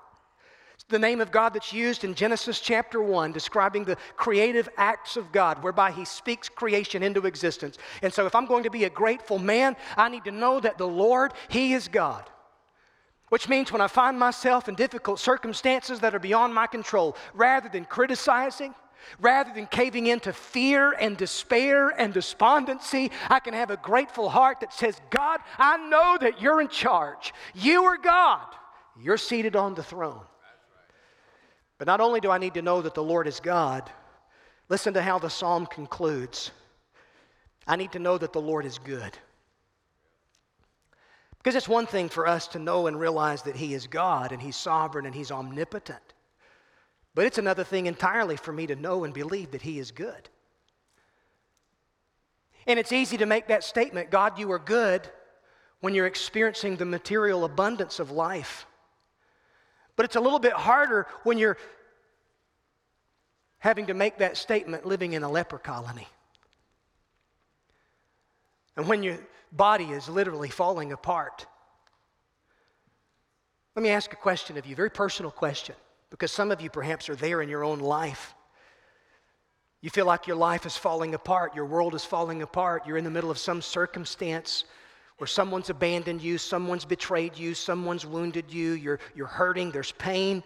the 0.90 1.00
name 1.00 1.22
of 1.22 1.32
God 1.32 1.54
that's 1.54 1.74
used 1.74 2.04
in 2.04 2.14
Genesis 2.14 2.60
chapter 2.60 3.02
1, 3.02 3.32
describing 3.32 3.86
the 3.86 3.98
creative 4.18 4.70
acts 4.78 5.18
of 5.18 5.32
God, 5.32 5.64
whereby 5.64 5.92
He 5.92 6.06
speaks 6.06 6.50
creation 6.50 7.02
into 7.02 7.26
existence. 7.26 7.78
And 8.02 8.14
so, 8.14 8.26
if 8.26 8.36
I'm 8.36 8.46
going 8.46 8.64
to 8.64 8.70
be 8.70 8.84
a 8.84 8.90
grateful 8.90 9.40
man, 9.40 9.76
I 9.98 10.10
need 10.10 10.26
to 10.26 10.32
know 10.32 10.60
that 10.60 10.78
the 10.78 10.88
Lord, 10.88 11.34
He 11.48 11.74
is 11.74 11.88
God. 11.88 12.30
Which 13.30 13.50
means 13.50 13.72
when 13.72 13.82
I 13.82 13.88
find 13.88 14.20
myself 14.20 14.70
in 14.70 14.76
difficult 14.76 15.20
circumstances 15.20 16.00
that 16.02 16.14
are 16.14 16.20
beyond 16.20 16.54
my 16.54 16.68
control, 16.68 17.18
rather 17.34 17.70
than 17.70 17.86
criticizing, 17.86 18.76
rather 19.20 19.52
than 19.54 19.68
caving 19.68 20.08
into 20.08 20.34
fear 20.34 20.92
and 20.92 21.18
despair 21.18 21.90
and 21.90 22.14
despondency, 22.14 23.12
I 23.30 23.40
can 23.40 23.54
have 23.54 23.72
a 23.72 23.78
grateful 23.78 24.30
heart 24.30 24.60
that 24.60 24.74
says, 24.74 25.00
God, 25.10 25.40
I 25.58 25.78
know 25.90 26.18
that 26.22 26.42
you're 26.42 26.62
in 26.62 26.68
charge. 26.68 27.34
You 27.54 27.86
are 27.86 27.98
God. 27.98 28.46
You're 29.02 29.18
seated 29.18 29.56
on 29.56 29.76
the 29.76 29.84
throne. 29.84 30.22
But 31.78 31.88
not 31.88 32.02
only 32.02 32.20
do 32.20 32.32
I 32.32 32.38
need 32.38 32.54
to 32.54 32.62
know 32.62 32.82
that 32.82 32.94
the 32.94 33.04
Lord 33.04 33.28
is 33.28 33.40
God, 33.40 33.90
listen 34.70 34.94
to 34.94 35.02
how 35.02 35.20
the 35.20 35.30
psalm 35.30 35.66
concludes. 35.66 36.52
I 37.68 37.76
need 37.76 37.92
to 37.94 38.00
know 38.00 38.18
that 38.18 38.34
the 38.34 38.42
Lord 38.42 38.66
is 38.66 38.78
good. 38.78 39.18
Because 41.38 41.56
it's 41.56 41.68
one 41.68 41.86
thing 41.86 42.10
for 42.10 42.28
us 42.28 42.48
to 42.50 42.60
know 42.60 42.88
and 42.88 43.00
realize 43.00 43.44
that 43.44 43.56
He 43.56 43.74
is 43.74 43.88
God 43.88 44.32
and 44.32 44.42
He's 44.42 44.56
sovereign 44.56 45.06
and 45.06 45.14
He's 45.14 45.32
omnipotent. 45.32 46.02
But 47.14 47.26
it's 47.26 47.38
another 47.38 47.64
thing 47.64 47.86
entirely 47.86 48.36
for 48.36 48.52
me 48.52 48.68
to 48.68 48.76
know 48.76 49.04
and 49.04 49.14
believe 49.14 49.52
that 49.52 49.62
He 49.62 49.80
is 49.80 49.92
good. 49.92 50.30
And 52.68 52.80
it's 52.80 52.92
easy 52.92 53.18
to 53.18 53.26
make 53.26 53.48
that 53.48 53.64
statement 53.64 54.10
God, 54.10 54.40
you 54.40 54.52
are 54.52 54.60
good 54.60 55.08
when 55.82 55.94
you're 55.94 56.08
experiencing 56.08 56.78
the 56.78 56.86
material 56.86 57.46
abundance 57.46 58.00
of 58.00 58.10
life. 58.10 58.66
But 59.96 60.06
it's 60.06 60.16
a 60.16 60.22
little 60.22 60.40
bit 60.40 60.54
harder 60.54 61.08
when 61.24 61.38
you're 61.38 61.58
having 63.60 63.88
to 63.88 63.94
make 63.94 64.18
that 64.18 64.38
statement 64.38 64.86
living 64.86 65.14
in 65.14 65.24
a 65.24 65.30
leper 65.30 65.58
colony. 65.58 66.08
And 68.78 68.88
when 68.88 69.04
your 69.04 69.18
body 69.52 69.86
is 69.86 70.10
literally 70.10 70.50
falling 70.50 70.92
apart. 70.92 71.46
Let 73.76 73.84
me 73.84 73.90
ask 73.90 74.12
a 74.14 74.18
question 74.18 74.58
of 74.58 74.66
you, 74.66 74.76
very 74.76 74.90
personal 74.90 75.32
question, 75.32 75.76
because 76.10 76.32
some 76.32 76.52
of 76.52 76.62
you 76.62 76.70
perhaps 76.70 77.10
are 77.10 77.16
there 77.16 77.42
in 77.42 77.50
your 77.50 77.64
own 77.64 77.80
life. 77.80 78.36
You 79.82 79.90
feel 79.90 80.06
like 80.06 80.28
your 80.28 80.36
life 80.36 80.66
is 80.66 80.76
falling 80.76 81.14
apart, 81.14 81.56
your 81.56 81.66
world 81.66 81.94
is 81.94 82.04
falling 82.04 82.42
apart, 82.42 82.88
you're 82.88 82.98
in 82.98 83.04
the 83.04 83.12
middle 83.12 83.32
of 83.32 83.38
some 83.38 83.62
circumstance 83.62 84.66
where 85.18 85.28
someone's 85.28 85.70
abandoned 85.70 86.22
you, 86.22 86.38
someone's 86.38 86.86
betrayed 86.86 87.38
you, 87.38 87.54
someone's 87.54 88.06
wounded 88.06 88.52
you, 88.52 88.74
you're, 88.74 89.00
you're 89.16 89.28
hurting, 89.28 89.72
there's 89.72 89.94
pain. 89.94 90.44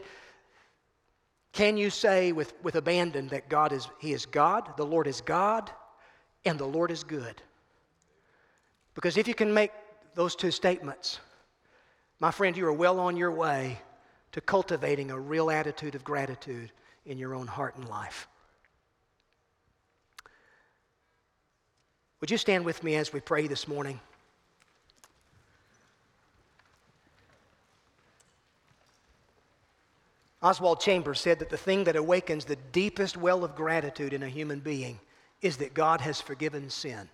Can 1.54 1.76
you 1.78 1.90
say 1.90 2.32
with, 2.32 2.54
with 2.62 2.76
abandon 2.76 3.28
that 3.30 3.50
God 3.50 3.74
is, 3.74 3.88
He 4.00 4.14
is 4.14 4.26
God, 4.26 4.78
the 4.78 4.86
Lord 4.86 5.08
is 5.08 5.22
God, 5.22 5.72
and 6.46 6.60
the 6.60 6.66
Lord 6.66 6.92
is 6.92 7.04
good? 7.04 7.42
Because 8.94 9.18
if 9.18 9.28
you 9.28 9.34
can 9.34 9.54
make 9.54 9.72
those 10.14 10.36
two 10.36 10.52
statements, 10.52 11.20
my 12.20 12.32
friend, 12.32 12.56
you 12.56 12.68
are 12.68 12.74
well 12.74 13.00
on 13.00 13.18
your 13.18 13.32
way 13.32 13.80
to 14.34 14.42
cultivating 14.42 15.10
a 15.10 15.20
real 15.20 15.50
attitude 15.50 15.96
of 15.96 16.04
gratitude 16.04 16.72
in 17.06 17.18
your 17.18 17.34
own 17.34 17.48
heart 17.48 17.76
and 17.78 17.88
life. 17.88 18.28
Would 22.22 22.30
you 22.30 22.38
stand 22.38 22.66
with 22.66 22.84
me 22.84 22.96
as 22.96 23.14
we 23.14 23.22
pray 23.22 23.48
this 23.48 23.68
morning? 23.68 24.00
Oswald 30.42 30.80
Chambers 30.80 31.20
said 31.20 31.40
that 31.40 31.50
the 31.50 31.58
thing 31.58 31.84
that 31.84 31.96
awakens 31.96 32.46
the 32.46 32.56
deepest 32.72 33.18
well 33.18 33.44
of 33.44 33.56
gratitude 33.56 34.14
in 34.14 34.24
a 34.24 34.30
human 34.30 34.60
being 34.60 35.00
is 35.42 35.58
that 35.58 35.74
God 35.74 36.02
has 36.02 36.22
forgiven 36.22 36.70
sin. 36.70 37.10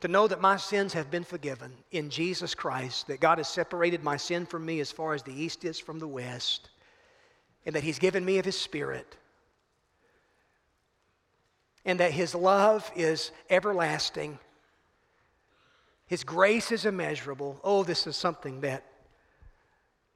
to 0.00 0.08
know 0.08 0.26
that 0.26 0.40
my 0.40 0.56
sins 0.56 0.94
have 0.94 1.10
been 1.10 1.24
forgiven 1.24 1.72
in 1.90 2.08
Jesus 2.10 2.54
Christ, 2.54 3.06
that 3.06 3.20
God 3.20 3.38
has 3.38 3.48
separated 3.48 4.02
my 4.02 4.16
sin 4.16 4.46
from 4.46 4.64
me 4.64 4.80
as 4.80 4.90
far 4.90 5.14
as 5.14 5.22
the 5.22 5.32
east 5.32 5.64
is 5.64 5.78
from 5.78 5.98
the 5.98 6.08
west, 6.08 6.70
and 7.66 7.74
that 7.74 7.84
He's 7.84 7.98
given 7.98 8.24
me 8.24 8.38
of 8.38 8.46
His 8.46 8.58
Spirit, 8.58 9.16
and 11.84 12.00
that 12.00 12.12
His 12.12 12.34
love 12.34 12.90
is 12.96 13.30
everlasting, 13.50 14.38
His 16.06 16.24
grace 16.24 16.72
is 16.72 16.86
immeasurable. 16.86 17.60
Oh, 17.62 17.84
this 17.84 18.06
is 18.06 18.16
something 18.16 18.62
that 18.62 18.84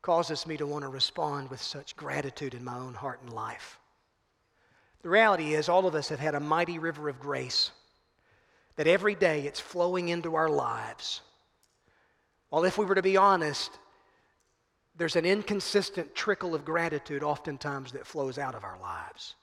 causes 0.05 0.47
me 0.47 0.55
to 0.59 0.67
want 0.67 0.83
to 0.83 0.89
respond 0.89 1.49
with 1.49 1.63
such 1.63 1.97
gratitude 1.97 2.53
in 2.53 2.63
my 2.63 2.77
own 2.77 2.93
heart 2.93 3.21
and 3.23 3.33
life. 3.33 3.79
The 5.03 5.09
reality 5.09 5.55
is, 5.55 5.71
all 5.71 5.87
of 5.87 5.95
us 5.95 6.11
have 6.11 6.19
had 6.21 6.35
a 6.35 6.41
mighty 6.41 6.79
river 6.79 7.09
of 7.09 7.19
grace 7.19 7.71
that 8.77 8.87
every 8.87 9.15
day 9.15 9.47
it's 9.47 9.61
flowing 9.61 10.11
into 10.11 10.35
our 10.35 10.51
lives. 10.51 11.23
Well, 12.51 12.67
if 12.67 12.77
we 12.77 12.85
were 12.85 12.97
to 12.97 13.03
be 13.03 13.17
honest, 13.17 13.71
there's 14.95 15.17
an 15.17 15.25
inconsistent 15.25 16.15
trickle 16.15 16.55
of 16.55 16.67
gratitude 16.67 17.23
oftentimes 17.23 17.93
that 17.93 18.07
flows 18.07 18.37
out 18.37 18.55
of 18.55 18.63
our 18.63 18.79
lives. 18.83 19.35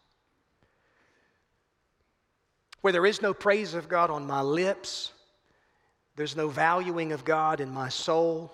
Where 2.82 2.94
there 2.94 3.08
is 3.08 3.20
no 3.20 3.34
praise 3.34 3.74
of 3.74 3.90
God 3.90 4.12
on 4.12 4.28
my 4.28 4.42
lips, 4.42 5.12
there's 6.16 6.36
no 6.36 6.50
valuing 6.50 7.14
of 7.14 7.26
God 7.26 7.62
in 7.62 7.72
my 7.72 7.90
soul, 7.90 8.52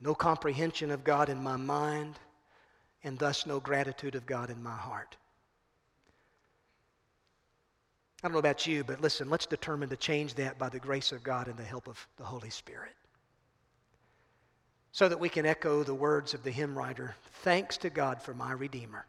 no 0.00 0.14
comprehension 0.14 0.90
of 0.90 1.04
God 1.04 1.28
in 1.28 1.42
my 1.42 1.56
mind, 1.56 2.18
and 3.04 3.18
thus 3.18 3.46
no 3.46 3.60
gratitude 3.60 4.14
of 4.14 4.26
God 4.26 4.50
in 4.50 4.62
my 4.62 4.76
heart. 4.76 5.16
I 8.22 8.28
don't 8.28 8.32
know 8.32 8.38
about 8.38 8.66
you, 8.66 8.84
but 8.84 9.00
listen, 9.00 9.30
let's 9.30 9.46
determine 9.46 9.88
to 9.88 9.96
change 9.96 10.34
that 10.34 10.58
by 10.58 10.68
the 10.68 10.78
grace 10.78 11.10
of 11.10 11.22
God 11.22 11.48
and 11.48 11.56
the 11.56 11.64
help 11.64 11.88
of 11.88 12.06
the 12.18 12.24
Holy 12.24 12.50
Spirit. 12.50 12.92
So 14.92 15.08
that 15.08 15.20
we 15.20 15.28
can 15.28 15.46
echo 15.46 15.82
the 15.82 15.94
words 15.94 16.34
of 16.34 16.42
the 16.42 16.50
hymn 16.50 16.76
writer 16.76 17.14
Thanks 17.42 17.78
to 17.78 17.90
God 17.90 18.20
for 18.20 18.34
my 18.34 18.52
Redeemer. 18.52 19.06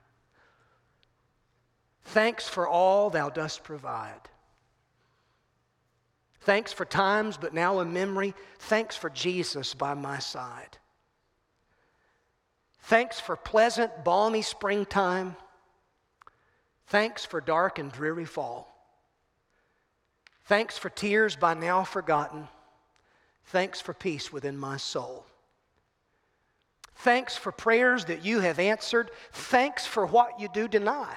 Thanks 2.05 2.47
for 2.47 2.67
all 2.67 3.09
thou 3.09 3.29
dost 3.29 3.63
provide. 3.63 4.21
Thanks 6.41 6.71
for 6.71 6.85
times, 6.85 7.37
but 7.37 7.53
now 7.53 7.79
a 7.79 7.85
memory. 7.85 8.33
Thanks 8.59 8.95
for 8.95 9.09
Jesus 9.09 9.73
by 9.73 9.93
my 9.93 10.19
side. 10.19 10.77
Thanks 12.83 13.19
for 13.19 13.35
pleasant, 13.35 14.03
balmy 14.03 14.41
springtime. 14.41 15.35
Thanks 16.87 17.23
for 17.23 17.39
dark 17.39 17.79
and 17.79 17.91
dreary 17.91 18.25
fall. 18.25 18.67
Thanks 20.45 20.77
for 20.77 20.89
tears 20.89 21.35
by 21.35 21.53
now 21.53 21.83
forgotten. 21.83 22.47
Thanks 23.45 23.79
for 23.79 23.93
peace 23.93 24.33
within 24.33 24.57
my 24.57 24.77
soul. 24.77 25.25
Thanks 26.95 27.35
for 27.37 27.51
prayers 27.51 28.05
that 28.05 28.25
you 28.25 28.39
have 28.41 28.59
answered. 28.59 29.11
Thanks 29.31 29.85
for 29.85 30.05
what 30.05 30.39
you 30.39 30.49
do 30.53 30.67
deny. 30.67 31.15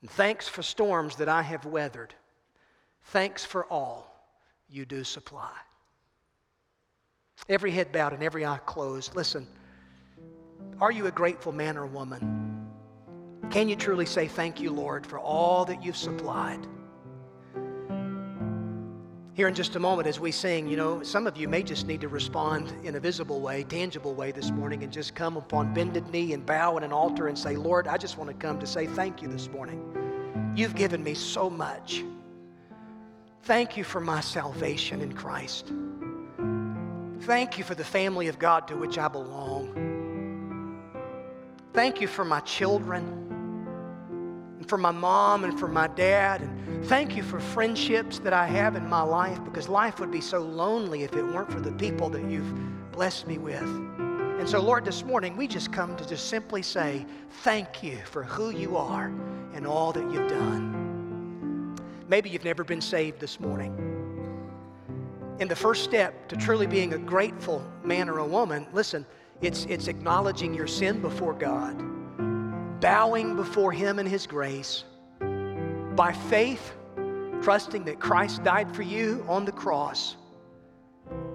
And 0.00 0.10
thanks 0.10 0.46
for 0.46 0.62
storms 0.62 1.16
that 1.16 1.28
I 1.28 1.42
have 1.42 1.64
weathered. 1.64 2.14
Thanks 3.04 3.44
for 3.44 3.64
all 3.66 4.10
you 4.68 4.84
do 4.84 5.02
supply. 5.02 5.50
Every 7.48 7.70
head 7.70 7.92
bowed 7.92 8.12
and 8.12 8.22
every 8.22 8.46
eye 8.46 8.60
closed. 8.64 9.16
Listen, 9.16 9.46
are 10.80 10.92
you 10.92 11.06
a 11.06 11.10
grateful 11.10 11.52
man 11.52 11.76
or 11.76 11.86
woman? 11.86 12.66
Can 13.50 13.68
you 13.68 13.76
truly 13.76 14.06
say, 14.06 14.28
Thank 14.28 14.60
you, 14.60 14.70
Lord, 14.70 15.06
for 15.06 15.18
all 15.18 15.64
that 15.64 15.82
you've 15.82 15.96
supplied? 15.96 16.66
Here 19.38 19.46
in 19.46 19.54
just 19.54 19.76
a 19.76 19.78
moment, 19.78 20.08
as 20.08 20.18
we 20.18 20.32
sing, 20.32 20.66
you 20.66 20.76
know, 20.76 21.00
some 21.04 21.28
of 21.28 21.36
you 21.36 21.46
may 21.46 21.62
just 21.62 21.86
need 21.86 22.00
to 22.00 22.08
respond 22.08 22.74
in 22.82 22.96
a 22.96 23.00
visible 23.00 23.40
way, 23.40 23.62
tangible 23.62 24.12
way 24.12 24.32
this 24.32 24.50
morning, 24.50 24.82
and 24.82 24.92
just 24.92 25.14
come 25.14 25.36
upon 25.36 25.72
bended 25.72 26.08
knee 26.10 26.32
and 26.32 26.44
bow 26.44 26.76
at 26.76 26.82
an 26.82 26.92
altar 26.92 27.28
and 27.28 27.38
say, 27.38 27.54
Lord, 27.54 27.86
I 27.86 27.98
just 27.98 28.18
want 28.18 28.30
to 28.30 28.34
come 28.34 28.58
to 28.58 28.66
say 28.66 28.86
thank 28.86 29.22
you 29.22 29.28
this 29.28 29.48
morning. 29.48 30.52
You've 30.56 30.74
given 30.74 31.04
me 31.04 31.14
so 31.14 31.48
much. 31.48 32.02
Thank 33.42 33.76
you 33.76 33.84
for 33.84 34.00
my 34.00 34.20
salvation 34.20 35.00
in 35.00 35.12
Christ. 35.12 35.72
Thank 37.20 37.58
you 37.58 37.64
for 37.64 37.76
the 37.76 37.84
family 37.84 38.26
of 38.26 38.40
God 38.40 38.66
to 38.68 38.76
which 38.76 38.98
I 38.98 39.06
belong. 39.06 39.87
Thank 41.78 42.00
you 42.00 42.08
for 42.08 42.24
my 42.24 42.40
children 42.40 43.04
and 44.58 44.68
for 44.68 44.76
my 44.76 44.90
mom 44.90 45.44
and 45.44 45.56
for 45.56 45.68
my 45.68 45.86
dad. 45.86 46.40
And 46.40 46.84
thank 46.86 47.14
you 47.14 47.22
for 47.22 47.38
friendships 47.38 48.18
that 48.18 48.32
I 48.32 48.46
have 48.46 48.74
in 48.74 48.88
my 48.88 49.02
life 49.02 49.38
because 49.44 49.68
life 49.68 50.00
would 50.00 50.10
be 50.10 50.20
so 50.20 50.40
lonely 50.40 51.04
if 51.04 51.12
it 51.12 51.22
weren't 51.22 51.52
for 51.52 51.60
the 51.60 51.70
people 51.70 52.08
that 52.10 52.28
you've 52.28 52.52
blessed 52.90 53.28
me 53.28 53.38
with. 53.38 53.62
And 53.62 54.48
so, 54.48 54.60
Lord, 54.60 54.84
this 54.84 55.04
morning 55.04 55.36
we 55.36 55.46
just 55.46 55.72
come 55.72 55.96
to 55.98 56.04
just 56.04 56.26
simply 56.26 56.62
say 56.62 57.06
thank 57.44 57.80
you 57.80 57.98
for 58.06 58.24
who 58.24 58.50
you 58.50 58.76
are 58.76 59.12
and 59.54 59.64
all 59.64 59.92
that 59.92 60.10
you've 60.10 60.28
done. 60.28 61.78
Maybe 62.08 62.28
you've 62.28 62.44
never 62.44 62.64
been 62.64 62.80
saved 62.80 63.20
this 63.20 63.38
morning. 63.38 63.72
And 65.38 65.48
the 65.48 65.54
first 65.54 65.84
step 65.84 66.26
to 66.26 66.36
truly 66.36 66.66
being 66.66 66.94
a 66.94 66.98
grateful 66.98 67.64
man 67.84 68.08
or 68.08 68.18
a 68.18 68.26
woman, 68.26 68.66
listen, 68.72 69.06
it's, 69.40 69.64
it's 69.66 69.88
acknowledging 69.88 70.54
your 70.54 70.66
sin 70.66 71.00
before 71.00 71.34
God 71.34 71.88
bowing 72.80 73.36
before 73.36 73.72
Him 73.72 73.98
and 73.98 74.08
His 74.08 74.26
grace, 74.26 74.84
by 75.20 76.12
faith, 76.12 76.72
trusting 77.42 77.84
that 77.84 78.00
Christ 78.00 78.42
died 78.44 78.74
for 78.74 78.82
you 78.82 79.24
on 79.28 79.44
the 79.44 79.52
cross. 79.52 80.16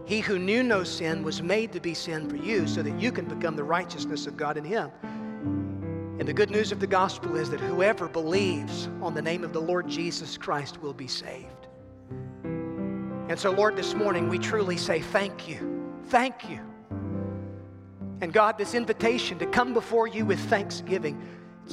He 0.05 0.19
who 0.19 0.37
knew 0.37 0.63
no 0.63 0.83
sin 0.83 1.23
was 1.23 1.41
made 1.41 1.71
to 1.73 1.79
be 1.79 1.93
sin 1.93 2.29
for 2.29 2.35
you 2.35 2.67
so 2.67 2.81
that 2.81 2.99
you 2.99 3.11
can 3.11 3.25
become 3.25 3.55
the 3.55 3.63
righteousness 3.63 4.27
of 4.27 4.37
God 4.37 4.57
in 4.57 4.63
Him. 4.63 4.91
And 6.19 6.27
the 6.27 6.33
good 6.33 6.51
news 6.51 6.71
of 6.71 6.79
the 6.79 6.87
gospel 6.87 7.35
is 7.35 7.49
that 7.49 7.59
whoever 7.59 8.07
believes 8.07 8.87
on 9.01 9.13
the 9.13 9.21
name 9.21 9.43
of 9.43 9.51
the 9.51 9.61
Lord 9.61 9.87
Jesus 9.87 10.37
Christ 10.37 10.81
will 10.81 10.93
be 10.93 11.07
saved. 11.07 11.67
And 12.43 13.39
so, 13.39 13.51
Lord, 13.51 13.75
this 13.75 13.93
morning 13.93 14.29
we 14.29 14.37
truly 14.37 14.77
say 14.77 14.99
thank 14.99 15.47
you. 15.47 16.01
Thank 16.07 16.49
you 16.49 16.72
and 18.23 18.31
God, 18.31 18.57
this 18.57 18.73
invitation 18.73 19.37
to 19.39 19.45
come 19.45 19.73
before 19.73 20.07
you 20.07 20.25
with 20.25 20.39
thanksgiving, 20.49 21.21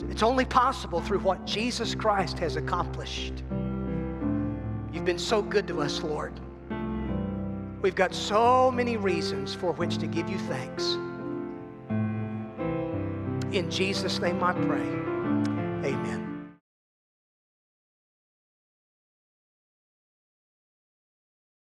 it's 0.09 0.25
only 0.25 0.45
possible 0.45 1.01
through 1.01 1.21
what 1.21 1.47
Jesus 1.47 1.95
Christ 1.95 2.41
has 2.41 2.57
accomplished. 2.57 3.45
You've 4.93 5.05
been 5.05 5.17
so 5.17 5.43
good 5.43 5.69
to 5.69 5.81
us, 5.81 6.03
Lord. 6.03 6.33
We've 7.83 7.95
got 7.95 8.13
so 8.13 8.73
many 8.73 8.97
reasons 8.97 9.55
for 9.55 9.73
which 9.75 9.99
to 9.99 10.09
give 10.09 10.29
you 10.29 10.39
thanks. 10.41 10.95
In 13.55 13.71
Jesus' 13.71 14.19
name 14.19 14.43
I 14.43 14.53
pray. 14.53 14.89
Amen. 15.89 16.30